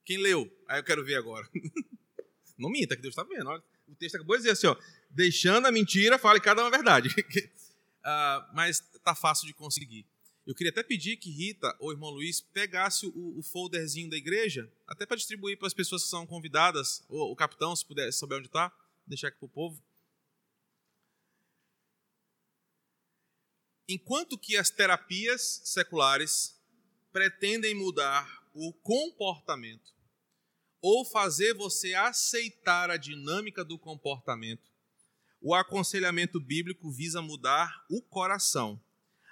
Quem 0.05 0.19
leu? 0.19 0.49
Aí 0.69 0.79
eu 0.79 0.85
quero 0.85 1.05
ver 1.05 1.17
agora. 1.17 1.49
Não 2.57 2.71
minta, 2.71 2.95
que 2.95 3.03
Deus 3.03 3.13
está 3.13 3.25
vendo. 3.25 3.51
O 3.89 3.95
texto 3.97 4.15
acabou 4.15 4.37
de 4.37 4.43
dizer 4.43 4.53
assim: 4.53 4.67
ó, 4.69 4.77
deixando 5.11 5.67
a 5.67 5.73
mentira, 5.73 6.19
fale 6.19 6.41
cada 6.41 6.63
uma 6.63 6.71
verdade. 6.71 7.09
uh, 7.09 8.47
mas 8.55 8.81
está 8.95 9.15
fácil 9.15 9.47
de 9.47 9.53
conseguir. 9.53 10.07
Eu 10.47 10.55
queria 10.55 10.71
até 10.71 10.83
pedir 10.83 11.17
que 11.17 11.29
Rita 11.29 11.77
ou 11.81 11.91
irmão 11.91 12.09
Luiz 12.09 12.41
pegasse 12.41 13.07
o, 13.07 13.39
o 13.39 13.43
folderzinho 13.43 14.09
da 14.09 14.17
igreja, 14.17 14.73
até 14.87 15.05
para 15.05 15.17
distribuir 15.17 15.59
para 15.59 15.67
as 15.67 15.75
pessoas 15.75 16.05
que 16.05 16.09
são 16.09 16.25
convidadas, 16.25 17.05
ou 17.09 17.33
o 17.33 17.37
capitão, 17.37 17.75
se 17.75 17.85
puder 17.85 18.13
saber 18.13 18.37
onde 18.37 18.47
está, 18.47 18.73
deixar 19.05 19.29
aqui 19.29 19.39
para 19.39 19.47
o 19.47 19.51
povo. 19.51 19.83
Enquanto 23.89 24.39
que 24.39 24.57
as 24.57 24.71
terapias 24.71 25.61
seculares 25.65 26.57
pretendem 27.13 27.75
mudar 27.75 28.49
o 28.55 28.73
comportamento, 28.73 29.97
ou 30.81 31.05
fazer 31.05 31.55
você 31.55 31.95
aceitar 31.95 32.91
a 32.91 32.97
dinâmica 32.97 33.65
do 33.65 33.77
comportamento. 33.77 34.71
O 35.41 35.55
aconselhamento 35.55 36.39
bíblico 36.39 36.91
visa 36.91 37.21
mudar 37.21 37.85
o 37.91 38.01
coração. 38.01 38.81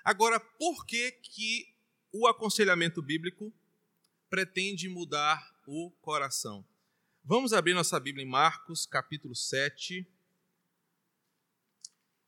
Agora, 0.04 0.38
por 0.38 0.84
que, 0.84 1.12
que 1.12 1.74
o 2.12 2.26
aconselhamento 2.26 3.00
bíblico 3.00 3.50
pretende 4.28 4.86
mudar 4.86 5.58
o 5.66 5.90
coração? 6.02 6.62
Vamos 7.24 7.54
abrir 7.54 7.72
nossa 7.72 7.98
Bíblia 7.98 8.22
em 8.22 8.28
Marcos, 8.28 8.84
capítulo 8.84 9.34
7, 9.34 10.06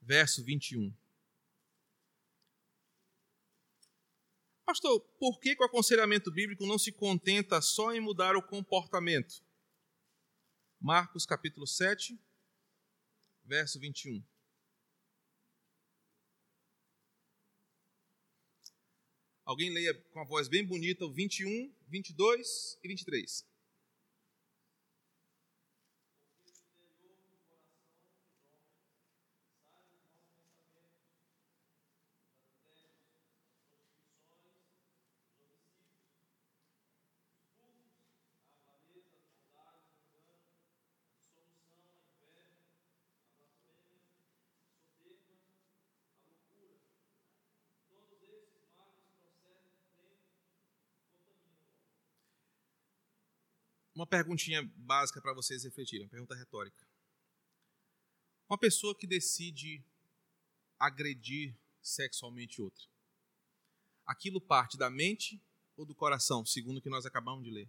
verso 0.00 0.42
21. 0.42 0.90
Pastor, 4.64 4.98
por 5.20 5.38
que, 5.38 5.54
que 5.54 5.62
o 5.62 5.66
aconselhamento 5.66 6.32
bíblico 6.32 6.64
não 6.64 6.78
se 6.78 6.90
contenta 6.90 7.60
só 7.60 7.92
em 7.92 8.00
mudar 8.00 8.36
o 8.36 8.42
comportamento? 8.42 9.44
Marcos 10.80 11.26
capítulo 11.26 11.66
7, 11.66 12.18
verso 13.44 13.78
21. 13.78 14.24
Alguém 19.46 19.70
leia 19.70 19.94
com 20.12 20.18
a 20.18 20.24
voz 20.24 20.48
bem 20.48 20.64
bonita 20.64 21.06
o 21.06 21.12
21, 21.12 21.72
22 21.86 22.78
e 22.82 22.88
23. 22.88 23.46
Uma 54.06 54.08
perguntinha 54.08 54.62
básica 54.76 55.20
para 55.20 55.34
vocês 55.34 55.64
refletirem, 55.64 56.06
uma 56.06 56.10
pergunta 56.10 56.34
retórica. 56.36 56.86
Uma 58.48 58.56
pessoa 58.56 58.94
que 58.94 59.06
decide 59.06 59.82
agredir 60.78 61.52
sexualmente 61.82 62.62
outra, 62.62 62.84
aquilo 64.06 64.40
parte 64.40 64.78
da 64.78 64.88
mente 64.88 65.40
ou 65.76 65.84
do 65.84 65.94
coração, 65.94 66.46
segundo 66.46 66.78
o 66.78 66.80
que 66.80 66.88
nós 66.88 67.04
acabamos 67.04 67.44
de 67.44 67.50
ler? 67.50 67.68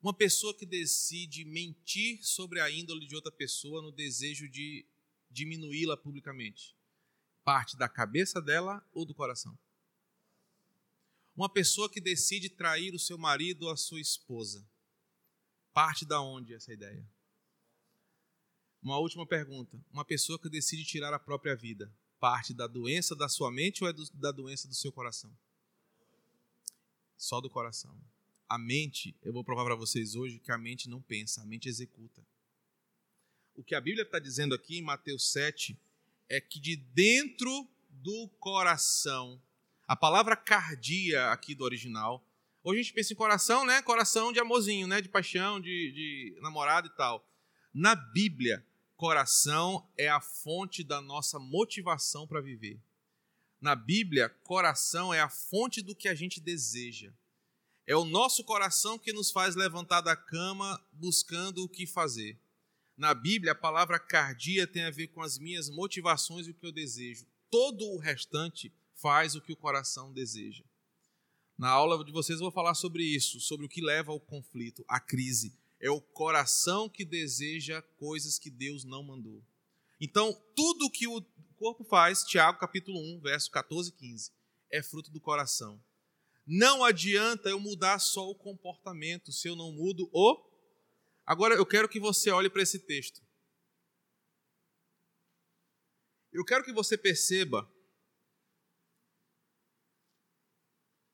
Uma 0.00 0.14
pessoa 0.14 0.56
que 0.56 0.64
decide 0.64 1.44
mentir 1.44 2.24
sobre 2.24 2.60
a 2.60 2.70
índole 2.70 3.06
de 3.06 3.16
outra 3.16 3.32
pessoa 3.32 3.82
no 3.82 3.90
desejo 3.90 4.48
de 4.48 4.86
diminuí-la 5.30 5.96
publicamente, 5.96 6.76
parte 7.44 7.76
da 7.76 7.88
cabeça 7.88 8.40
dela 8.40 8.86
ou 8.94 9.04
do 9.04 9.14
coração? 9.14 9.58
Uma 11.40 11.48
pessoa 11.48 11.88
que 11.88 12.02
decide 12.02 12.50
trair 12.50 12.94
o 12.94 12.98
seu 12.98 13.16
marido 13.16 13.62
ou 13.62 13.72
a 13.72 13.76
sua 13.78 13.98
esposa. 13.98 14.62
Parte 15.72 16.04
da 16.04 16.20
onde 16.20 16.52
essa 16.52 16.70
ideia? 16.70 17.02
Uma 18.82 18.98
última 18.98 19.26
pergunta. 19.26 19.82
Uma 19.90 20.04
pessoa 20.04 20.38
que 20.38 20.50
decide 20.50 20.84
tirar 20.84 21.14
a 21.14 21.18
própria 21.18 21.56
vida. 21.56 21.90
Parte 22.18 22.52
da 22.52 22.66
doença 22.66 23.16
da 23.16 23.26
sua 23.26 23.50
mente 23.50 23.82
ou 23.82 23.88
é 23.88 23.92
do, 23.94 24.04
da 24.12 24.30
doença 24.30 24.68
do 24.68 24.74
seu 24.74 24.92
coração? 24.92 25.34
Só 27.16 27.40
do 27.40 27.48
coração. 27.48 27.98
A 28.46 28.58
mente, 28.58 29.16
eu 29.22 29.32
vou 29.32 29.42
provar 29.42 29.64
para 29.64 29.74
vocês 29.74 30.14
hoje 30.14 30.40
que 30.40 30.52
a 30.52 30.58
mente 30.58 30.90
não 30.90 31.00
pensa, 31.00 31.40
a 31.40 31.46
mente 31.46 31.70
executa. 31.70 32.22
O 33.54 33.64
que 33.64 33.74
a 33.74 33.80
Bíblia 33.80 34.02
está 34.02 34.18
dizendo 34.18 34.54
aqui 34.54 34.76
em 34.76 34.82
Mateus 34.82 35.32
7 35.32 35.74
é 36.28 36.38
que 36.38 36.60
de 36.60 36.76
dentro 36.76 37.66
do 37.88 38.28
coração 38.38 39.40
A 39.90 39.96
palavra 39.96 40.36
cardia 40.36 41.32
aqui 41.32 41.52
do 41.52 41.64
original. 41.64 42.24
Hoje 42.62 42.78
a 42.78 42.82
gente 42.84 42.94
pensa 42.94 43.12
em 43.12 43.16
coração, 43.16 43.66
né? 43.66 43.82
Coração 43.82 44.32
de 44.32 44.38
amorzinho, 44.38 44.86
né? 44.86 45.00
De 45.00 45.08
paixão, 45.08 45.60
de, 45.60 45.90
de 45.90 46.38
namorado 46.40 46.86
e 46.86 46.96
tal. 46.96 47.28
Na 47.74 47.96
Bíblia, 47.96 48.64
coração 48.96 49.84
é 49.98 50.08
a 50.08 50.20
fonte 50.20 50.84
da 50.84 51.00
nossa 51.00 51.40
motivação 51.40 52.24
para 52.24 52.40
viver. 52.40 52.80
Na 53.60 53.74
Bíblia, 53.74 54.28
coração 54.44 55.12
é 55.12 55.20
a 55.20 55.28
fonte 55.28 55.82
do 55.82 55.92
que 55.92 56.08
a 56.08 56.14
gente 56.14 56.40
deseja. 56.40 57.12
É 57.84 57.96
o 57.96 58.04
nosso 58.04 58.44
coração 58.44 58.96
que 58.96 59.12
nos 59.12 59.32
faz 59.32 59.56
levantar 59.56 60.02
da 60.02 60.14
cama 60.14 60.80
buscando 60.92 61.64
o 61.64 61.68
que 61.68 61.84
fazer. 61.84 62.38
Na 62.96 63.12
Bíblia, 63.12 63.50
a 63.50 63.56
palavra 63.56 63.98
cardia 63.98 64.68
tem 64.68 64.84
a 64.84 64.90
ver 64.92 65.08
com 65.08 65.20
as 65.20 65.36
minhas 65.36 65.68
motivações 65.68 66.46
e 66.46 66.52
o 66.52 66.54
que 66.54 66.64
eu 66.64 66.70
desejo. 66.70 67.26
Todo 67.50 67.84
o 67.86 67.98
restante 67.98 68.72
faz 69.00 69.34
o 69.34 69.40
que 69.40 69.52
o 69.52 69.56
coração 69.56 70.12
deseja. 70.12 70.64
Na 71.56 71.70
aula 71.70 72.02
de 72.04 72.12
vocês 72.12 72.38
eu 72.38 72.44
vou 72.44 72.52
falar 72.52 72.74
sobre 72.74 73.02
isso, 73.02 73.40
sobre 73.40 73.66
o 73.66 73.68
que 73.68 73.80
leva 73.80 74.12
ao 74.12 74.20
conflito, 74.20 74.84
à 74.88 75.00
crise. 75.00 75.58
É 75.80 75.90
o 75.90 76.00
coração 76.00 76.88
que 76.88 77.04
deseja 77.04 77.82
coisas 77.98 78.38
que 78.38 78.50
Deus 78.50 78.84
não 78.84 79.02
mandou. 79.02 79.42
Então, 80.00 80.32
tudo 80.54 80.90
que 80.90 81.06
o 81.06 81.22
corpo 81.56 81.84
faz, 81.84 82.22
Tiago 82.22 82.58
capítulo 82.58 82.98
1, 83.16 83.20
verso 83.20 83.50
14 83.50 83.90
e 83.90 83.92
15, 83.92 84.32
é 84.70 84.82
fruto 84.82 85.10
do 85.10 85.20
coração. 85.20 85.82
Não 86.46 86.82
adianta 86.82 87.48
eu 87.48 87.60
mudar 87.60 87.98
só 87.98 88.28
o 88.28 88.34
comportamento 88.34 89.32
se 89.32 89.48
eu 89.48 89.54
não 89.54 89.72
mudo 89.72 90.08
o 90.12 90.50
Agora 91.26 91.54
eu 91.54 91.64
quero 91.64 91.88
que 91.88 92.00
você 92.00 92.30
olhe 92.30 92.50
para 92.50 92.62
esse 92.62 92.78
texto. 92.78 93.22
Eu 96.32 96.44
quero 96.44 96.64
que 96.64 96.72
você 96.72 96.96
perceba 96.96 97.70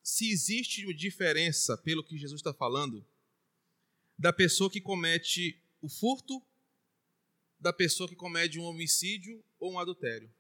se 0.07 0.30
existe 0.30 0.86
diferença, 0.94 1.76
pelo 1.76 2.04
que 2.04 2.16
Jesus 2.16 2.38
está 2.38 2.54
falando, 2.54 3.04
da 4.16 4.32
pessoa 4.32 4.70
que 4.70 4.80
comete 4.80 5.61
o 5.82 5.88
furto, 5.88 6.40
da 7.59 7.72
pessoa 7.72 8.09
que 8.09 8.14
comete 8.14 8.57
um 8.57 8.62
homicídio 8.62 9.44
ou 9.59 9.72
um 9.72 9.80
adultério. 9.80 10.32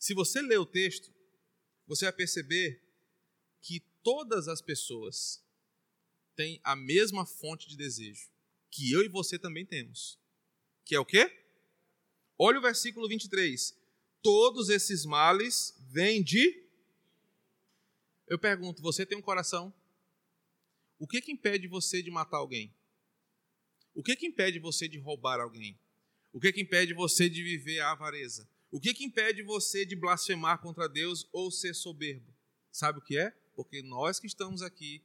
Se 0.00 0.14
você 0.14 0.42
ler 0.42 0.58
o 0.58 0.66
texto, 0.66 1.14
você 1.86 2.06
vai 2.06 2.12
perceber 2.12 2.82
que 3.62 3.78
todas 4.02 4.48
as 4.48 4.60
pessoas 4.60 5.40
têm 6.34 6.60
a 6.64 6.74
mesma 6.74 7.24
fonte 7.24 7.68
de 7.68 7.76
desejo 7.76 8.28
que 8.68 8.90
eu 8.90 9.04
e 9.04 9.08
você 9.08 9.38
também 9.38 9.64
temos. 9.64 10.18
Que 10.84 10.96
é 10.96 10.98
o 10.98 11.06
quê? 11.06 11.30
Olha 12.36 12.58
o 12.58 12.62
versículo 12.62 13.06
23. 13.06 13.78
Todos 14.20 14.70
esses 14.70 15.04
males 15.04 15.72
vêm 15.88 16.20
de. 16.20 16.65
Eu 18.26 18.38
pergunto, 18.38 18.82
você 18.82 19.06
tem 19.06 19.16
um 19.16 19.22
coração? 19.22 19.72
O 20.98 21.06
que, 21.06 21.20
que 21.20 21.32
impede 21.32 21.68
você 21.68 22.02
de 22.02 22.10
matar 22.10 22.38
alguém? 22.38 22.74
O 23.94 24.02
que, 24.02 24.16
que 24.16 24.26
impede 24.26 24.58
você 24.58 24.88
de 24.88 24.98
roubar 24.98 25.40
alguém? 25.40 25.78
O 26.32 26.40
que, 26.40 26.52
que 26.52 26.60
impede 26.60 26.92
você 26.92 27.28
de 27.30 27.42
viver 27.42 27.80
a 27.80 27.92
avareza? 27.92 28.48
O 28.70 28.80
que, 28.80 28.92
que 28.92 29.04
impede 29.04 29.42
você 29.42 29.86
de 29.86 29.94
blasfemar 29.94 30.60
contra 30.60 30.88
Deus 30.88 31.28
ou 31.32 31.50
ser 31.50 31.74
soberbo? 31.74 32.34
Sabe 32.70 32.98
o 32.98 33.02
que 33.02 33.16
é? 33.16 33.30
Porque 33.54 33.82
nós 33.82 34.18
que 34.18 34.26
estamos 34.26 34.60
aqui 34.60 35.02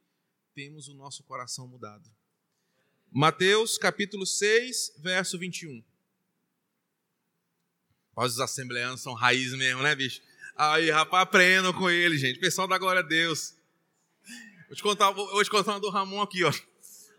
temos 0.53 0.87
o 0.87 0.93
nosso 0.93 1.23
coração 1.23 1.67
mudado. 1.67 2.09
Mateus 3.09 3.77
capítulo 3.77 4.25
6, 4.25 4.95
verso 4.99 5.37
21. 5.37 5.83
Os 8.15 8.39
assembleanos 8.39 9.01
são 9.01 9.13
raiz 9.13 9.53
mesmo, 9.53 9.81
né, 9.83 9.95
bicho? 9.95 10.21
Aí, 10.63 10.91
rapaz, 10.91 11.23
aprendam 11.23 11.73
com 11.73 11.89
ele, 11.89 12.19
gente. 12.19 12.37
Pessoal 12.37 12.67
da 12.67 12.77
glória 12.77 12.99
a 12.99 13.03
Deus. 13.03 13.55
Vou 14.67 14.75
te 14.75 14.83
contar, 14.83 15.09
vou, 15.09 15.27
vou 15.31 15.43
te 15.43 15.49
contar 15.49 15.71
uma 15.71 15.79
do 15.79 15.89
Ramon 15.89 16.21
aqui, 16.21 16.43
ó. 16.43 16.53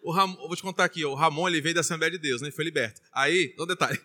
O 0.00 0.12
Ramon, 0.12 0.36
vou 0.46 0.54
te 0.54 0.62
contar 0.62 0.84
aqui, 0.84 1.04
ó. 1.04 1.10
O 1.10 1.14
Ramon, 1.16 1.48
ele 1.48 1.60
veio 1.60 1.74
da 1.74 1.80
Assembleia 1.80 2.12
de 2.12 2.18
Deus, 2.18 2.40
né? 2.40 2.52
Foi 2.52 2.64
liberto. 2.64 3.00
Aí, 3.12 3.52
um 3.58 3.66
detalhe. 3.66 4.00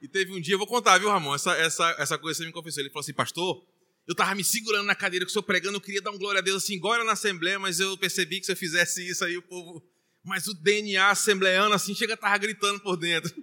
E 0.00 0.08
teve 0.08 0.32
um 0.32 0.40
dia, 0.40 0.54
eu 0.54 0.58
vou 0.58 0.66
contar, 0.66 0.96
viu, 0.96 1.10
Ramon? 1.10 1.34
Essa, 1.34 1.52
essa, 1.52 1.96
essa 1.98 2.16
coisa 2.16 2.38
você 2.38 2.46
me 2.46 2.52
confessou. 2.52 2.82
Ele 2.82 2.88
falou 2.88 3.02
assim, 3.02 3.12
pastor, 3.12 3.62
eu 4.08 4.14
tava 4.14 4.34
me 4.34 4.42
segurando 4.42 4.86
na 4.86 4.94
cadeira 4.94 5.26
que 5.26 5.30
o 5.30 5.32
senhor 5.34 5.42
pregando, 5.42 5.76
eu 5.76 5.80
queria 5.82 6.00
dar 6.00 6.12
um 6.12 6.18
glória 6.18 6.38
a 6.38 6.42
Deus 6.42 6.64
assim, 6.64 6.78
agora 6.78 7.04
na 7.04 7.12
Assembleia, 7.12 7.58
mas 7.58 7.78
eu 7.78 7.94
percebi 7.98 8.40
que 8.40 8.46
se 8.46 8.52
eu 8.52 8.56
fizesse 8.56 9.06
isso 9.06 9.22
aí, 9.22 9.36
o 9.36 9.42
povo 9.42 9.82
mas 10.24 10.46
o 10.48 10.54
DNA 10.54 11.10
assembleano 11.10 11.74
assim 11.74 11.94
chega 11.94 12.14
a 12.14 12.16
estar 12.16 12.38
gritando 12.38 12.80
por 12.80 12.96
dentro. 12.96 13.34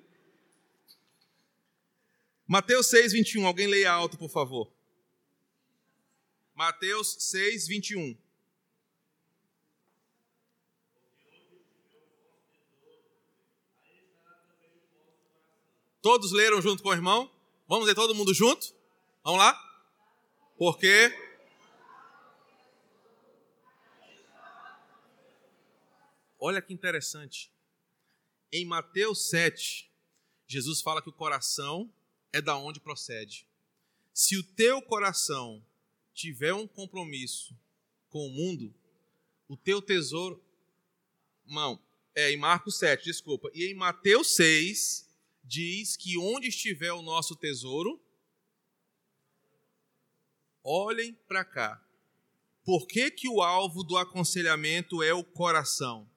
Mateus 2.47 2.87
6, 2.87 3.13
21. 3.13 3.47
Alguém 3.47 3.67
leia 3.67 3.91
alto, 3.91 4.17
por 4.17 4.29
favor. 4.29 4.71
Mateus 6.53 7.15
6, 7.19 7.67
21. 7.67 8.17
Todos 16.01 16.33
leram 16.33 16.61
junto 16.61 16.83
com 16.83 16.89
o 16.89 16.93
irmão? 16.93 17.31
Vamos 17.67 17.87
ler 17.87 17.95
todo 17.95 18.13
mundo 18.13 18.33
junto? 18.33 18.75
Vamos 19.23 19.39
lá? 19.39 19.57
Porque 20.57 21.17
Olha 26.45 26.61
que 26.61 26.73
interessante. 26.73 27.49
Em 28.51 28.65
Mateus 28.65 29.29
7, 29.29 29.89
Jesus 30.45 30.81
fala 30.81 31.01
que 31.01 31.07
o 31.07 31.13
coração 31.13 31.89
é 32.33 32.41
da 32.41 32.57
onde 32.57 32.81
procede. 32.81 33.47
Se 34.13 34.35
o 34.37 34.43
teu 34.43 34.81
coração 34.81 35.63
tiver 36.13 36.53
um 36.53 36.67
compromisso 36.67 37.55
com 38.09 38.27
o 38.27 38.29
mundo, 38.29 38.73
o 39.47 39.55
teu 39.55 39.81
tesouro. 39.81 40.43
Não, 41.45 41.81
é 42.13 42.31
em 42.31 42.37
Marcos 42.37 42.77
7, 42.77 43.05
desculpa. 43.05 43.49
E 43.53 43.65
em 43.65 43.73
Mateus 43.73 44.35
6, 44.35 45.09
diz 45.43 45.95
que 45.95 46.17
onde 46.17 46.49
estiver 46.49 46.91
o 46.91 47.01
nosso 47.01 47.35
tesouro, 47.35 48.01
olhem 50.61 51.13
para 51.27 51.45
cá. 51.45 51.81
Por 52.65 52.87
que, 52.87 53.09
que 53.09 53.29
o 53.29 53.41
alvo 53.41 53.83
do 53.83 53.97
aconselhamento 53.97 55.01
é 55.01 55.13
o 55.13 55.23
coração? 55.23 56.09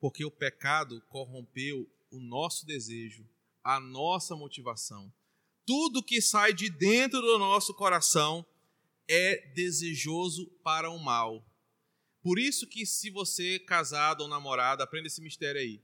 porque 0.00 0.24
o 0.24 0.30
pecado 0.30 1.02
corrompeu 1.08 1.86
o 2.10 2.18
nosso 2.18 2.66
desejo, 2.66 3.28
a 3.62 3.78
nossa 3.78 4.34
motivação. 4.34 5.12
Tudo 5.66 6.02
que 6.02 6.20
sai 6.20 6.52
de 6.52 6.70
dentro 6.70 7.20
do 7.20 7.38
nosso 7.38 7.74
coração 7.74 8.44
é 9.08 9.52
desejoso 9.54 10.46
para 10.62 10.90
o 10.90 10.98
mal. 10.98 11.46
Por 12.22 12.38
isso 12.38 12.66
que 12.66 12.84
se 12.84 13.10
você 13.10 13.58
casado 13.58 14.22
ou 14.22 14.28
namorado, 14.28 14.82
aprenda 14.82 15.06
esse 15.06 15.22
mistério 15.22 15.60
aí. 15.60 15.82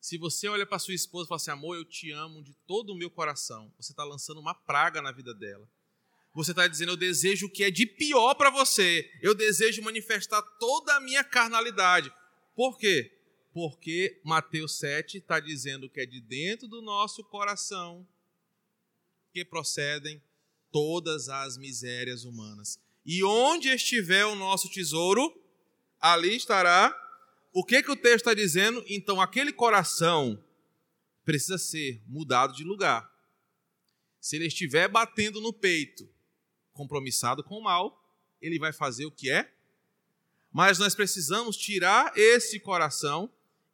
Se 0.00 0.18
você 0.18 0.48
olha 0.48 0.66
para 0.66 0.78
sua 0.78 0.94
esposa 0.94 1.26
e 1.26 1.28
fala 1.28 1.36
assim, 1.36 1.50
amor, 1.50 1.76
eu 1.76 1.84
te 1.84 2.10
amo 2.10 2.42
de 2.42 2.54
todo 2.66 2.90
o 2.90 2.96
meu 2.96 3.10
coração, 3.10 3.72
você 3.76 3.92
está 3.92 4.04
lançando 4.04 4.40
uma 4.40 4.54
praga 4.54 5.00
na 5.00 5.12
vida 5.12 5.34
dela. 5.34 5.68
Você 6.34 6.50
está 6.50 6.66
dizendo, 6.66 6.92
eu 6.92 6.96
desejo 6.96 7.46
o 7.46 7.50
que 7.50 7.64
é 7.64 7.70
de 7.70 7.86
pior 7.86 8.34
para 8.34 8.50
você. 8.50 9.08
Eu 9.22 9.34
desejo 9.34 9.82
manifestar 9.82 10.42
toda 10.58 10.96
a 10.96 11.00
minha 11.00 11.22
carnalidade. 11.22 12.12
Por 12.56 12.76
quê? 12.76 13.14
porque 13.54 14.20
Mateus 14.24 14.80
7 14.80 15.18
está 15.18 15.38
dizendo 15.38 15.88
que 15.88 16.00
é 16.00 16.04
de 16.04 16.20
dentro 16.20 16.66
do 16.66 16.82
nosso 16.82 17.22
coração 17.22 18.04
que 19.34 19.44
procedem 19.44 20.22
todas 20.70 21.28
as 21.28 21.58
misérias 21.58 22.24
humanas. 22.24 22.78
E 23.04 23.24
onde 23.24 23.68
estiver 23.68 24.24
o 24.24 24.36
nosso 24.36 24.70
tesouro, 24.70 25.36
ali 26.00 26.36
estará. 26.36 26.96
O 27.52 27.64
que, 27.64 27.82
que 27.82 27.90
o 27.90 27.96
texto 27.96 28.18
está 28.18 28.32
dizendo? 28.32 28.84
Então, 28.88 29.20
aquele 29.20 29.52
coração 29.52 30.42
precisa 31.24 31.58
ser 31.58 32.00
mudado 32.06 32.54
de 32.54 32.62
lugar. 32.62 33.12
Se 34.20 34.36
ele 34.36 34.46
estiver 34.46 34.86
batendo 34.86 35.40
no 35.40 35.52
peito, 35.52 36.08
compromissado 36.72 37.42
com 37.42 37.58
o 37.58 37.62
mal, 37.62 38.00
ele 38.40 38.58
vai 38.58 38.72
fazer 38.72 39.04
o 39.04 39.10
que 39.10 39.32
é. 39.32 39.52
Mas 40.52 40.78
nós 40.78 40.94
precisamos 40.94 41.56
tirar 41.56 42.16
esse 42.16 42.60
coração 42.60 43.28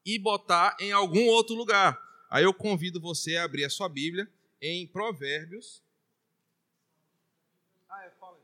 e 0.07 0.19
botar 0.19 0.75
em 0.81 0.91
algum 0.91 1.27
outro 1.27 1.55
lugar. 1.55 2.01
Aí 2.31 2.45
eu 2.45 2.55
convido 2.55 2.99
você 2.99 3.37
a 3.37 3.45
abrir 3.45 3.67
a 3.67 3.71
sua 3.71 3.89
Bíblia 3.89 4.27
em 4.61 4.87
Provérbios. 4.87 5.83
Ah, 7.89 8.05
é, 8.05 8.11
fala 8.11 8.37
aí. 8.37 8.43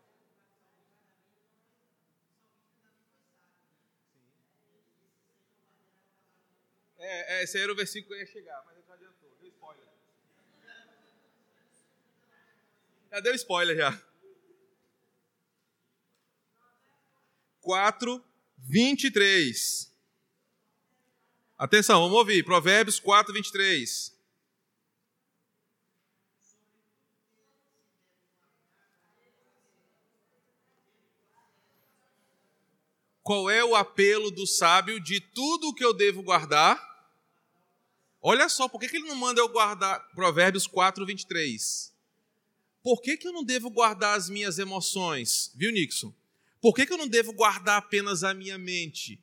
É, 6.99 7.39
é, 7.39 7.43
esse 7.45 7.59
era 7.59 7.71
o 7.73 7.77
versículo 7.77 8.15
que 8.15 8.23
eu 8.23 8.27
ia 8.27 8.33
chegar, 8.33 8.65
mas 8.65 8.85
já 8.87 8.95
adiantou, 8.95 9.31
deu 9.41 9.49
spoiler. 9.49 9.85
Já 13.11 13.21
deu 13.21 13.35
spoiler 13.35 13.77
já. 13.77 14.03
4, 17.61 18.25
23. 18.59 19.93
Atenção, 21.59 22.01
vamos 22.01 22.17
ouvir. 22.17 22.45
Provérbios 22.45 23.01
4, 23.01 23.33
23. 23.35 24.16
Qual 33.27 33.51
é 33.51 33.65
o 33.65 33.75
apelo 33.75 34.31
do 34.31 34.47
sábio 34.47 35.01
de 35.01 35.19
tudo 35.19 35.71
o 35.71 35.75
que 35.75 35.85
eu 35.85 35.93
devo 35.93 36.23
guardar? 36.23 36.81
Olha 38.23 38.49
só, 38.49 38.69
por 38.69 38.79
que, 38.79 38.87
que 38.87 38.99
ele 38.99 39.09
não 39.09 39.17
manda 39.17 39.41
eu 39.41 39.49
guardar 39.49 39.99
Provérbios 40.15 40.69
4, 40.69 41.05
23? 41.05 41.93
Por 42.85 43.03
que, 43.03 43.17
que 43.17 43.27
eu 43.27 43.33
não 43.33 43.43
devo 43.43 43.69
guardar 43.69 44.17
as 44.17 44.31
minhas 44.31 44.61
emoções? 44.61 45.51
Viu, 45.57 45.73
Nixon? 45.73 46.15
Por 46.61 46.73
que, 46.73 46.87
que 46.87 46.93
eu 46.93 46.97
não 46.97 47.09
devo 47.09 47.33
guardar 47.33 47.79
apenas 47.79 48.23
a 48.23 48.33
minha 48.33 48.57
mente? 48.57 49.19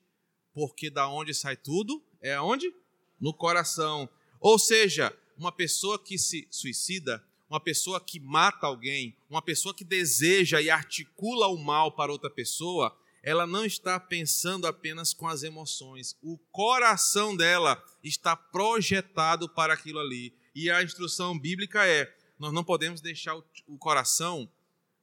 Porque 0.54 0.90
da 0.90 1.08
onde 1.08 1.34
sai 1.34 1.56
tudo? 1.56 2.04
É 2.22 2.34
aonde? 2.34 2.76
No 3.22 3.34
coração. 3.34 4.10
Ou 4.42 4.60
seja, 4.60 5.18
uma 5.38 5.50
pessoa 5.50 5.98
que 5.98 6.18
se 6.18 6.46
suicida, 6.52 7.24
uma 7.50 7.60
pessoa 7.62 8.02
que 8.02 8.20
mata 8.20 8.68
alguém, 8.68 9.16
uma 9.30 9.42
pessoa 9.42 9.74
que 9.74 9.86
deseja 9.86 10.62
e 10.62 10.70
articula 10.70 11.48
o 11.48 11.58
mal 11.58 11.90
para 11.90 12.12
outra 12.12 12.30
pessoa, 12.30 12.94
ela 13.24 13.48
não 13.48 13.66
está 13.66 13.98
pensando 13.98 14.68
apenas 14.68 15.14
com 15.14 15.26
as 15.26 15.44
emoções. 15.44 16.18
O 16.22 16.38
coração 16.52 17.36
dela 17.36 17.82
está 18.04 18.36
projetado 18.36 19.48
para 19.48 19.74
aquilo 19.74 20.00
ali. 20.00 20.36
E 20.54 20.70
a 20.70 20.84
instrução 20.84 21.40
bíblica 21.40 21.88
é: 21.88 22.14
nós 22.38 22.52
não 22.52 22.66
podemos 22.66 23.00
deixar 23.00 23.34
o 23.36 23.78
coração 23.78 24.52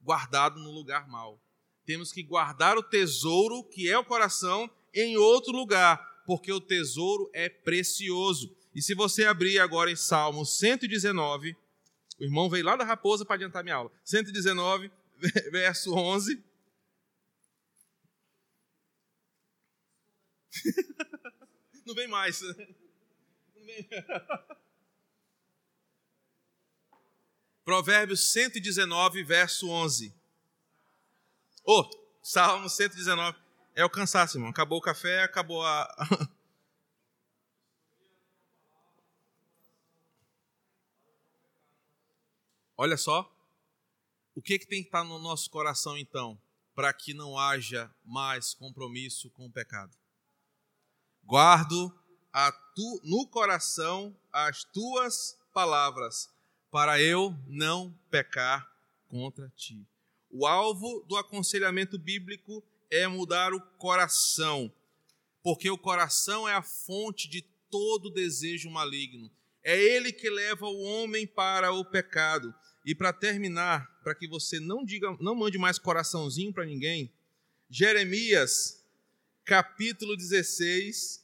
guardado 0.03 0.61
no 0.61 0.71
lugar 0.71 1.09
mal. 1.09 1.41
Temos 1.87 2.13
que 2.13 2.23
guardar 2.23 2.77
o 2.77 2.83
tesouro, 2.83 3.65
que 3.65 3.89
é 3.89 3.99
o 3.99 4.05
coração, 4.05 4.71
em 4.95 5.17
outro 5.17 5.53
lugar, 5.53 6.23
porque 6.27 6.53
o 6.53 6.61
tesouro 6.61 7.31
é 7.33 7.49
precioso. 7.49 8.55
E 8.75 8.83
se 8.83 8.95
você 8.95 9.25
abrir 9.25 9.59
agora 9.59 9.91
em 9.91 9.97
Salmo 9.97 10.45
119, 10.45 11.57
o 12.21 12.25
irmão 12.25 12.51
veio 12.51 12.67
lá 12.67 12.77
da 12.77 12.85
Raposa 12.85 13.25
para 13.25 13.37
adiantar 13.37 13.65
minha 13.65 13.77
aula. 13.77 13.91
119, 14.05 14.91
verso 15.51 15.95
11. 15.95 16.50
Não 21.87 21.95
vem 21.95 22.09
mais. 22.09 22.41
Não 23.55 23.65
vem. 23.65 23.89
Provérbios 27.65 28.33
119, 28.33 29.23
verso 29.23 29.69
11. 29.71 30.13
Oh, 31.65 31.89
Salmo 32.23 32.69
119. 32.69 33.39
É 33.75 33.85
o 33.85 33.91
cansaço, 33.91 34.37
irmão. 34.37 34.51
Acabou 34.51 34.79
o 34.79 34.83
café, 34.83 35.23
acabou 35.23 35.65
a. 35.65 35.89
Olha 42.77 42.97
só. 42.97 43.31
O 44.35 44.43
que, 44.43 44.59
que 44.59 44.67
tem 44.67 44.83
que 44.83 44.89
estar 44.89 45.05
no 45.05 45.19
nosso 45.19 45.51
coração, 45.51 45.99
então, 45.99 46.41
para 46.75 46.93
que 46.93 47.13
não 47.13 47.39
haja 47.39 47.95
mais 48.05 48.55
compromisso 48.55 49.31
com 49.31 49.47
o 49.47 49.53
pecado? 49.53 50.00
Guardo 51.31 51.95
tu, 52.75 53.01
no 53.05 53.25
coração 53.25 54.13
as 54.33 54.65
tuas 54.65 55.39
palavras, 55.55 56.29
para 56.73 57.01
eu 57.01 57.33
não 57.47 57.97
pecar 58.11 58.69
contra 59.07 59.49
ti. 59.57 59.87
O 60.29 60.45
alvo 60.45 61.05
do 61.07 61.17
aconselhamento 61.17 61.97
bíblico 61.97 62.65
é 62.91 63.07
mudar 63.07 63.55
o 63.55 63.61
coração, 63.79 64.73
porque 65.41 65.71
o 65.71 65.79
coração 65.79 66.49
é 66.49 66.55
a 66.55 66.63
fonte 66.63 67.29
de 67.29 67.43
todo 67.71 68.11
desejo 68.11 68.69
maligno. 68.69 69.31
É 69.63 69.81
ele 69.81 70.13
que 70.13 70.29
leva 70.29 70.67
o 70.67 70.83
homem 70.83 71.29
para 71.29 71.73
o 71.73 71.85
pecado. 71.85 72.53
E 72.85 72.93
para 72.93 73.13
terminar, 73.13 74.01
para 74.03 74.17
que 74.17 74.27
você 74.27 74.59
não 74.59 74.85
diga, 74.85 75.17
não 75.21 75.37
mande 75.37 75.59
mais 75.59 75.79
coraçãozinho 75.79 76.53
para 76.53 76.67
ninguém, 76.67 77.13
Jeremias 77.69 78.81
capítulo 79.51 80.17
16, 80.17 81.20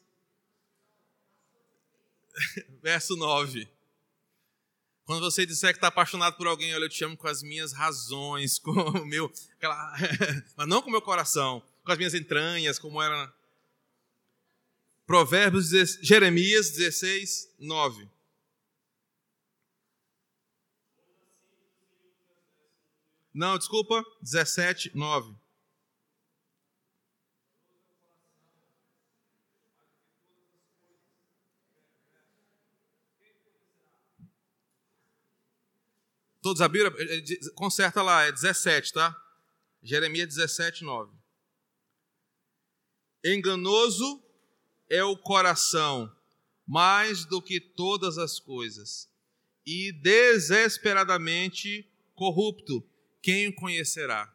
verso 2.82 3.16
9. 3.16 3.68
Quando 5.04 5.20
você 5.20 5.46
disser 5.46 5.70
que 5.70 5.76
está 5.76 5.86
apaixonado 5.86 6.36
por 6.36 6.48
alguém, 6.48 6.74
olha, 6.74 6.84
eu 6.84 6.88
te 6.88 7.04
amo 7.04 7.16
com 7.16 7.28
as 7.28 7.42
minhas 7.42 7.72
razões, 7.72 8.58
com 8.60 8.72
o 8.72 9.06
meu. 9.06 9.32
Aquela, 9.56 9.96
mas 10.56 10.68
não 10.68 10.82
com 10.82 10.88
o 10.88 10.92
meu 10.92 11.02
coração, 11.02 11.62
com 11.84 11.92
as 11.92 11.98
minhas 11.98 12.14
entranhas, 12.14 12.78
como 12.78 13.00
era. 13.00 13.32
Provérbios, 15.06 15.70
Jeremias 16.02 16.70
16, 16.70 17.54
9. 17.60 18.08
Não, 23.32 23.56
desculpa, 23.56 24.04
17, 24.20 24.90
9. 24.96 25.32
Todos 36.46 36.62
abriram? 36.62 36.92
Conserta 37.56 38.00
lá, 38.02 38.22
é 38.22 38.30
17, 38.30 38.92
tá? 38.92 39.20
Jeremias 39.82 40.28
17, 40.28 40.84
9. 40.84 41.12
Enganoso 43.24 44.22
é 44.88 45.02
o 45.02 45.16
coração, 45.16 46.08
mais 46.64 47.24
do 47.24 47.42
que 47.42 47.58
todas 47.58 48.16
as 48.16 48.38
coisas, 48.38 49.10
e 49.66 49.90
desesperadamente 49.90 51.84
corrupto. 52.14 52.88
Quem 53.20 53.48
o 53.48 53.54
conhecerá? 53.56 54.32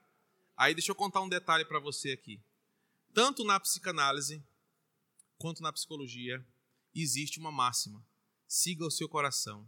Aí 0.58 0.76
deixa 0.76 0.92
eu 0.92 0.96
contar 0.96 1.22
um 1.22 1.30
detalhe 1.30 1.64
para 1.64 1.80
você 1.80 2.12
aqui. 2.12 2.44
Tanto 3.14 3.46
na 3.46 3.58
psicanálise 3.58 4.44
quanto 5.38 5.64
na 5.64 5.72
psicologia 5.72 6.46
existe 6.94 7.40
uma 7.40 7.54
máxima: 7.54 8.06
siga 8.46 8.86
o 8.86 8.92
seu 8.92 9.08
coração. 9.08 9.66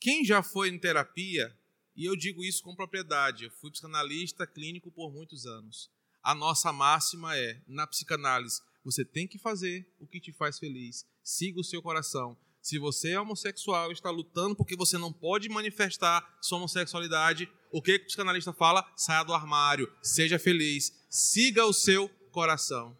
Quem 0.00 0.24
já 0.24 0.42
foi 0.42 0.68
em 0.68 0.78
terapia, 0.78 1.56
e 1.96 2.04
eu 2.04 2.14
digo 2.14 2.44
isso 2.44 2.62
com 2.62 2.74
propriedade, 2.74 3.44
eu 3.44 3.50
fui 3.50 3.70
psicanalista 3.70 4.46
clínico 4.46 4.90
por 4.90 5.12
muitos 5.12 5.44
anos. 5.46 5.90
A 6.22 6.34
nossa 6.34 6.72
máxima 6.72 7.36
é, 7.36 7.60
na 7.66 7.86
psicanálise, 7.86 8.60
você 8.84 9.04
tem 9.04 9.26
que 9.26 9.38
fazer 9.38 9.86
o 9.98 10.06
que 10.06 10.20
te 10.20 10.32
faz 10.32 10.58
feliz. 10.58 11.04
Siga 11.22 11.60
o 11.60 11.64
seu 11.64 11.82
coração. 11.82 12.36
Se 12.62 12.78
você 12.78 13.10
é 13.10 13.20
homossexual 13.20 13.90
e 13.90 13.92
está 13.92 14.10
lutando 14.10 14.54
porque 14.54 14.76
você 14.76 14.96
não 14.96 15.12
pode 15.12 15.48
manifestar 15.48 16.38
sua 16.40 16.58
homossexualidade, 16.58 17.50
o 17.72 17.82
que 17.82 17.96
o 17.96 18.04
psicanalista 18.06 18.52
fala? 18.52 18.88
Saia 18.96 19.24
do 19.24 19.34
armário, 19.34 19.92
seja 20.02 20.38
feliz, 20.38 20.92
siga 21.08 21.66
o 21.66 21.72
seu 21.72 22.08
coração. 22.30 22.96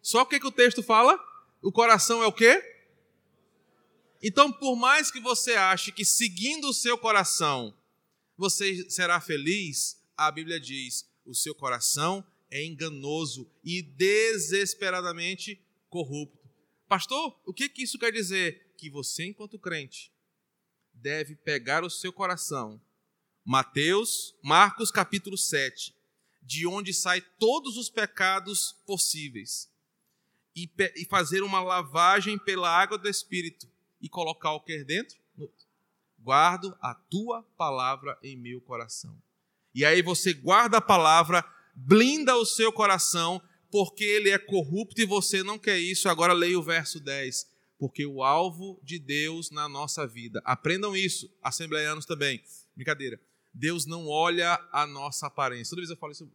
Só 0.00 0.22
o 0.22 0.26
que, 0.26 0.38
que 0.38 0.46
o 0.46 0.52
texto 0.52 0.82
fala? 0.82 1.18
O 1.60 1.72
coração 1.72 2.22
é 2.22 2.26
o 2.26 2.32
quê? 2.32 2.62
Então, 4.22 4.52
por 4.52 4.74
mais 4.76 5.10
que 5.10 5.20
você 5.20 5.54
ache 5.54 5.92
que 5.92 6.04
seguindo 6.04 6.68
o 6.68 6.74
seu 6.74 6.98
coração 6.98 7.74
você 8.36 8.88
será 8.90 9.20
feliz, 9.20 10.00
a 10.16 10.30
Bíblia 10.30 10.58
diz: 10.58 11.08
o 11.24 11.34
seu 11.34 11.54
coração 11.54 12.24
é 12.50 12.64
enganoso 12.64 13.50
e 13.62 13.82
desesperadamente 13.82 15.60
corrupto. 15.88 16.48
Pastor, 16.88 17.38
o 17.46 17.52
que, 17.52 17.68
que 17.68 17.82
isso 17.82 17.98
quer 17.98 18.12
dizer? 18.12 18.72
Que 18.76 18.88
você, 18.88 19.24
enquanto 19.26 19.58
crente, 19.58 20.12
deve 20.92 21.36
pegar 21.36 21.84
o 21.84 21.90
seu 21.90 22.12
coração. 22.12 22.80
Mateus, 23.44 24.34
Marcos 24.42 24.90
capítulo 24.90 25.36
7, 25.36 25.94
de 26.42 26.66
onde 26.66 26.92
saem 26.92 27.22
todos 27.38 27.76
os 27.76 27.88
pecados 27.88 28.76
possíveis, 28.86 29.70
e, 30.56 30.68
e 30.96 31.04
fazer 31.04 31.42
uma 31.42 31.60
lavagem 31.60 32.38
pela 32.38 32.68
água 32.68 32.98
do 32.98 33.08
Espírito 33.08 33.68
e 34.00 34.08
colocar 34.08 34.52
o 34.52 34.60
que 34.60 34.84
dentro? 34.84 35.18
Guardo 36.18 36.76
a 36.80 36.94
tua 36.94 37.42
palavra 37.56 38.18
em 38.22 38.36
meu 38.36 38.60
coração. 38.60 39.16
E 39.74 39.84
aí 39.84 40.02
você 40.02 40.32
guarda 40.32 40.78
a 40.78 40.82
palavra, 40.82 41.44
blinda 41.74 42.36
o 42.36 42.44
seu 42.44 42.72
coração, 42.72 43.40
porque 43.70 44.04
ele 44.04 44.30
é 44.30 44.38
corrupto 44.38 45.00
e 45.00 45.06
você 45.06 45.42
não 45.42 45.58
quer 45.58 45.78
isso. 45.78 46.08
Agora 46.08 46.32
leia 46.32 46.58
o 46.58 46.62
verso 46.62 46.98
10. 46.98 47.46
Porque 47.78 48.04
o 48.04 48.24
alvo 48.24 48.80
de 48.82 48.98
Deus 48.98 49.50
na 49.52 49.68
nossa 49.68 50.04
vida, 50.06 50.42
aprendam 50.44 50.96
isso, 50.96 51.30
assembleianos 51.40 52.04
também. 52.04 52.42
Brincadeira. 52.74 53.20
Deus 53.54 53.86
não 53.86 54.08
olha 54.08 54.60
a 54.72 54.86
nossa 54.86 55.26
aparência. 55.26 55.70
Toda 55.70 55.82
vez 55.82 55.90
eu 55.90 55.96
falo 55.96 56.12
isso. 56.12 56.28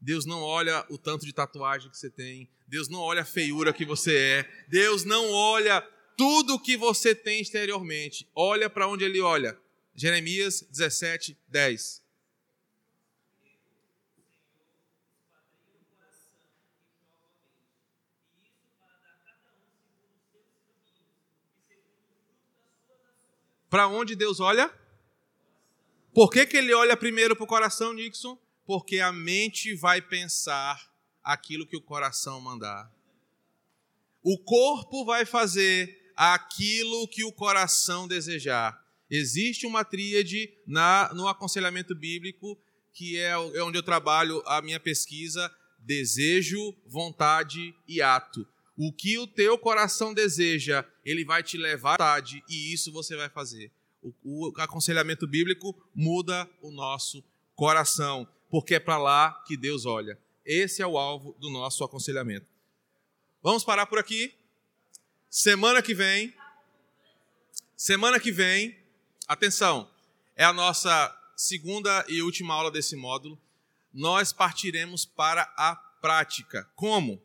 Deus 0.00 0.26
não 0.26 0.42
olha 0.42 0.84
o 0.90 0.98
tanto 0.98 1.24
de 1.24 1.32
tatuagem 1.32 1.90
que 1.90 1.96
você 1.96 2.10
tem. 2.10 2.48
Deus 2.66 2.88
não 2.88 2.98
olha 2.98 3.22
a 3.22 3.24
feiura 3.24 3.72
que 3.72 3.84
você 3.84 4.16
é. 4.16 4.66
Deus 4.68 5.04
não 5.04 5.30
olha 5.30 5.80
tudo 6.22 6.58
que 6.58 6.76
você 6.76 7.14
tem 7.14 7.40
exteriormente. 7.40 8.28
Olha 8.34 8.70
para 8.70 8.86
onde 8.86 9.04
ele 9.04 9.20
olha. 9.20 9.58
Jeremias 9.94 10.62
17, 10.70 11.36
10. 11.48 12.02
Para 23.68 23.88
onde 23.88 24.14
Deus 24.14 24.38
olha? 24.38 24.72
Por 26.14 26.30
que, 26.30 26.44
que 26.44 26.56
ele 26.56 26.74
olha 26.74 26.96
primeiro 26.96 27.34
para 27.34 27.44
o 27.44 27.46
coração, 27.46 27.92
Nixon? 27.92 28.38
porque 28.64 29.00
a 29.00 29.12
mente 29.12 29.74
vai 29.74 30.00
pensar 30.00 30.90
aquilo 31.22 31.66
que 31.66 31.76
o 31.76 31.82
coração 31.82 32.40
mandar. 32.40 32.90
O 34.22 34.38
corpo 34.38 35.04
vai 35.04 35.24
fazer 35.24 36.01
aquilo 36.16 37.08
que 37.08 37.24
o 37.24 37.32
coração 37.32 38.06
desejar. 38.08 38.80
Existe 39.10 39.66
uma 39.66 39.84
tríade 39.84 40.52
na, 40.66 41.12
no 41.14 41.28
aconselhamento 41.28 41.94
bíblico, 41.94 42.58
que 42.94 43.18
é, 43.18 43.30
é 43.30 43.62
onde 43.62 43.76
eu 43.76 43.82
trabalho 43.82 44.42
a 44.46 44.62
minha 44.62 44.80
pesquisa: 44.80 45.54
desejo, 45.78 46.74
vontade 46.86 47.74
e 47.86 48.00
ato. 48.00 48.46
O 48.76 48.92
que 48.92 49.18
o 49.18 49.26
teu 49.26 49.58
coração 49.58 50.14
deseja, 50.14 50.84
ele 51.04 51.24
vai 51.24 51.42
te 51.42 51.58
levar 51.58 52.00
à 52.00 52.14
vontade, 52.14 52.42
e 52.48 52.72
isso 52.72 52.90
você 52.90 53.14
vai 53.14 53.28
fazer. 53.28 53.70
O, 54.02 54.48
o 54.48 54.52
aconselhamento 54.60 55.26
bíblico 55.26 55.76
muda 55.94 56.48
o 56.62 56.70
nosso 56.70 57.22
coração, 57.54 58.26
porque 58.50 58.76
é 58.76 58.80
para 58.80 58.98
lá 58.98 59.42
que 59.46 59.56
Deus 59.56 59.84
olha. 59.84 60.18
Esse 60.44 60.82
é 60.82 60.86
o 60.86 60.98
alvo 60.98 61.36
do 61.38 61.50
nosso 61.50 61.84
aconselhamento. 61.84 62.46
Vamos 63.42 63.62
parar 63.62 63.86
por 63.86 63.98
aqui. 63.98 64.32
Semana 65.34 65.80
que 65.80 65.94
vem, 65.94 66.34
semana 67.74 68.20
que 68.20 68.30
vem, 68.30 68.76
Atenção, 69.26 69.90
é 70.36 70.44
a 70.44 70.52
nossa 70.52 71.10
segunda 71.34 72.04
e 72.06 72.20
última 72.20 72.52
aula 72.52 72.70
desse 72.70 72.94
módulo. 72.94 73.40
Nós 73.94 74.30
partiremos 74.30 75.06
para 75.06 75.50
a 75.56 75.74
prática. 75.74 76.70
Como? 76.74 77.18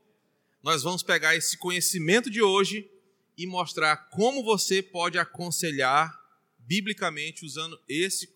Nós 0.63 0.83
vamos 0.83 1.03
pegar 1.03 1.35
esse 1.35 1.57
conhecimento 1.57 2.29
de 2.29 2.41
hoje 2.41 2.89
e 3.37 3.45
mostrar 3.45 3.97
como 4.09 4.41
você 4.41 4.81
pode 4.81 5.19
aconselhar 5.19 6.17
biblicamente 6.59 7.43
usando 7.43 7.77
esse, 7.89 8.33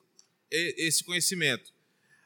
esse 0.51 1.05
conhecimento. 1.05 1.72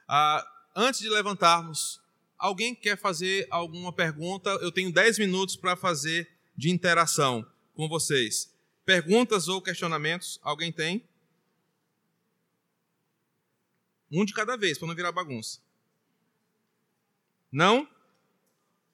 Ah, 0.08 0.44
antes 0.74 0.98
de 0.98 1.08
levantarmos, 1.08 2.00
alguém 2.36 2.74
quer 2.74 2.98
fazer 2.98 3.46
alguma 3.50 3.92
pergunta? 3.92 4.50
Eu 4.60 4.72
tenho 4.72 4.92
10 4.92 5.20
minutos 5.20 5.54
para 5.54 5.76
fazer 5.76 6.35
de 6.56 6.70
interação 6.70 7.46
com 7.74 7.88
vocês. 7.88 8.52
Perguntas 8.84 9.48
ou 9.48 9.60
questionamentos? 9.60 10.40
Alguém 10.42 10.72
tem? 10.72 11.04
Um 14.10 14.24
de 14.24 14.32
cada 14.32 14.56
vez, 14.56 14.78
para 14.78 14.88
não 14.88 14.94
virar 14.94 15.12
bagunça. 15.12 15.60
Não? 17.50 17.88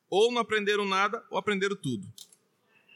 Ou 0.08 0.32
não 0.32 0.40
aprenderam 0.40 0.86
nada, 0.86 1.24
ou 1.30 1.38
aprenderam 1.38 1.76
tudo. 1.76 2.10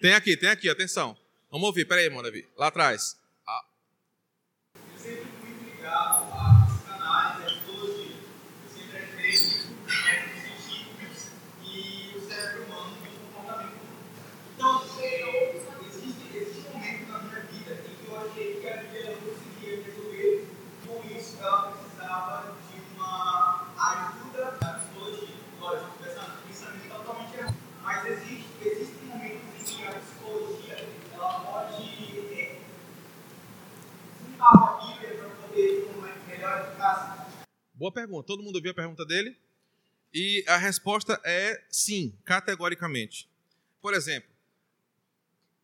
Tem 0.01 0.15
aqui, 0.15 0.37
tem 0.37 0.49
aqui, 0.49 0.69
atenção. 0.69 1.17
Vamos 1.51 1.67
ouvir, 1.69 1.87
peraí, 1.87 2.07
irmão 2.07 2.23
Davi. 2.23 2.47
Lá 2.57 2.67
atrás. 2.69 3.19
Ah. 3.47 3.65
Eu 4.75 4.99
sempre 4.99 5.27
fui 5.41 5.71
ligado 5.71 6.33
a 6.33 6.67
psicanálise, 6.67 7.43
a 7.43 7.47
psicologia. 7.47 8.17
Eu 8.65 8.69
sempre 8.69 8.99
acreditei 8.99 9.33
métodos 9.87 10.43
científicos 10.43 11.29
e 11.63 12.17
o 12.17 12.29
cérebro 12.29 12.65
humano 12.65 12.97
e 13.05 13.09
o 13.09 13.33
comportamento. 13.33 13.77
Então, 14.55 14.83
existe, 15.87 16.37
existe 16.37 16.69
um 16.69 16.73
momento 16.73 17.13
na 17.13 17.19
minha 17.21 17.41
vida 17.43 17.73
em 17.87 18.05
que 18.05 18.11
eu 18.11 18.21
achei 18.21 18.61
que 18.61 18.69
a 18.69 18.83
vida 18.83 19.11
não 19.11 19.21
conseguia 19.21 19.83
resolver 19.85 20.49
com 20.87 21.17
isso. 21.17 21.37
Ela 21.41 21.73
precisava 21.73 22.57
de 22.71 22.81
uma 22.95 23.73
ajuda 23.79 24.59
da 24.61 24.75
psicologia. 24.75 25.37
Lógico, 25.61 25.99
pensando, 26.03 26.47
pensamento 26.47 26.89
totalmente 26.89 27.37
errado. 27.37 27.57
Mas 27.83 28.07
existe, 28.07 28.47
existem 28.61 29.09
momentos 29.09 29.43
em 29.61 29.65
que 29.65 29.87
a 29.87 29.93
psicologia 29.93 30.89
ela 31.15 31.41
pode 31.41 31.83
é, 32.35 32.61
juntar 34.21 34.51
a 34.51 34.85
Bíblia 34.85 35.17
para 35.17 35.29
poder 35.29 35.83
ter 35.87 35.97
uma 35.97 36.09
melhor 36.29 36.61
eficácia. 36.61 37.27
Boa 37.77 37.93
pergunta. 37.93 38.27
Todo 38.27 38.43
mundo 38.43 38.57
ouviu 38.57 38.71
a 38.71 38.75
pergunta 38.75 39.05
dele? 39.05 39.37
E 40.13 40.43
a 40.49 40.57
resposta 40.57 41.21
é 41.23 41.63
sim, 41.69 42.19
categoricamente. 42.25 43.29
Por 43.83 43.93
exemplo, 43.93 44.31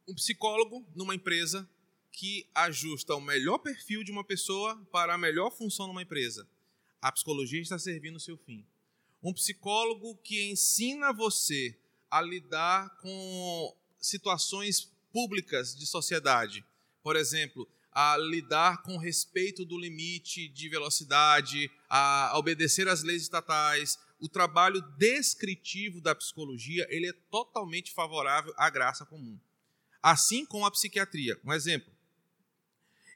um 0.07 0.15
psicólogo 0.15 0.87
numa 0.95 1.15
empresa 1.15 1.67
que 2.11 2.47
ajusta 2.55 3.15
o 3.15 3.21
melhor 3.21 3.57
perfil 3.57 4.05
de 4.05 4.13
uma 4.13 4.23
pessoa 4.23 4.77
para 4.93 5.15
a 5.15 5.19
melhor 5.19 5.51
função 5.51 5.87
numa 5.87 6.03
empresa. 6.03 6.47
A 7.01 7.11
psicologia 7.11 7.63
está 7.63 7.79
servindo 7.79 8.17
o 8.17 8.21
seu 8.21 8.37
fim. 8.37 8.63
Um 9.23 9.33
psicólogo 9.33 10.15
que 10.17 10.51
ensina 10.51 11.15
você 11.15 11.75
a 12.11 12.21
lidar 12.21 12.91
com 12.99 13.75
situações 13.99 14.93
públicas 15.11 15.75
de 15.75 15.87
sociedade. 15.87 16.63
Por 17.03 17.17
exemplo, 17.17 17.67
a 17.93 18.17
lidar 18.17 18.83
com 18.83 18.97
respeito 18.97 19.65
do 19.65 19.79
limite 19.79 20.49
de 20.49 20.69
velocidade, 20.69 21.71
a 21.89 22.33
obedecer 22.39 22.89
às 22.89 23.03
leis 23.03 23.23
estatais. 23.23 23.99
O 24.19 24.29
trabalho 24.29 24.81
descritivo 24.97 26.01
da 26.01 26.15
psicologia 26.15 26.87
ele 26.89 27.09
é 27.09 27.13
totalmente 27.31 27.93
favorável 27.93 28.55
à 28.57 28.71
graça 28.71 29.05
comum. 29.05 29.39
Assim 30.03 30.47
como 30.47 30.65
a 30.65 30.71
psiquiatria. 30.71 31.39
Um 31.45 31.53
exemplo: 31.53 31.93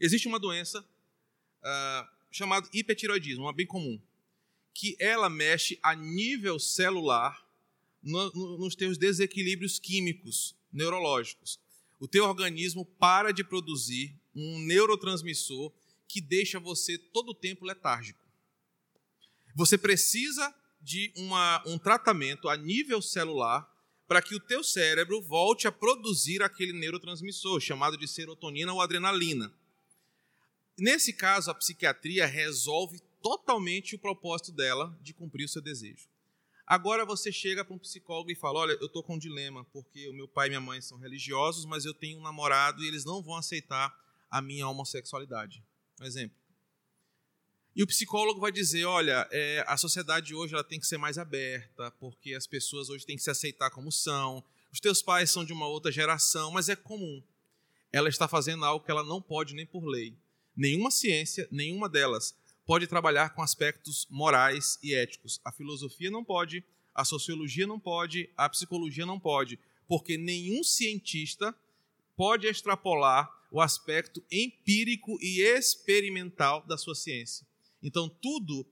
Existe 0.00 0.28
uma 0.28 0.38
doença 0.38 0.80
uh, 0.80 2.08
chamada 2.30 2.68
hipertiroidismo, 2.72 3.44
uma 3.44 3.52
bem 3.52 3.66
comum, 3.66 4.00
que 4.74 4.94
ela 5.00 5.30
mexe 5.30 5.78
a 5.82 5.94
nível 5.94 6.58
celular 6.58 7.46
no, 8.02 8.30
no, 8.32 8.58
nos 8.58 8.76
teus 8.76 8.98
desequilíbrios 8.98 9.78
químicos, 9.78 10.54
neurológicos. 10.70 11.58
O 11.98 12.06
teu 12.06 12.24
organismo 12.24 12.84
para 12.84 13.32
de 13.32 13.42
produzir 13.42 14.14
um 14.34 14.58
neurotransmissor 14.60 15.72
que 16.08 16.20
deixa 16.20 16.60
você 16.60 16.98
todo 16.98 17.30
o 17.30 17.34
tempo 17.34 17.64
letárgico. 17.64 18.24
Você 19.54 19.78
precisa 19.78 20.54
de 20.80 21.12
uma, 21.16 21.62
um 21.66 21.78
tratamento 21.78 22.48
a 22.48 22.56
nível 22.56 23.00
celular 23.00 23.66
para 24.06 24.22
que 24.22 24.34
o 24.34 24.40
teu 24.40 24.62
cérebro 24.62 25.20
volte 25.20 25.66
a 25.66 25.72
produzir 25.72 26.42
aquele 26.42 26.72
neurotransmissor 26.72 27.60
chamado 27.60 27.96
de 27.96 28.06
serotonina 28.06 28.72
ou 28.72 28.80
adrenalina. 28.80 29.52
Nesse 30.78 31.12
caso, 31.12 31.50
a 31.50 31.54
psiquiatria 31.54 32.26
resolve 32.26 33.00
totalmente 33.22 33.96
o 33.96 33.98
propósito 33.98 34.52
dela 34.52 34.96
de 35.02 35.12
cumprir 35.12 35.44
o 35.44 35.48
seu 35.48 35.62
desejo. 35.62 36.06
Agora 36.66 37.04
você 37.04 37.30
chega 37.30 37.64
para 37.64 37.74
um 37.74 37.78
psicólogo 37.78 38.30
e 38.30 38.34
fala: 38.34 38.58
Olha, 38.58 38.72
eu 38.80 38.86
estou 38.86 39.02
com 39.02 39.14
um 39.14 39.18
dilema, 39.18 39.64
porque 39.72 40.08
o 40.08 40.12
meu 40.12 40.26
pai 40.26 40.48
e 40.48 40.50
minha 40.50 40.60
mãe 40.60 40.80
são 40.80 40.98
religiosos, 40.98 41.64
mas 41.64 41.84
eu 41.84 41.94
tenho 41.94 42.18
um 42.18 42.22
namorado 42.22 42.82
e 42.82 42.88
eles 42.88 43.04
não 43.04 43.22
vão 43.22 43.36
aceitar 43.36 43.96
a 44.28 44.42
minha 44.42 44.66
homossexualidade. 44.68 45.62
Um 46.00 46.04
exemplo. 46.04 46.36
E 47.76 47.82
o 47.84 47.86
psicólogo 47.86 48.40
vai 48.40 48.50
dizer: 48.50 48.84
Olha, 48.84 49.28
é, 49.30 49.64
a 49.68 49.76
sociedade 49.76 50.34
hoje 50.34 50.54
ela 50.54 50.64
tem 50.64 50.80
que 50.80 50.86
ser 50.86 50.98
mais 50.98 51.18
aberta, 51.18 51.90
porque 52.00 52.34
as 52.34 52.48
pessoas 52.48 52.88
hoje 52.88 53.06
têm 53.06 53.16
que 53.16 53.22
se 53.22 53.30
aceitar 53.30 53.70
como 53.70 53.92
são. 53.92 54.42
Os 54.72 54.80
teus 54.80 55.00
pais 55.00 55.30
são 55.30 55.44
de 55.44 55.52
uma 55.52 55.68
outra 55.68 55.92
geração, 55.92 56.50
mas 56.50 56.68
é 56.68 56.74
comum. 56.74 57.22
Ela 57.92 58.08
está 58.08 58.26
fazendo 58.26 58.64
algo 58.64 58.84
que 58.84 58.90
ela 58.90 59.04
não 59.04 59.22
pode 59.22 59.54
nem 59.54 59.64
por 59.64 59.84
lei. 59.84 60.16
Nenhuma 60.56 60.90
ciência, 60.90 61.46
nenhuma 61.52 61.88
delas, 61.88 62.34
pode 62.66 62.88
trabalhar 62.88 63.30
com 63.30 63.42
aspectos 63.42 64.06
morais 64.10 64.78
e 64.82 64.92
éticos. 64.92 65.40
A 65.44 65.52
filosofia 65.52 66.10
não 66.10 66.24
pode, 66.24 66.64
a 66.92 67.04
sociologia 67.04 67.66
não 67.66 67.78
pode, 67.78 68.28
a 68.36 68.48
psicologia 68.48 69.06
não 69.06 69.20
pode, 69.20 69.58
porque 69.86 70.18
nenhum 70.18 70.64
cientista 70.64 71.54
pode 72.16 72.46
extrapolar 72.48 73.30
o 73.52 73.60
aspecto 73.60 74.22
empírico 74.30 75.16
e 75.22 75.40
experimental 75.40 76.66
da 76.66 76.76
sua 76.76 76.94
ciência. 76.94 77.46
Então, 77.80 78.08
tudo 78.08 78.66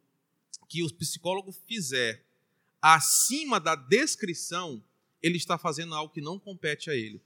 que 0.69 0.83
o 0.83 0.93
psicólogo 0.93 1.53
fizer 1.53 2.25
acima 2.83 3.61
da 3.61 3.77
descrição, 3.77 4.83
ele 5.23 5.37
está 5.37 5.57
fazendo 5.57 5.95
algo 5.95 6.13
que 6.13 6.21
não 6.21 6.39
compete 6.39 6.91
a 6.91 6.95
ele. 6.95 7.23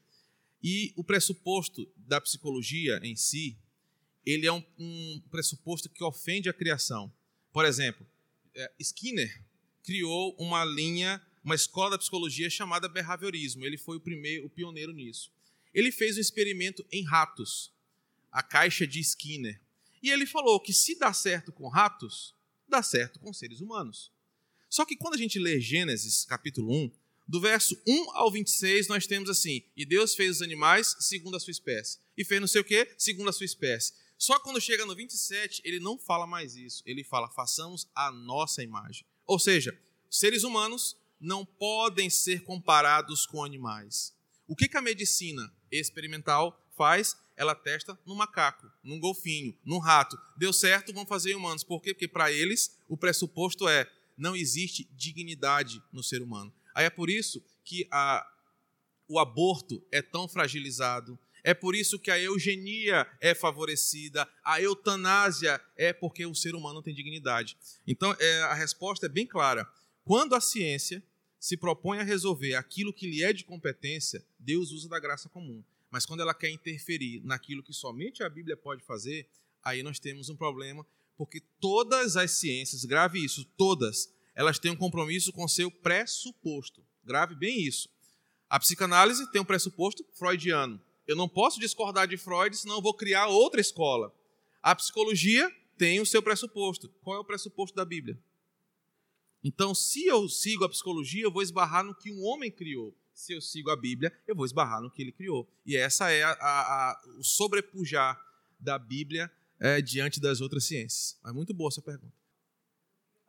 E 0.63 0.93
o 0.97 1.03
pressuposto 1.03 1.89
da 1.97 2.21
psicologia 2.21 3.01
em 3.03 3.17
si 3.17 3.57
ele 4.31 4.47
é 4.47 4.53
um, 4.53 4.63
um 4.79 5.23
pressuposto 5.31 5.89
que 5.89 6.05
ofende 6.05 6.51
a 6.51 6.53
criação. 6.53 7.11
Por 7.51 7.65
exemplo, 7.65 8.07
é, 8.55 8.71
Skinner 8.79 9.43
criou 9.83 10.37
uma 10.39 10.67
linha, 10.67 11.25
uma 11.43 11.55
escola 11.55 11.93
da 11.93 11.99
psicologia 11.99 12.51
chamada 12.51 12.89
behaviorismo. 12.89 13.65
Ele 13.65 13.79
foi 13.79 13.97
o 13.97 14.01
primeiro, 14.01 14.45
o 14.45 14.51
pioneiro 14.51 14.93
nisso. 14.93 15.33
Ele 15.73 15.91
fez 15.91 16.19
um 16.19 16.21
experimento 16.21 16.85
em 16.93 17.05
ratos, 17.05 17.73
a 18.31 18.43
caixa 18.43 18.87
de 18.87 19.01
Skinner. 19.01 19.59
E 20.03 20.11
ele 20.11 20.27
falou 20.27 20.61
que 20.61 20.75
se 20.75 20.99
dá 20.99 21.13
certo 21.15 21.51
com 21.51 21.67
ratos, 21.67 22.35
dá 22.69 22.83
certo 22.83 23.19
com 23.19 23.33
seres 23.33 23.61
humanos. 23.61 24.13
Só 24.69 24.85
que 24.85 24.97
quando 24.97 25.15
a 25.15 25.19
gente 25.19 25.39
lê 25.39 25.59
Gênesis, 25.59 26.27
capítulo 26.27 26.71
1, 26.71 26.91
do 27.27 27.41
verso 27.41 27.81
1 27.87 28.11
ao 28.13 28.31
26, 28.31 28.89
nós 28.89 29.07
temos 29.07 29.31
assim: 29.31 29.63
E 29.75 29.87
Deus 29.87 30.15
fez 30.15 30.37
os 30.37 30.43
animais 30.43 30.97
segundo 31.01 31.37
a 31.37 31.41
sua 31.41 31.51
espécie. 31.51 31.99
E 32.17 32.25
fez 32.25 32.41
não 32.41 32.49
sei 32.49 32.61
o 32.61 32.65
quê, 32.65 32.93
segundo 32.99 33.31
a 33.31 33.33
sua 33.33 33.47
espécie. 33.47 33.95
Só 34.19 34.41
quando 34.41 34.61
chega 34.61 34.85
no 34.85 34.97
27, 34.97 35.63
ele 35.65 35.79
não 35.79 35.97
fala 35.97 36.27
mais 36.27 36.57
isso. 36.57 36.83
Ele 36.85 37.05
fala: 37.05 37.31
façamos 37.31 37.89
a 37.95 38.11
nossa 38.11 38.63
imagem. 38.63 39.07
Ou 39.25 39.39
seja, 39.39 39.79
seres 40.11 40.43
humanos 40.43 40.97
não 41.21 41.45
podem 41.45 42.11
ser 42.11 42.43
comparados 42.43 43.25
com 43.25 43.45
animais. 43.45 44.13
O 44.47 44.57
que, 44.57 44.69
a 44.77 44.83
medicina 44.83 45.53
experimental 45.71 46.61
faz? 46.77 47.17
Ela 47.37 47.55
testa 47.55 47.97
no 48.05 48.17
macaco, 48.17 48.69
num 48.83 48.99
golfinho, 48.99 49.57
num 49.65 49.79
rato. 49.79 50.19
Deu 50.37 50.53
certo, 50.53 50.93
vamos 50.93 51.09
fazer 51.09 51.37
humanos. 51.37 51.63
Por 51.63 51.81
quê? 51.81 51.95
Porque 51.95 52.09
para 52.09 52.33
eles 52.33 52.77
o 52.89 52.97
pressuposto 52.97 53.69
é 53.69 53.89
não 54.17 54.35
existe 54.35 54.89
dignidade 54.93 55.81
no 55.93 56.03
ser 56.03 56.21
humano. 56.21 56.53
Aí 56.75 56.87
é 56.87 56.91
por 56.91 57.09
isso 57.09 57.45
que 57.63 57.87
a, 57.93 58.27
o 59.07 59.21
aborto 59.21 59.87
é 59.93 60.03
tão 60.03 60.27
fragilizado, 60.27 61.17
é 61.43 61.55
por 61.55 61.75
isso 61.75 61.99
que 61.99 62.11
a 62.11 62.19
eugenia 62.19 63.07
é 63.21 63.35
favorecida, 63.35 64.29
a 64.45 64.61
eutanásia 64.61 65.61
é 65.77 65.93
porque 65.93 66.25
o 66.27 66.35
ser 66.35 66.55
humano 66.55 66.83
tem 66.83 66.95
dignidade. 66.95 67.57
Então, 67.87 68.15
é, 68.19 68.43
a 68.43 68.55
resposta 68.55 69.07
é 69.07 69.09
bem 69.09 69.27
clara. 69.27 69.67
Quando 70.05 70.35
a 70.35 70.41
ciência 70.41 71.03
se 71.39 71.57
propõe 71.57 71.99
a 71.99 72.03
resolver 72.03 72.55
aquilo 72.55 72.93
que 72.93 73.09
lhe 73.09 73.23
é 73.23 73.33
de 73.33 73.45
competência, 73.45 74.25
Deus 74.39 74.73
usa 74.73 74.89
da 74.89 74.99
graça 74.99 75.29
comum. 75.29 75.63
Mas 75.91 76.05
quando 76.05 76.21
ela 76.21 76.35
quer 76.35 76.51
interferir 76.51 77.23
naquilo 77.25 77.63
que 77.63 77.73
somente 77.73 78.23
a 78.23 78.29
Bíblia 78.29 78.57
pode 78.57 78.83
fazer, 78.83 79.29
aí 79.63 79.83
nós 79.83 79.99
temos 79.99 80.29
um 80.29 80.37
problema, 80.37 80.87
porque 81.17 81.41
todas 81.61 82.17
as 82.17 82.33
ciências, 82.33 82.85
grave 82.85 83.25
isso, 83.25 83.45
todas, 83.57 84.13
elas 84.35 84.59
têm 84.59 84.71
um 84.71 84.77
compromisso 84.77 85.33
com 85.33 85.49
seu 85.49 85.71
pressuposto. 85.71 86.85
Grave 87.05 87.35
bem 87.35 87.63
isso. 87.63 87.89
A 88.49 88.59
psicanálise 88.59 89.31
tem 89.31 89.41
um 89.41 89.45
pressuposto 89.45 90.05
freudiano. 90.15 90.81
Eu 91.09 91.17
não 91.17 91.27
posso 91.27 91.59
discordar 91.59 92.07
de 92.07 92.19
Freud, 92.19 92.55
senão 92.55 92.77
eu 92.77 92.83
vou 92.83 92.93
criar 92.93 93.29
outra 93.29 93.63
escola. 93.63 94.15
A 94.63 94.77
psicologia 94.77 95.51
tem 95.79 96.01
o 96.01 96.07
seu 96.07 96.23
pressuposto. 96.23 96.91
Qual 97.03 97.17
é 97.17 97.19
o 97.19 97.25
pressuposto 97.25 97.75
da 97.75 97.83
Bíblia? 97.83 98.19
Então, 99.43 99.75
se 99.75 100.05
eu 100.05 100.29
sigo 100.29 100.65
a 100.65 100.69
psicologia, 100.69 101.23
eu 101.23 101.33
vou 101.33 101.41
esbarrar 101.41 101.83
no 101.83 101.95
que 101.95 102.13
um 102.13 102.23
homem 102.25 102.51
criou. 102.51 102.95
Se 103.15 103.33
eu 103.33 103.41
sigo 103.41 103.71
a 103.71 103.77
Bíblia, 103.77 104.13
eu 104.27 104.37
vou 104.37 104.45
esbarrar 104.45 104.83
no 104.83 104.91
que 104.91 105.01
ele 105.01 105.11
criou. 105.11 105.49
E 105.65 105.79
essa 105.79 106.11
é 106.11 106.23
a, 106.23 106.31
a, 106.33 106.91
a, 106.91 107.03
o 107.19 107.25
sobrepujar 107.25 108.23
da 108.61 108.79
Bíblia 108.79 109.33
é, 109.59 109.81
diante 109.81 110.21
das 110.21 110.43
outras 110.43 110.65
ciências. 110.65 111.19
É 111.25 111.33
muito 111.33 111.55
boa 111.55 111.69
essa 111.69 111.81
pergunta. 111.81 112.13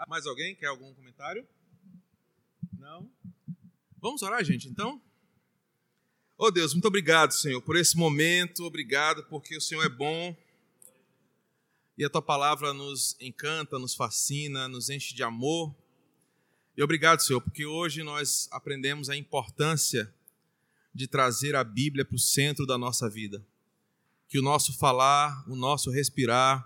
Mais 0.06 0.26
alguém 0.26 0.54
quer 0.54 0.68
algum 0.68 0.94
comentário? 0.94 1.48
Não? 2.78 3.10
Vamos 4.02 4.22
orar, 4.22 4.44
gente, 4.44 4.68
então? 4.68 5.02
Oh 6.42 6.50
Deus, 6.50 6.74
muito 6.74 6.88
obrigado, 6.88 7.34
Senhor, 7.34 7.62
por 7.62 7.76
esse 7.76 7.98
momento, 7.98 8.64
obrigado 8.64 9.26
porque 9.26 9.58
o 9.58 9.62
Senhor 9.62 9.84
é 9.84 9.90
bom 9.90 10.34
e 11.98 12.06
a 12.06 12.10
tua 12.10 12.22
palavra 12.22 12.74
nos 12.74 13.18
encanta, 13.20 13.78
nos 13.78 13.94
fascina, 13.94 14.66
nos 14.70 14.90
enche 14.90 15.14
de 15.14 15.22
amor. 15.22 15.76
E 16.78 16.82
obrigado, 16.82 17.20
Senhor, 17.20 17.42
porque 17.42 17.66
hoje 17.66 18.04
nós 18.04 18.48
aprendemos 18.54 19.10
a 19.10 19.18
importância 19.18 20.10
de 20.96 21.10
trazer 21.10 21.58
a 21.58 21.64
Bíblia 21.66 22.06
para 22.06 22.16
o 22.16 22.20
centro 22.20 22.66
da 22.66 22.78
nossa 22.78 23.10
vida. 23.10 23.46
Que 24.30 24.40
o 24.40 24.42
nosso 24.42 24.72
falar, 24.78 25.44
o 25.46 25.58
nosso 25.58 25.92
respirar, 25.92 26.66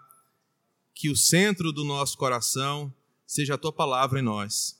que 0.94 1.10
o 1.10 1.16
centro 1.16 1.72
do 1.72 1.84
nosso 1.84 2.16
coração 2.16 2.94
seja 3.26 3.56
a 3.56 3.58
tua 3.58 3.74
palavra 3.74 4.20
em 4.20 4.24
nós. 4.24 4.80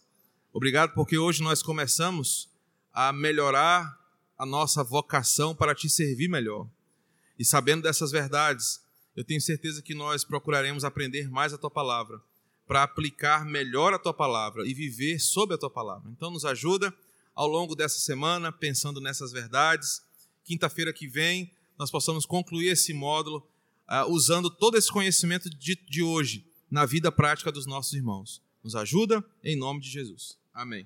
Obrigado 0.54 0.94
porque 0.94 1.18
hoje 1.18 1.42
nós 1.42 1.64
começamos 1.64 2.48
a 2.94 3.12
melhorar 3.12 4.03
a 4.44 4.46
nossa 4.46 4.84
vocação 4.84 5.56
para 5.56 5.74
te 5.74 5.90
servir 5.90 6.28
melhor. 6.28 6.68
E 7.40 7.46
sabendo 7.46 7.84
dessas 7.84 8.12
verdades, 8.12 8.82
eu 9.16 9.24
tenho 9.24 9.40
certeza 9.40 9.82
que 9.82 9.96
nós 9.96 10.26
procuraremos 10.26 10.84
aprender 10.84 11.30
mais 11.30 11.54
a 11.54 11.58
tua 11.58 11.72
palavra, 11.72 12.22
para 12.68 12.84
aplicar 12.84 13.46
melhor 13.46 13.94
a 13.94 14.00
tua 14.00 14.14
palavra 14.14 14.68
e 14.68 14.74
viver 14.74 15.20
sob 15.20 15.54
a 15.54 15.58
tua 15.58 15.70
palavra. 15.70 16.12
Então, 16.12 16.30
nos 16.30 16.44
ajuda 16.44 16.94
ao 17.34 17.48
longo 17.48 17.74
dessa 17.74 18.00
semana, 18.00 18.52
pensando 18.52 19.00
nessas 19.00 19.32
verdades. 19.32 20.02
Quinta-feira 20.44 20.92
que 20.92 21.08
vem, 21.08 21.52
nós 21.78 21.90
possamos 21.90 22.26
concluir 22.26 22.68
esse 22.68 22.94
módulo 22.94 23.48
uh, 23.90 24.10
usando 24.12 24.50
todo 24.50 24.78
esse 24.78 24.92
conhecimento 24.92 25.50
de, 25.50 25.76
de 25.76 26.04
hoje 26.04 26.46
na 26.70 26.86
vida 26.86 27.12
prática 27.12 27.52
dos 27.52 27.66
nossos 27.66 27.94
irmãos. 27.94 28.42
Nos 28.62 28.76
ajuda, 28.76 29.24
em 29.44 29.56
nome 29.56 29.80
de 29.80 29.90
Jesus. 29.90 30.38
Amém. 30.54 30.86